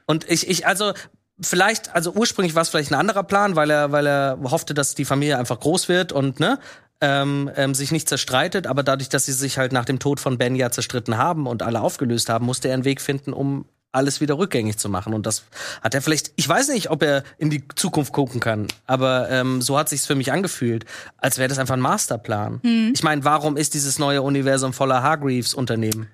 Und 0.07 0.29
ich, 0.31 0.49
ich, 0.49 0.67
also. 0.67 0.93
Vielleicht, 1.41 1.93
also 1.97 2.13
ursprünglich 2.13 2.55
war 2.55 2.63
es 2.63 2.69
vielleicht 2.69 2.93
ein 2.93 2.95
anderer 2.95 3.25
Plan, 3.25 3.57
weil 3.57 3.69
er, 3.69 3.91
weil 3.91 4.07
er 4.07 4.39
hoffte, 4.45 4.73
dass 4.73 4.95
die 4.95 5.05
Familie 5.05 5.37
einfach 5.37 5.59
groß 5.59 5.89
wird 5.89 6.13
und 6.13 6.39
ne, 6.39 6.61
ähm, 7.01 7.51
ähm, 7.57 7.75
sich 7.75 7.93
nicht 7.93 8.09
zerstreitet, 8.09 8.67
aber 8.67 8.83
dadurch, 8.83 9.09
dass 9.09 9.27
sie 9.27 9.33
sich 9.33 9.59
halt 9.59 9.73
nach 9.73 9.85
dem 9.85 9.99
Tod 9.99 10.21
von 10.21 10.39
Ben 10.39 10.55
ja 10.57 10.71
zerstritten 10.71 11.19
haben 11.19 11.47
und 11.47 11.63
alle 11.63 11.81
aufgelöst 11.81 12.29
haben, 12.29 12.47
musste 12.47 12.69
er 12.69 12.75
einen 12.75 12.85
Weg 12.85 13.01
finden, 13.01 13.33
um 13.33 13.67
alles 13.93 14.21
wieder 14.21 14.39
rückgängig 14.39 14.77
zu 14.77 14.89
machen. 14.89 15.15
Und 15.15 15.25
das 15.27 15.45
hat 15.81 15.95
er 15.95 16.03
vielleicht, 16.03 16.33
ich 16.37 16.49
weiß 16.49 16.69
nicht, 16.69 16.91
ob 16.91 17.03
er 17.03 17.23
in 17.39 17.51
die 17.51 17.63
Zukunft 17.77 18.13
gucken 18.13 18.41
kann, 18.41 18.67
aber 18.87 19.31
ähm, 19.31 19.63
so 19.63 19.79
hat 19.79 19.89
sich's 19.89 20.07
für 20.07 20.15
mich 20.17 20.33
angefühlt, 20.33 20.85
als 21.17 21.39
wäre 21.39 21.49
das 21.49 21.59
einfach 21.59 21.75
ein 21.75 21.81
Masterplan. 21.81 22.61
Ich 22.93 23.03
meine, 23.03 23.25
warum 23.25 23.57
ist 23.57 23.75
dieses 23.75 23.99
neue 23.99 24.23
Universum 24.23 24.73
voller 24.73 25.03
Hargreaves-Unternehmen? 25.03 26.09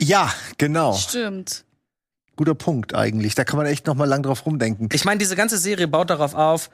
ja, 0.00 0.32
genau. 0.58 0.94
Stimmt. 0.94 1.64
Guter 2.36 2.54
Punkt 2.54 2.94
eigentlich. 2.94 3.34
Da 3.34 3.44
kann 3.44 3.58
man 3.58 3.66
echt 3.66 3.86
noch 3.86 3.94
mal 3.94 4.06
lang 4.06 4.22
drauf 4.22 4.44
rumdenken. 4.44 4.88
Ich 4.92 5.04
meine, 5.04 5.18
diese 5.18 5.36
ganze 5.36 5.56
Serie 5.56 5.86
baut 5.86 6.10
darauf 6.10 6.34
auf, 6.34 6.68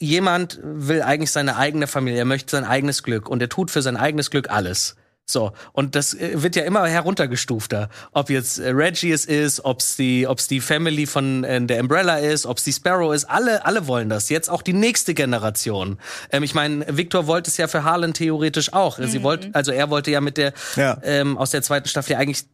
jemand 0.00 0.58
will 0.62 1.02
eigentlich 1.02 1.30
seine 1.30 1.56
eigene 1.56 1.86
Familie, 1.86 2.18
er 2.18 2.24
möchte 2.24 2.50
sein 2.50 2.64
eigenes 2.64 3.02
Glück 3.04 3.28
und 3.28 3.40
er 3.40 3.48
tut 3.48 3.70
für 3.70 3.82
sein 3.82 3.96
eigenes 3.96 4.30
Glück 4.30 4.50
alles. 4.50 4.96
So, 5.26 5.52
und 5.72 5.94
das 5.94 6.12
äh, 6.14 6.42
wird 6.42 6.56
ja 6.56 6.64
immer 6.64 6.84
heruntergestufter. 6.88 7.88
Ob 8.10 8.30
jetzt 8.30 8.58
äh, 8.58 8.70
Reggie 8.70 9.12
es 9.12 9.26
ist, 9.26 9.64
ob's 9.64 9.94
die, 9.94 10.26
ob's 10.26 10.48
die 10.48 10.60
Family 10.60 11.06
von 11.06 11.44
äh, 11.44 11.64
der 11.64 11.80
Umbrella 11.80 12.16
ist, 12.18 12.46
ob's 12.46 12.64
die 12.64 12.72
Sparrow 12.72 13.14
ist, 13.14 13.26
alle, 13.26 13.64
alle 13.64 13.86
wollen 13.86 14.08
das. 14.08 14.28
Jetzt 14.28 14.48
auch 14.50 14.62
die 14.62 14.72
nächste 14.72 15.14
Generation. 15.14 15.98
Ähm, 16.32 16.42
ich 16.42 16.54
meine, 16.54 16.84
Victor 16.96 17.28
wollte 17.28 17.48
es 17.48 17.56
ja 17.58 17.68
für 17.68 17.84
Harlan 17.84 18.12
theoretisch 18.12 18.72
auch. 18.72 18.98
Sie 18.98 19.22
wollte, 19.22 19.50
also 19.52 19.70
er 19.70 19.88
wollte 19.90 20.10
ja 20.10 20.20
mit 20.20 20.36
der 20.36 20.52
Ja. 20.74 20.98
ähm, 21.04 21.38
aus 21.38 21.50
der 21.50 21.62
zweiten 21.62 21.86
Staffel 21.88 22.12
ja 22.14 22.18
eigentlich 22.18 22.44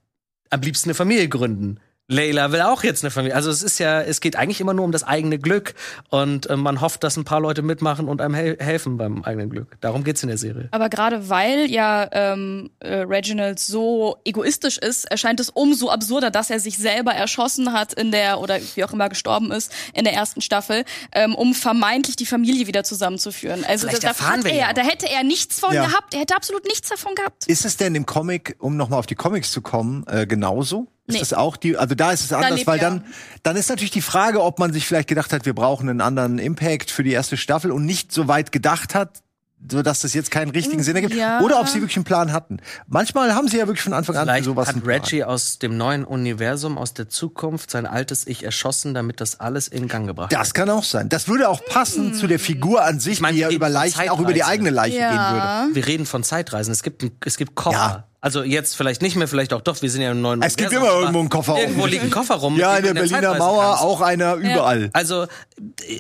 am 0.51 0.61
liebsten 0.61 0.91
eine 0.91 0.95
Familie 0.95 1.29
gründen. 1.29 1.81
Layla 2.09 2.53
will 2.53 2.61
auch 2.63 2.85
jetzt 2.85 3.03
eine 3.03 3.11
Familie. 3.11 3.35
Also 3.35 3.51
es 3.51 3.63
ist 3.63 3.81
ja, 3.81 4.01
es 4.01 4.21
geht 4.21 4.37
eigentlich 4.37 4.61
immer 4.61 4.75
nur 4.75 4.85
um 4.85 4.93
das 4.93 5.03
eigene 5.03 5.39
Glück 5.39 5.75
und 6.11 6.49
äh, 6.49 6.57
man 6.57 6.81
hofft, 6.81 7.03
dass 7.03 7.17
ein 7.17 7.25
paar 7.25 7.41
Leute 7.41 7.63
mitmachen 7.63 8.07
und 8.09 8.21
einem 8.21 8.35
hel 8.35 8.57
helfen 8.61 8.97
beim 8.97 9.25
eigenen 9.25 9.51
Glück. 9.51 9.77
Darum 9.81 10.05
geht's 10.05 10.23
in 10.23 10.29
der 10.29 10.39
Serie. 10.39 10.69
Aber 10.71 10.89
gerade 10.89 11.29
weil 11.29 11.69
ja 11.69 12.09
ähm, 12.13 12.71
äh, 12.79 12.99
Reginald 12.99 13.59
so 13.59 14.19
egoistisch 14.25 14.79
ist, 14.79 15.05
erscheint 15.11 15.41
es 15.41 15.51
umso 15.51 15.91
absurder, 15.91 16.31
dass 16.31 16.49
er 16.49 16.61
sich 16.61 16.79
selber 16.79 17.13
erschossen 17.13 17.73
hat 17.73 17.93
in 17.93 18.13
der 18.13 18.39
oder 18.41 18.59
wie 18.77 18.85
auch 18.85 18.93
immer 18.93 19.09
gestorben 19.09 19.51
ist 19.51 19.73
in 19.93 20.05
der 20.05 20.13
ersten 20.13 20.41
Staffel, 20.41 20.85
ähm, 21.13 21.35
um 21.35 21.55
vermeintlich 21.55 22.15
die 22.15 22.27
Familie 22.27 22.69
wieder 22.69 22.85
zusammenzuführen. 22.85 23.65
Also 23.65 23.89
Vielleicht 23.89 24.05
da, 24.05 24.09
erfahren 24.09 24.39
hat 24.39 24.45
wir 24.45 24.53
er, 24.53 24.75
da 24.75 24.83
hätte 24.83 25.11
er 25.11 25.25
nichts 25.25 25.59
von 25.59 25.75
Ja. 25.75 25.87
gehabt. 25.87 26.15
Er 26.15 26.21
hätte 26.21 26.37
absolut 26.37 26.65
nichts 26.67 26.89
davon 26.89 27.17
gehabt. 27.17 27.49
Ist 27.49 27.65
es 27.65 27.77
denn 27.77 27.97
im 27.97 28.07
Comic, 28.07 28.55
um 28.61 28.77
nochmal 28.77 29.01
auf 29.01 29.07
die 29.07 29.17
Comics 29.17 29.51
zu 29.51 29.61
kommen, 29.61 30.05
äh, 30.07 30.25
genauso? 30.25 30.87
Ist 31.07 31.15
Nee. 31.15 31.19
das 31.21 31.33
auch 31.33 31.57
die, 31.57 31.77
also 31.77 31.95
da 31.95 32.11
ist 32.11 32.25
es 32.25 32.33
anders, 32.33 32.57
lebt 32.57 32.67
weil 32.67 32.79
dann, 32.81 33.05
dann 33.45 33.57
ist 33.57 33.69
natürlich 33.69 33.93
die 33.93 34.03
Frage, 34.03 34.43
ob 34.43 34.59
man 34.59 34.73
sich 34.73 34.87
vielleicht 34.87 35.09
gedacht 35.09 35.33
hat, 35.33 35.47
wir 35.47 35.55
brauchen 35.55 35.89
einen 35.89 36.01
anderen 36.01 36.39
Impact 36.39 36.91
für 36.91 37.05
die 37.05 37.13
erste 37.13 37.37
Staffel 37.37 37.71
und 37.71 37.85
nicht 37.85 38.11
so 38.13 38.27
weit 38.27 38.51
gedacht 38.51 38.95
hat, 38.95 39.23
so 39.71 39.83
dass 39.83 40.01
das 40.01 40.15
jetzt 40.15 40.31
keinen 40.31 40.51
richtigen 40.51 40.83
Sinn 40.83 40.97
ergibt. 40.97 41.15
Ja. 41.15 41.41
Oder 41.41 41.61
ob 41.61 41.69
sie 41.69 41.81
wirklich 41.81 41.97
einen 41.97 42.05
Plan 42.05 42.33
hatten. 42.33 42.59
Manchmal 42.89 43.35
haben 43.35 43.49
sie 43.49 43.57
ja 43.57 43.67
wirklich 43.67 43.83
von 43.83 43.95
Anfang 43.95 44.15
an 44.17 44.23
für 44.27 44.27
Vielleicht 44.33 44.45
sowas 44.45 44.69
hat. 44.69 44.77
Reggie 44.85 45.25
aus 45.25 45.59
dem 45.59 45.77
neuen 45.77 46.05
Universum, 46.05 46.77
aus 46.77 46.93
der 46.93 47.09
Zukunft, 47.09 47.71
sein 47.71 47.87
altes 47.87 48.27
Ich 48.27 48.45
erschossen, 48.45 48.93
damit 48.93 49.21
das 49.21 49.41
alles 49.41 49.67
in 49.69 49.89
Gang 49.89 50.07
gebracht 50.07 50.31
wird. 50.31 50.41
Das 50.41 50.55
kann 50.55 50.69
auch 50.71 50.85
sein. 50.85 51.09
Das 51.09 51.27
würde 51.27 51.49
auch 51.49 51.65
passen 51.65 52.15
zu 52.15 52.27
der 52.27 52.39
Figur 52.39 52.85
an 52.85 53.01
sich, 53.01 53.21
meine, 53.21 53.35
die 53.35 53.41
ja 53.41 53.51
über 53.51 53.69
Leichen, 53.69 54.09
auch 54.11 54.21
über 54.21 54.35
die 54.35 54.45
eigene 54.45 54.71
Leiche 54.71 54.99
gehen 54.99 55.09
würde. 55.09 55.37
Ja. 55.39 55.69
Wir 55.73 55.87
reden 55.87 56.05
von 56.05 56.23
Zeitreisen. 56.23 56.71
Es 56.73 56.83
gibt, 56.83 57.05
es 57.25 57.37
gibt 57.37 57.55
Koffer. 57.55 57.77
Ja. 57.79 58.05
Also 58.21 58.43
jetzt 58.43 58.77
vielleicht 58.77 59.03
nicht 59.03 59.15
mehr, 59.17 59.29
vielleicht 59.29 59.53
auch 59.53 59.61
doch. 59.61 59.81
Wir 59.83 59.91
sind 59.91 60.03
ja 60.03 60.11
im 60.11 60.21
neuen 60.21 60.43
Es 60.43 60.57
gibt 60.57 60.73
immer 60.73 60.89
irgendwo 60.91 61.21
einen 61.21 61.29
Koffer 61.29 61.59
Irgendwo 61.59 61.83
rum. 61.83 61.91
liegt 61.91 62.03
ein 62.03 62.11
Koffer 62.11 62.37
rum. 62.37 62.57
Ja, 62.57 62.77
in 62.77 62.85
der 62.85 62.95
Berliner 62.95 63.37
Mauer 63.37 63.63
kannst. 63.63 63.83
auch 63.83 64.01
einer 64.01 64.35
überall. 64.35 64.91
Also, 64.95 65.27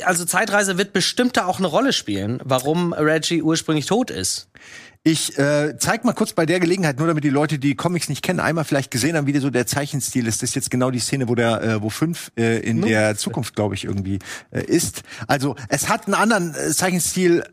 also 0.04 0.24
Zeitreise 0.24 0.78
wird 0.78 0.92
bestimmt 0.92 1.36
da 1.36 1.46
auch 1.46 1.58
eine 1.58 1.68
Rolle 1.68 1.92
spielen, 1.92 2.40
warum 2.44 2.92
Reggie 2.92 3.42
ursprünglich 3.42 3.86
tot 3.86 4.10
ist. 4.10 4.48
Ich 5.04 5.38
äh, 5.38 5.76
zeig 5.78 6.04
mal 6.04 6.14
kurz 6.14 6.32
bei 6.32 6.46
der 6.46 6.58
Gelegenheit, 6.58 6.98
nur 6.98 7.06
damit 7.06 7.22
die 7.22 7.30
Leute, 7.30 7.60
die 7.60 7.76
Comics 7.76 8.08
nicht 8.08 8.24
kennen, 8.24 8.40
einmal 8.40 8.64
vielleicht 8.64 8.90
gesehen 8.90 9.16
haben, 9.16 9.28
wie 9.28 9.32
der 9.32 9.40
so 9.40 9.50
der 9.50 9.64
Zeichenstil 9.64 10.26
ist. 10.26 10.42
Das 10.42 10.50
ist 10.50 10.56
jetzt 10.56 10.68
genau 10.68 10.90
die 10.90 10.98
Szene, 10.98 11.28
wo 11.28 11.36
der, 11.36 11.62
äh, 11.62 11.80
wo 11.80 11.90
fünf 11.90 12.32
äh, 12.36 12.58
in 12.58 12.82
der 12.82 13.16
Zukunft, 13.16 13.54
glaube 13.54 13.76
ich, 13.76 13.84
irgendwie 13.84 14.18
äh, 14.50 14.64
ist. 14.64 15.02
Also 15.28 15.54
es 15.68 15.88
hat 15.88 16.06
einen 16.06 16.14
anderen 16.14 16.56
äh, 16.56 16.72
Zeichenstil. 16.72 17.44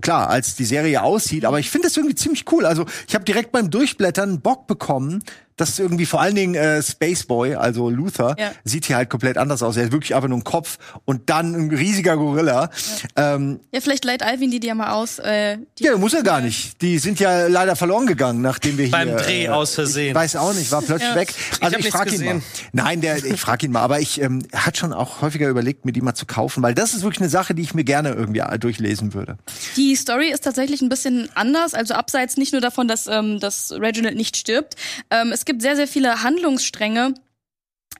Klar, 0.00 0.30
als 0.30 0.56
die 0.56 0.64
Serie 0.64 1.02
aussieht, 1.02 1.44
aber 1.44 1.58
ich 1.58 1.70
finde 1.70 1.88
das 1.88 1.96
irgendwie 1.96 2.14
ziemlich 2.14 2.50
cool. 2.50 2.64
Also 2.64 2.86
ich 3.06 3.14
habe 3.14 3.24
direkt 3.24 3.52
beim 3.52 3.70
Durchblättern 3.70 4.40
Bock 4.40 4.66
bekommen, 4.66 5.22
dass 5.56 5.78
irgendwie 5.78 6.06
vor 6.06 6.20
allen 6.20 6.34
Dingen 6.34 6.54
äh, 6.54 6.82
Spaceboy, 6.82 7.54
also 7.54 7.90
Luther, 7.90 8.34
Ja. 8.38 8.52
sieht 8.64 8.86
hier 8.86 8.96
halt 8.96 9.10
komplett 9.10 9.38
anders 9.38 9.62
aus. 9.62 9.76
Er 9.76 9.84
ist 9.84 9.92
wirklich 9.92 10.14
einfach 10.14 10.28
nur 10.28 10.38
ein 10.38 10.44
Kopf 10.44 10.78
und 11.04 11.30
dann 11.30 11.54
ein 11.54 11.70
riesiger 11.70 12.16
Gorilla. 12.16 12.70
Ähm, 13.16 13.60
Ja, 13.72 13.80
vielleicht 13.80 14.04
leiht 14.04 14.22
Alvin 14.22 14.50
die 14.50 14.60
dir 14.60 14.74
mal 14.74 14.92
aus. 14.92 15.18
Äh, 15.18 15.58
die 15.78 15.84
ja, 15.84 15.96
muss 15.96 16.14
er 16.14 16.22
gar 16.22 16.40
nicht. 16.40 16.80
Die 16.82 16.98
sind 16.98 17.20
ja 17.20 17.46
leider 17.46 17.76
verloren 17.76 18.06
gegangen, 18.06 18.42
nachdem 18.42 18.78
wir 18.78 18.86
hier 18.86 18.92
Beim 18.92 19.16
Dreh 19.16 19.44
äh, 19.44 19.48
aus 19.48 19.74
Versehen. 19.74 20.08
Ich 20.08 20.14
weiß 20.14 20.36
auch 20.36 20.54
nicht, 20.54 20.70
war 20.72 20.82
plötzlich 20.82 21.14
weg. 21.14 21.32
Also 21.60 21.76
ich, 21.76 21.84
nichts 21.84 21.96
frage 21.96 22.14
ihn 22.14 22.24
mal. 22.24 22.42
Nein, 22.72 23.00
der, 23.00 23.24
ich 23.24 23.40
frage 23.40 23.66
ihn 23.66 23.72
mal. 23.72 23.82
Aber 23.82 24.00
ich 24.00 24.20
ähm, 24.20 24.42
er 24.50 24.66
hat 24.66 24.76
schon 24.76 24.92
auch 24.92 25.20
häufiger 25.22 25.48
überlegt, 25.48 25.84
mir 25.84 25.92
die 25.92 26.00
mal 26.00 26.14
zu 26.14 26.26
kaufen, 26.26 26.62
weil 26.62 26.74
das 26.74 26.94
ist 26.94 27.02
wirklich 27.02 27.20
eine 27.20 27.28
Sache, 27.30 27.54
die 27.54 27.62
ich 27.62 27.74
mir 27.74 27.84
gerne 27.84 28.10
irgendwie 28.10 28.40
äh, 28.40 28.58
durchlesen 28.58 29.14
würde. 29.14 29.36
Die 29.76 29.94
Story 29.96 30.30
ist 30.30 30.42
tatsächlich 30.44 30.82
ein 30.82 30.88
bisschen 30.88 31.28
anders, 31.34 31.74
also 31.74 31.94
abseits 31.94 32.36
nicht 32.36 32.52
nur 32.52 32.60
davon, 32.60 32.88
dass, 32.88 33.06
ähm, 33.06 33.40
dass 33.40 33.72
Reginald 33.72 34.16
nicht 34.16 34.36
stirbt. 34.36 34.74
Ähm, 35.10 35.32
es 35.32 35.43
gibt 35.44 35.62
sehr, 35.62 35.76
sehr 35.76 35.88
viele 35.88 36.22
Handlungsstränge, 36.22 37.14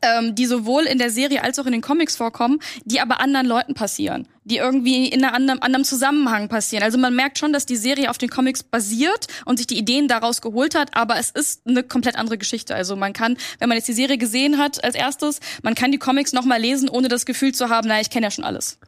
ähm, 0.03 0.35
die 0.35 0.47
sowohl 0.47 0.85
in 0.85 0.99
der 0.99 1.11
Serie 1.11 1.43
als 1.43 1.59
auch 1.59 1.67
in 1.67 1.73
den 1.73 1.81
Comics 1.81 2.17
vorkommen, 2.17 2.61
die 2.85 3.01
aber 3.01 3.21
anderen 3.21 3.47
Leuten 3.47 3.75
passieren, 3.75 4.29
die 4.45 4.59
irgendwie 4.59 5.09
in 5.09 5.25
einer 5.25 5.35
anderen, 5.35 5.63
anderem 5.63 5.85
Zusammenhang 5.85 6.49
passieren. 6.49 6.85
Also 6.85 6.99
man 6.99 7.15
merkt 7.15 7.39
schon, 7.39 7.53
dass 7.53 7.67
die 7.67 7.77
Serie 7.77 8.11
auf 8.11 8.19
den 8.19 8.29
Comics 8.29 8.63
basiert 8.63 9.29
und 9.45 9.57
sich 9.57 9.67
die 9.67 9.79
Ideen 9.79 10.09
daraus 10.09 10.41
geholt 10.41 10.75
hat, 10.75 10.97
aber 10.97 11.19
es 11.19 11.31
ist 11.31 11.67
eine 11.67 11.83
komplett 11.83 12.17
andere 12.17 12.39
Geschichte. 12.39 12.75
Also 12.75 12.97
man 12.97 13.13
kann, 13.13 13.37
wenn 13.59 13.69
man 13.69 13.77
jetzt 13.77 13.89
die 13.89 13.95
Serie 13.95 14.19
gesehen 14.19 14.59
hat 14.59 14.83
als 14.85 14.95
erstes, 14.95 15.41
man 15.63 15.75
kann 15.75 15.93
die 15.93 15.99
Comics 15.99 16.33
nochmal 16.33 16.61
lesen, 16.61 16.89
ohne 16.89 17.09
das 17.09 17.25
Gefühl 17.25 17.53
zu 17.53 17.69
haben, 17.69 17.89
na, 17.89 18.01
ich 18.01 18.11
kenne 18.11 18.27
ja 18.27 18.31
schon 18.31 18.45
alles. 18.45 18.79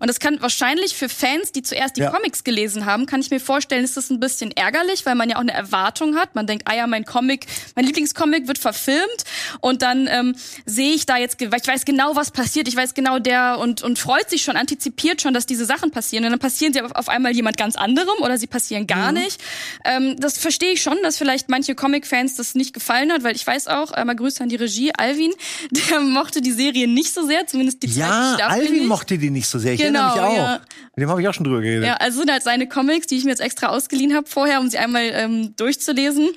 Und 0.00 0.08
das 0.08 0.20
kann 0.20 0.40
wahrscheinlich 0.42 0.94
für 0.94 1.08
Fans, 1.08 1.50
die 1.52 1.62
zuerst 1.62 1.96
die 1.96 2.02
Ja. 2.02 2.10
Comics 2.10 2.44
gelesen 2.44 2.84
haben, 2.84 3.06
kann 3.06 3.20
ich 3.22 3.30
mir 3.30 3.40
vorstellen, 3.40 3.84
ist 3.84 3.96
das 3.96 4.10
ein 4.10 4.20
bisschen 4.20 4.50
ärgerlich, 4.52 5.06
weil 5.06 5.14
man 5.14 5.30
ja 5.30 5.36
auch 5.36 5.40
eine 5.40 5.54
Erwartung 5.54 6.16
hat. 6.16 6.34
Man 6.34 6.46
denkt, 6.46 6.64
ah 6.68 6.74
ja, 6.76 6.86
mein 6.86 7.06
Comic, 7.06 7.46
mein 7.74 7.86
Lieblingscomic 7.86 8.46
wird 8.48 8.58
verfilmt 8.58 9.24
und 9.60 9.80
dann 9.80 10.06
ähm, 10.10 10.34
sehe 10.66 10.92
ich 10.94 11.06
da 11.06 11.16
jetzt, 11.16 11.40
weil 11.40 11.60
ich 11.62 11.66
weiß 11.66 11.86
genau, 11.86 12.16
was 12.16 12.30
passiert, 12.32 12.68
ich 12.68 12.76
weiß 12.76 12.92
genau 12.92 13.18
der 13.18 13.58
und 13.60 13.82
und 13.82 13.98
freut 13.98 14.28
sich 14.28 14.42
schon, 14.42 14.56
antizipiert 14.56 15.22
schon, 15.22 15.32
dass 15.32 15.46
diese 15.46 15.64
Sachen 15.64 15.90
passieren 15.90 16.24
und 16.26 16.32
dann 16.32 16.38
passieren 16.38 16.74
sie 16.74 16.82
auf, 16.82 17.08
einmal 17.08 17.32
jemand 17.34 17.56
ganz 17.56 17.76
anderem 17.76 18.18
oder 18.20 18.36
sie 18.36 18.46
passieren 18.46 18.86
gar 18.86 19.10
nicht. 19.12 19.40
Ähm, 19.86 20.16
das 20.20 20.36
verstehe 20.36 20.72
ich 20.72 20.82
schon, 20.82 20.98
dass 21.02 21.16
vielleicht 21.16 21.48
manche 21.48 21.74
Comic-Fans 21.74 22.34
das 22.36 22.54
nicht 22.54 22.74
gefallen 22.74 23.10
hat, 23.10 23.22
weil 23.24 23.34
ich 23.34 23.46
weiß 23.46 23.68
auch, 23.68 23.92
einmal 23.92 24.16
Grüße 24.16 24.42
an 24.42 24.50
die 24.50 24.56
Regie, 24.56 24.92
Alvin, 24.98 25.32
der 25.70 26.00
mochte 26.00 26.42
die 26.42 26.52
Serie 26.52 26.86
nicht 26.88 27.14
so 27.14 27.24
sehr, 27.26 27.46
zumindest 27.46 27.82
die 27.82 27.86
zweite 27.88 28.00
Ja, 28.00 28.34
Staffel 28.34 28.60
Alvin 28.60 28.72
nicht. 28.74 28.86
mochte 28.86 29.16
die 29.16 29.30
nicht 29.30 29.48
so 29.48 29.58
sehr. 29.58 29.77
Ich 29.78 29.84
Genau, 29.84 30.08
erinnere 30.16 30.30
mich 30.30 30.40
auch. 30.40 30.44
ja. 30.44 30.60
Mit 30.96 31.02
dem 31.04 31.10
habe 31.10 31.22
ich 31.22 31.28
auch 31.28 31.34
schon 31.34 31.44
drüber 31.44 31.60
geredet. 31.60 31.84
Ja, 31.86 31.94
also 31.94 32.18
sind 32.20 32.30
halt 32.30 32.42
seine 32.42 32.68
Comics, 32.68 33.06
die 33.06 33.16
ich 33.16 33.24
mir 33.24 33.30
jetzt 33.30 33.40
extra 33.40 33.68
ausgeliehen 33.68 34.14
habe 34.14 34.26
vorher, 34.28 34.60
um 34.60 34.68
sie 34.68 34.78
einmal 34.78 35.04
ähm, 35.12 35.54
durchzulesen. 35.56 36.30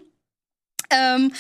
Ähm, 0.90 1.34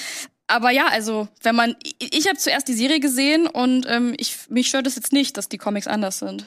aber 0.47 0.72
ja, 0.72 0.88
also 0.88 1.28
wenn 1.43 1.56
man, 1.56 1.76
ich, 1.84 2.18
ich 2.18 2.28
habe 2.28 2.38
zuerst 2.38 2.68
die 2.68 2.74
Serie 2.74 2.99
gesehen 2.99 3.47
und 3.47 3.86
ähm, 3.88 4.14
ich, 4.18 4.38
mich 4.49 4.68
stört 4.70 4.88
es 4.88 4.95
jetzt 4.95 5.14
nicht, 5.14 5.38
dass 5.38 5.49
die 5.49 5.58
Comics 5.58 5.88
anders 5.88 6.20
sind. 6.20 6.45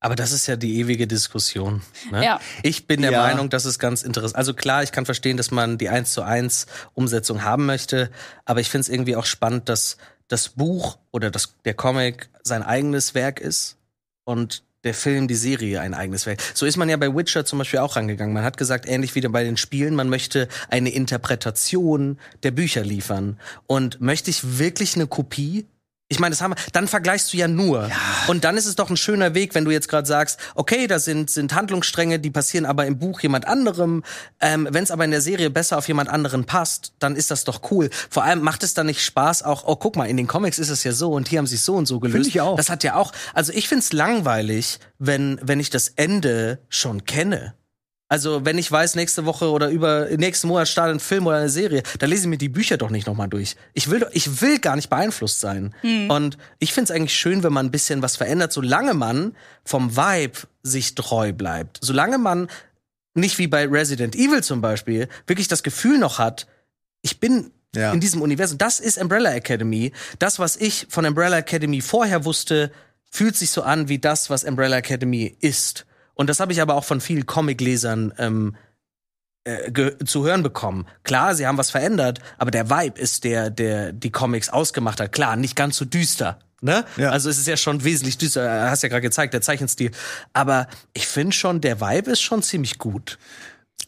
Aber 0.00 0.16
das 0.16 0.32
ist 0.32 0.48
ja 0.48 0.56
die 0.56 0.78
ewige 0.80 1.06
Diskussion. 1.06 1.80
Ne? 2.10 2.24
Ja. 2.24 2.40
Ich 2.64 2.86
bin 2.88 3.02
der 3.02 3.12
Ja. 3.12 3.22
Meinung, 3.22 3.50
das 3.50 3.64
ist 3.64 3.78
ganz 3.78 4.02
interessant. 4.02 4.36
Also 4.36 4.52
klar, 4.52 4.82
ich 4.82 4.90
kann 4.90 5.06
verstehen, 5.06 5.36
dass 5.36 5.52
man 5.52 5.78
die 5.78 5.88
1 5.88 6.12
zu 6.12 6.22
1 6.22 6.66
Umsetzung 6.94 7.44
haben 7.44 7.66
möchte, 7.66 8.10
aber 8.44 8.60
ich 8.60 8.68
finde 8.68 8.82
es 8.82 8.88
irgendwie 8.88 9.14
auch 9.14 9.26
spannend, 9.26 9.68
dass 9.68 9.96
das 10.26 10.50
Buch 10.50 10.98
oder 11.12 11.30
das, 11.30 11.54
der 11.64 11.74
Comic 11.74 12.30
sein 12.42 12.64
eigenes 12.64 13.14
Werk 13.14 13.38
ist 13.38 13.76
und 14.24 14.64
der 14.84 14.94
Film, 14.94 15.28
die 15.28 15.34
Serie 15.34 15.80
ein 15.80 15.94
eigenes 15.94 16.26
Werk. 16.26 16.42
So 16.54 16.66
ist 16.66 16.76
man 16.76 16.88
ja 16.88 16.96
bei 16.96 17.14
Witcher 17.14 17.44
zum 17.44 17.58
Beispiel 17.58 17.80
auch 17.80 17.96
rangegangen. 17.96 18.34
Man 18.34 18.44
hat 18.44 18.56
gesagt, 18.56 18.88
ähnlich 18.88 19.14
wie 19.14 19.20
bei 19.20 19.44
den 19.44 19.56
Spielen, 19.56 19.94
man 19.94 20.08
möchte 20.08 20.48
eine 20.68 20.90
Interpretation 20.90 22.18
der 22.42 22.50
Bücher 22.50 22.82
liefern. 22.82 23.38
Und 23.66 24.00
möchte 24.00 24.30
ich 24.30 24.58
wirklich 24.58 24.96
eine 24.96 25.06
Kopie? 25.06 25.66
Ich 26.12 26.20
meine, 26.20 26.34
das 26.34 26.42
haben 26.42 26.52
wir, 26.52 26.56
dann 26.72 26.88
vergleichst 26.88 27.32
du 27.32 27.36
ja 27.36 27.48
nur. 27.48 27.90
Und 28.28 28.44
dann 28.44 28.56
ist 28.56 28.66
es 28.66 28.76
doch 28.76 28.90
ein 28.90 28.96
schöner 28.96 29.34
Weg, 29.34 29.54
wenn 29.54 29.64
du 29.64 29.70
jetzt 29.70 29.88
gerade 29.88 30.06
sagst, 30.06 30.38
okay, 30.54 30.86
da 30.86 30.98
sind, 30.98 31.30
sind 31.30 31.54
Handlungsstränge, 31.54 32.18
die 32.18 32.30
passieren 32.30 32.66
aber 32.66 32.86
im 32.86 32.98
Buch 32.98 33.20
jemand 33.20 33.46
anderem. 33.46 34.04
Ähm, 34.40 34.68
wenn 34.70 34.84
es 34.84 34.90
aber 34.90 35.04
in 35.04 35.10
der 35.10 35.20
Serie 35.20 35.50
besser 35.50 35.78
auf 35.78 35.88
jemand 35.88 36.08
anderen 36.08 36.44
passt, 36.44 36.92
dann 36.98 37.16
ist 37.16 37.30
das 37.30 37.44
doch 37.44 37.70
cool. 37.70 37.90
Vor 38.10 38.24
allem 38.24 38.42
macht 38.42 38.62
es 38.62 38.74
dann 38.74 38.86
nicht 38.86 39.02
Spaß, 39.02 39.42
auch, 39.42 39.64
oh, 39.66 39.76
guck 39.76 39.96
mal, 39.96 40.06
in 40.06 40.16
den 40.16 40.26
Comics 40.26 40.58
ist 40.58 40.68
es 40.68 40.84
ja 40.84 40.92
so 40.92 41.12
und 41.12 41.28
hier 41.28 41.38
haben 41.38 41.46
sie 41.46 41.56
es 41.56 41.64
so 41.64 41.74
und 41.74 41.86
so 41.86 41.98
gelöst. 41.98 42.28
ich 42.28 42.40
auch. 42.40 42.56
Das 42.56 42.70
hat 42.70 42.84
ja 42.84 42.96
auch, 42.96 43.12
also 43.34 43.52
ich 43.52 43.68
find's 43.68 43.92
langweilig, 43.92 44.78
wenn, 44.98 45.38
wenn 45.42 45.60
ich 45.60 45.70
das 45.70 45.88
Ende 45.88 46.58
schon 46.68 47.04
kenne. 47.04 47.54
Also, 48.12 48.44
wenn 48.44 48.58
ich 48.58 48.70
weiß, 48.70 48.94
nächste 48.94 49.24
Woche 49.24 49.50
oder 49.50 49.70
über 49.70 50.06
nächsten 50.18 50.46
Monat 50.48 50.68
startet 50.68 50.96
ein 50.96 51.00
Film 51.00 51.26
oder 51.26 51.38
eine 51.38 51.48
Serie, 51.48 51.82
dann 51.98 52.10
lese 52.10 52.24
ich 52.24 52.28
mir 52.28 52.36
die 52.36 52.50
Bücher 52.50 52.76
doch 52.76 52.90
nicht 52.90 53.06
nochmal 53.06 53.28
durch. 53.28 53.56
Ich 53.72 53.88
will, 53.88 54.00
doch- 54.00 54.10
ich 54.12 54.42
will 54.42 54.58
gar 54.58 54.76
nicht 54.76 54.90
beeinflusst 54.90 55.40
sein. 55.40 55.74
Und 56.08 56.36
ich 56.58 56.74
find's 56.74 56.90
eigentlich 56.90 57.16
schön, 57.16 57.42
wenn 57.42 57.54
man 57.54 57.64
ein 57.66 57.70
bisschen 57.70 58.02
was 58.02 58.16
verändert, 58.16 58.52
solange 58.52 58.92
man 58.92 59.34
vom 59.64 59.96
Vibe 59.96 60.40
sich 60.62 60.94
treu 60.94 61.32
bleibt. 61.32 61.78
Solange 61.80 62.18
man 62.18 62.48
nicht 63.14 63.38
wie 63.38 63.46
bei 63.46 63.66
Resident 63.66 64.14
Evil 64.14 64.42
zum 64.42 64.60
Beispiel 64.60 65.08
wirklich 65.26 65.48
das 65.48 65.62
Gefühl 65.62 65.96
noch 65.98 66.18
hat, 66.18 66.46
ich 67.00 67.18
bin 67.18 67.50
Ja. 67.74 67.92
in 67.92 68.00
diesem 68.00 68.20
Universum. 68.20 68.58
Das 68.58 68.78
ist 68.78 68.98
Umbrella 68.98 69.32
Academy. 69.32 69.90
Das, 70.18 70.38
was 70.38 70.56
ich 70.58 70.86
von 70.90 71.06
Umbrella 71.06 71.38
Academy 71.38 71.80
vorher 71.80 72.26
wusste, 72.26 72.72
fühlt 73.10 73.36
sich 73.36 73.50
so 73.50 73.62
an 73.62 73.88
wie 73.88 73.98
das, 73.98 74.28
was 74.28 74.44
Umbrella 74.44 74.76
Academy 74.76 75.34
ist. 75.40 75.86
Und 76.14 76.28
das 76.28 76.40
habe 76.40 76.52
ich 76.52 76.60
aber 76.60 76.74
auch 76.74 76.84
von 76.84 77.00
vielen 77.00 77.26
Comic-Lesern 77.26 78.12
ähm, 78.18 78.56
äh, 79.44 79.92
zu 80.04 80.24
hören 80.24 80.42
bekommen. 80.42 80.86
Klar, 81.02 81.34
sie 81.34 81.46
haben 81.46 81.58
was 81.58 81.70
verändert, 81.70 82.20
aber 82.38 82.50
der 82.50 82.70
Vibe 82.70 83.00
ist 83.00 83.24
der, 83.24 83.50
der 83.50 83.92
die 83.92 84.10
Comics 84.10 84.48
ausgemacht 84.48 85.00
hat. 85.00 85.12
Klar, 85.12 85.36
nicht 85.36 85.56
ganz 85.56 85.76
so 85.76 85.84
düster. 85.84 86.38
Ne? 86.60 86.84
Ja. 86.96 87.10
Also 87.10 87.28
es 87.28 87.38
ist 87.38 87.48
ja 87.48 87.56
schon 87.56 87.82
wesentlich 87.82 88.18
düster, 88.18 88.70
hast 88.70 88.84
ja 88.84 88.88
gerade 88.88 89.02
gezeigt, 89.02 89.34
der 89.34 89.40
Zeichenstil. 89.40 89.90
Aber 90.32 90.68
ich 90.92 91.08
finde 91.08 91.32
schon, 91.32 91.60
der 91.60 91.80
Vibe 91.80 92.12
ist 92.12 92.20
schon 92.20 92.42
ziemlich 92.42 92.78
gut. 92.78 93.18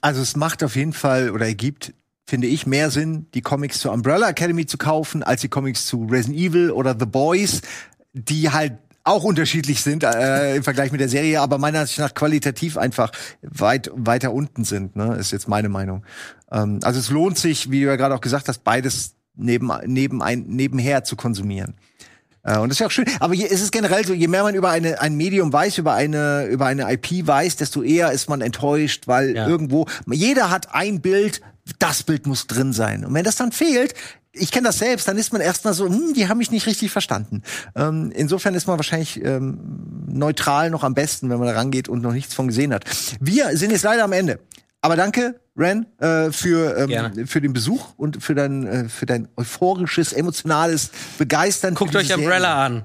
Also 0.00 0.20
es 0.20 0.34
macht 0.34 0.64
auf 0.64 0.74
jeden 0.74 0.92
Fall 0.92 1.30
oder 1.30 1.46
ergibt, 1.46 1.94
finde 2.28 2.48
ich, 2.48 2.66
mehr 2.66 2.90
Sinn, 2.90 3.26
die 3.34 3.42
Comics 3.42 3.78
zur 3.78 3.92
Umbrella 3.92 4.28
Academy 4.28 4.66
zu 4.66 4.76
kaufen, 4.76 5.22
als 5.22 5.42
die 5.42 5.48
Comics 5.48 5.86
zu 5.86 6.04
Resident 6.06 6.36
Evil 6.36 6.72
oder 6.72 6.96
The 6.98 7.06
Boys, 7.06 7.60
die 8.12 8.50
halt 8.50 8.72
auch 9.04 9.22
unterschiedlich 9.24 9.82
sind 9.82 10.02
äh, 10.02 10.56
im 10.56 10.62
Vergleich 10.64 10.90
mit 10.90 11.00
der 11.00 11.08
Serie, 11.10 11.40
aber 11.40 11.58
meiner 11.58 11.80
Ansicht 11.80 11.98
nach 11.98 12.14
qualitativ 12.14 12.78
einfach 12.78 13.12
weit 13.42 13.90
weiter 13.94 14.32
unten 14.32 14.64
sind. 14.64 14.96
Ne? 14.96 15.16
Ist 15.16 15.30
jetzt 15.30 15.46
meine 15.46 15.68
Meinung. 15.68 16.04
Ähm, 16.50 16.80
also 16.82 16.98
es 17.00 17.10
lohnt 17.10 17.38
sich, 17.38 17.70
wie 17.70 17.80
du 17.82 17.86
ja 17.86 17.96
gerade 17.96 18.14
auch 18.14 18.22
gesagt 18.22 18.48
hast, 18.48 18.64
beides 18.64 19.14
neben, 19.36 19.70
neben 19.86 20.22
ein, 20.22 20.44
nebenher 20.48 21.04
zu 21.04 21.16
konsumieren. 21.16 21.74
Äh, 22.44 22.58
und 22.58 22.68
das 22.70 22.76
ist 22.76 22.80
ja 22.80 22.86
auch 22.86 22.90
schön. 22.90 23.06
Aber 23.20 23.34
hier 23.34 23.50
ist 23.50 23.60
es 23.60 23.70
generell 23.70 24.06
so, 24.06 24.14
je 24.14 24.28
mehr 24.28 24.42
man 24.42 24.54
über 24.54 24.70
eine, 24.70 25.00
ein 25.00 25.16
Medium 25.16 25.52
weiß, 25.52 25.78
über 25.78 25.92
eine, 25.94 26.46
über 26.46 26.66
eine 26.66 26.90
IP 26.92 27.26
weiß, 27.26 27.56
desto 27.56 27.82
eher 27.82 28.10
ist 28.12 28.28
man 28.30 28.40
enttäuscht, 28.40 29.06
weil 29.06 29.36
Ja. 29.36 29.46
irgendwo, 29.46 29.86
jeder 30.10 30.50
hat 30.50 30.74
ein 30.74 31.00
Bild, 31.02 31.42
das 31.78 32.02
Bild 32.04 32.26
muss 32.26 32.46
drin 32.46 32.72
sein. 32.72 33.04
Und 33.04 33.12
wenn 33.14 33.24
das 33.24 33.36
dann 33.36 33.52
fehlt, 33.52 33.94
ich 34.34 34.50
kenne 34.50 34.66
das 34.66 34.78
selbst, 34.78 35.08
dann 35.08 35.16
ist 35.16 35.32
man 35.32 35.40
erstmal 35.40 35.74
so, 35.74 35.86
hm, 35.86 36.14
die 36.14 36.28
haben 36.28 36.38
mich 36.38 36.50
nicht 36.50 36.66
richtig 36.66 36.90
verstanden. 36.90 37.42
Ähm, 37.74 38.12
insofern 38.14 38.54
ist 38.54 38.66
man 38.66 38.76
wahrscheinlich 38.76 39.24
ähm, 39.24 39.58
neutral 40.08 40.70
noch 40.70 40.84
am 40.84 40.94
besten, 40.94 41.30
wenn 41.30 41.38
man 41.38 41.48
da 41.48 41.54
rangeht 41.54 41.88
und 41.88 42.02
noch 42.02 42.12
nichts 42.12 42.34
von 42.34 42.48
gesehen 42.48 42.74
hat. 42.74 42.84
Wir 43.20 43.56
sind 43.56 43.70
jetzt 43.70 43.84
leider 43.84 44.04
am 44.04 44.12
Ende. 44.12 44.40
Aber 44.80 44.96
danke, 44.96 45.40
Ren, 45.56 45.86
äh, 45.98 46.30
für, 46.30 46.76
ähm, 46.76 46.88
Gerne. 46.88 47.26
für 47.26 47.40
den 47.40 47.52
Besuch 47.52 47.94
und 47.96 48.22
für 48.22 48.34
dein, 48.34 48.66
äh, 48.66 48.88
für 48.88 49.06
dein 49.06 49.28
euphorisches, 49.36 50.12
emotionales 50.12 50.90
Begeistern. 51.16 51.74
Guckt 51.74 51.96
euch 51.96 52.12
Umbrella 52.12 52.66
Serie. 52.66 52.80
an. 52.80 52.84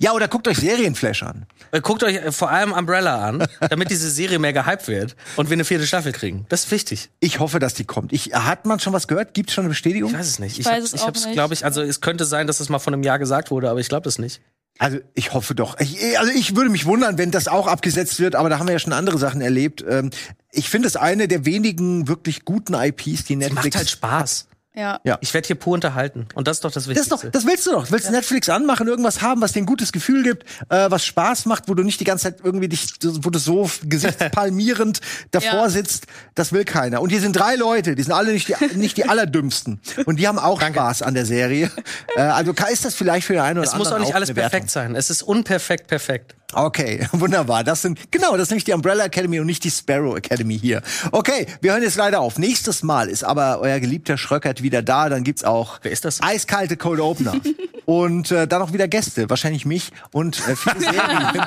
Ja, 0.00 0.12
oder 0.12 0.28
guckt 0.28 0.48
euch 0.48 0.58
Serienflash 0.58 1.22
an. 1.22 1.46
Äh, 1.70 1.80
Guckt 1.80 2.02
euch 2.02 2.16
äh, 2.16 2.32
vor 2.32 2.50
allem 2.50 2.72
Umbrella 2.72 3.24
an, 3.26 3.46
damit 3.70 3.90
diese 3.90 4.10
Serie 4.10 4.38
mehr 4.38 4.52
gehypt 4.52 4.88
wird 4.88 5.16
und 5.36 5.48
wir 5.50 5.54
eine 5.54 5.64
vierte 5.64 5.86
Staffel 5.86 6.12
kriegen. 6.12 6.46
Das 6.48 6.64
ist 6.64 6.70
wichtig. 6.70 7.10
Ich 7.20 7.38
hoffe, 7.40 7.58
dass 7.58 7.74
die 7.74 7.84
kommt. 7.84 8.12
Ich, 8.12 8.32
hat 8.34 8.66
man 8.66 8.80
schon 8.80 8.92
was 8.92 9.08
gehört? 9.08 9.34
Gibt 9.34 9.50
es 9.50 9.54
schon 9.54 9.62
eine 9.62 9.70
Bestätigung? 9.70 10.10
Ich 10.10 10.16
weiß 10.18 10.26
es 10.26 10.38
nicht. 10.38 10.58
Ich, 10.58 10.66
weiß 10.66 10.74
hab's- 10.74 10.84
es 10.88 10.94
ich 10.94 11.00
auch 11.02 11.06
hab's, 11.08 11.24
nicht. 11.24 11.34
glaube 11.34 11.54
ich, 11.54 11.64
also 11.64 11.82
es 11.82 12.00
könnte 12.00 12.24
sein, 12.24 12.46
dass 12.46 12.60
es 12.60 12.68
mal 12.68 12.78
von 12.78 12.94
einem 12.94 13.02
Jahr 13.02 13.18
gesagt 13.18 13.50
wurde, 13.50 13.70
aber 13.70 13.80
ich 13.80 13.88
glaube 13.88 14.04
das 14.04 14.18
nicht. 14.18 14.40
Also 14.80 14.98
ich 15.14 15.32
hoffe 15.34 15.56
doch. 15.56 15.78
Ich, 15.80 16.18
also 16.20 16.30
ich 16.32 16.54
würde 16.54 16.70
mich 16.70 16.86
wundern, 16.86 17.18
wenn 17.18 17.32
das 17.32 17.48
auch 17.48 17.66
abgesetzt 17.66 18.20
wird, 18.20 18.36
aber 18.36 18.48
da 18.48 18.60
haben 18.60 18.68
wir 18.68 18.74
ja 18.74 18.78
schon 18.78 18.92
andere 18.92 19.18
Sachen 19.18 19.40
erlebt. 19.40 19.84
Ähm, 19.88 20.10
ich 20.52 20.68
finde 20.70 20.86
es 20.86 20.94
eine 20.96 21.26
der 21.26 21.44
wenigen 21.44 22.06
wirklich 22.06 22.44
guten 22.44 22.74
IPs, 22.74 23.24
die 23.24 23.34
Netflix. 23.34 23.64
Macht 23.64 23.76
halt 23.76 23.90
Spaß. 23.90 24.46
Ja. 24.78 25.00
Ja. 25.04 25.18
Ich 25.20 25.34
werde 25.34 25.46
hier 25.46 25.56
pur 25.56 25.74
unterhalten. 25.74 26.26
Und 26.34 26.46
das 26.46 26.58
ist 26.58 26.64
doch 26.64 26.70
das 26.70 26.84
Das, 26.84 26.90
ist 26.92 26.96
Wichtigste. 27.10 27.26
doch, 27.26 27.32
das 27.32 27.46
willst 27.46 27.66
du 27.66 27.72
doch. 27.72 27.86
Du 27.86 27.92
willst 27.92 28.10
Netflix 28.10 28.48
anmachen, 28.48 28.86
irgendwas 28.86 29.20
haben, 29.22 29.40
was 29.40 29.52
dir 29.52 29.60
ein 29.62 29.66
gutes 29.66 29.90
Gefühl 29.92 30.22
gibt, 30.22 30.44
äh, 30.68 30.90
was 30.90 31.04
Spaß 31.04 31.46
macht, 31.46 31.64
wo 31.68 31.74
du 31.74 31.82
nicht 31.82 31.98
die 32.00 32.04
ganze 32.04 32.24
Zeit 32.24 32.36
irgendwie 32.44 32.68
dich, 32.68 32.86
wo 33.02 33.30
du 33.30 33.38
so 33.38 33.68
gesichtspalmierend 33.84 35.00
davor 35.30 35.64
Ja. 35.64 35.68
sitzt. 35.68 36.06
Das 36.34 36.52
will 36.52 36.64
keiner. 36.64 37.00
Und 37.02 37.10
hier 37.10 37.20
sind 37.20 37.32
drei 37.32 37.56
Leute, 37.56 37.94
die 37.94 38.02
sind 38.02 38.12
alle 38.12 38.32
nicht 38.32 38.48
die, 38.48 38.76
nicht 38.76 38.96
die 38.96 39.08
allerdümmsten. 39.08 39.80
Und 40.06 40.16
die 40.16 40.28
haben 40.28 40.38
auch 40.38 40.60
Spaß 40.60 41.02
an 41.02 41.14
der 41.14 41.26
Serie. 41.26 41.70
Äh, 42.16 42.20
also 42.20 42.52
ist 42.70 42.84
das 42.84 42.94
vielleicht 42.94 43.26
für 43.26 43.32
den 43.34 43.42
einen 43.42 43.58
oder 43.58 43.66
es 43.66 43.72
anderen 43.74 43.92
muss 43.92 44.00
auch 44.00 44.04
nicht 44.06 44.14
alles 44.14 44.28
eine 44.30 44.36
Wertung. 44.36 44.50
perfekt 44.50 44.70
sein. 44.70 44.94
Es 44.94 45.10
ist 45.10 45.22
unperfekt 45.22 45.86
perfekt. 45.88 46.34
Okay, 46.54 47.06
wunderbar. 47.12 47.62
Das 47.62 47.82
sind 47.82 48.10
genau, 48.10 48.32
das 48.32 48.44
ist 48.44 48.50
nämlich 48.50 48.64
die 48.64 48.72
Umbrella 48.72 49.04
Academy 49.04 49.38
und 49.38 49.46
nicht 49.46 49.64
die 49.64 49.70
Sparrow 49.70 50.16
Academy 50.16 50.58
hier. 50.58 50.82
Okay, 51.12 51.46
wir 51.60 51.72
hören 51.72 51.82
jetzt 51.82 51.96
leider 51.96 52.20
auf. 52.20 52.38
Nächstes 52.38 52.82
Mal 52.82 53.08
ist 53.08 53.22
aber 53.22 53.60
euer 53.60 53.80
geliebter 53.80 54.16
Schröckert 54.16 54.62
wieder 54.62 54.80
da. 54.82 55.08
Dann 55.10 55.24
gibt's 55.24 55.44
auch 55.44 55.78
Wer 55.82 55.92
ist 55.92 56.04
das? 56.06 56.22
eiskalte 56.22 56.76
Cold 56.78 57.00
Opener 57.00 57.34
und 57.84 58.30
äh, 58.30 58.48
dann 58.48 58.62
auch 58.62 58.72
wieder 58.72 58.88
Gäste, 58.88 59.28
wahrscheinlich 59.28 59.66
mich 59.66 59.90
und 60.12 60.38
äh, 60.48 60.56
viele 60.56 60.80
Serien. 60.80 61.42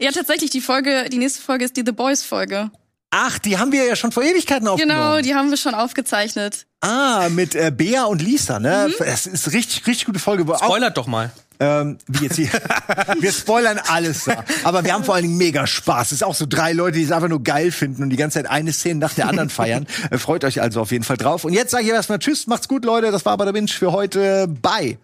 ja, 0.00 0.12
tatsächlich, 0.12 0.50
die 0.50 0.60
Folge, 0.60 1.08
die 1.10 1.18
nächste 1.18 1.42
Folge 1.42 1.64
ist 1.64 1.76
die 1.76 1.82
The 1.84 1.92
Boys 1.92 2.22
Folge. 2.22 2.70
Ach, 3.10 3.38
die 3.38 3.56
haben 3.56 3.72
wir 3.72 3.84
ja 3.84 3.96
schon 3.96 4.12
vor 4.12 4.22
Ewigkeiten 4.22 4.68
aufgenommen. 4.68 5.00
Genau, 5.00 5.20
die 5.20 5.34
haben 5.34 5.50
wir 5.50 5.56
schon 5.56 5.74
aufgezeichnet. 5.74 6.66
Ah, 6.80 7.28
mit 7.30 7.54
äh, 7.54 7.72
Bea 7.74 8.04
und 8.04 8.20
Lisa, 8.20 8.58
ne? 8.58 8.90
Das 8.98 9.26
ist 9.26 9.52
richtig, 9.52 9.86
richtig 9.86 10.06
gute 10.06 10.18
Folge. 10.18 10.44
Spoilert 10.56 10.96
doch 10.96 11.06
mal. 11.06 11.30
Ähm, 11.60 11.98
wie 12.06 12.24
jetzt 12.24 12.36
hier. 12.36 12.48
wir 13.20 13.32
spoilern 13.32 13.80
alles 13.88 14.24
da. 14.24 14.44
Aber 14.64 14.84
wir 14.84 14.92
haben 14.92 15.04
vor 15.04 15.14
allen 15.14 15.24
Dingen 15.24 15.38
mega 15.38 15.66
Spaß. 15.66 16.08
Es 16.08 16.12
ist 16.12 16.24
auch 16.24 16.34
so 16.34 16.46
drei 16.48 16.72
Leute, 16.72 16.98
die 16.98 17.04
es 17.04 17.12
einfach 17.12 17.28
nur 17.28 17.42
geil 17.42 17.72
finden 17.72 18.02
und 18.02 18.10
die 18.10 18.16
ganze 18.16 18.38
Zeit 18.38 18.50
eine 18.50 18.72
Szene 18.72 19.00
nach 19.00 19.14
der 19.14 19.28
anderen 19.28 19.50
feiern. 19.50 19.86
Äh, 20.10 20.18
freut 20.18 20.44
euch 20.44 20.60
also 20.60 20.82
auf 20.82 20.92
jeden 20.92 21.04
Fall 21.04 21.16
drauf. 21.16 21.44
Und 21.44 21.52
jetzt 21.52 21.70
sage 21.70 21.84
ich 21.84 21.90
erstmal 21.90 22.18
Tschüss, 22.18 22.46
macht's 22.46 22.68
gut, 22.68 22.84
Leute. 22.84 23.10
Das 23.10 23.24
war 23.24 23.36
bei 23.36 23.44
der 23.44 23.52
Binge 23.52 23.68
für 23.68 23.92
heute. 23.92 24.46
Bye. 24.46 24.98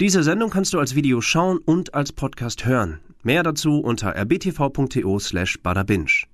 Diese 0.00 0.22
Sendung 0.22 0.50
kannst 0.50 0.72
du 0.72 0.78
als 0.78 0.94
Video 0.94 1.20
schauen 1.20 1.58
und 1.58 1.94
als 1.94 2.12
Podcast 2.12 2.64
hören. 2.64 3.00
Mehr 3.24 3.42
dazu 3.42 3.80
unter 3.80 4.14
rbtv.to 4.14 5.18
slash 5.18 5.56
badabinch. 5.62 6.28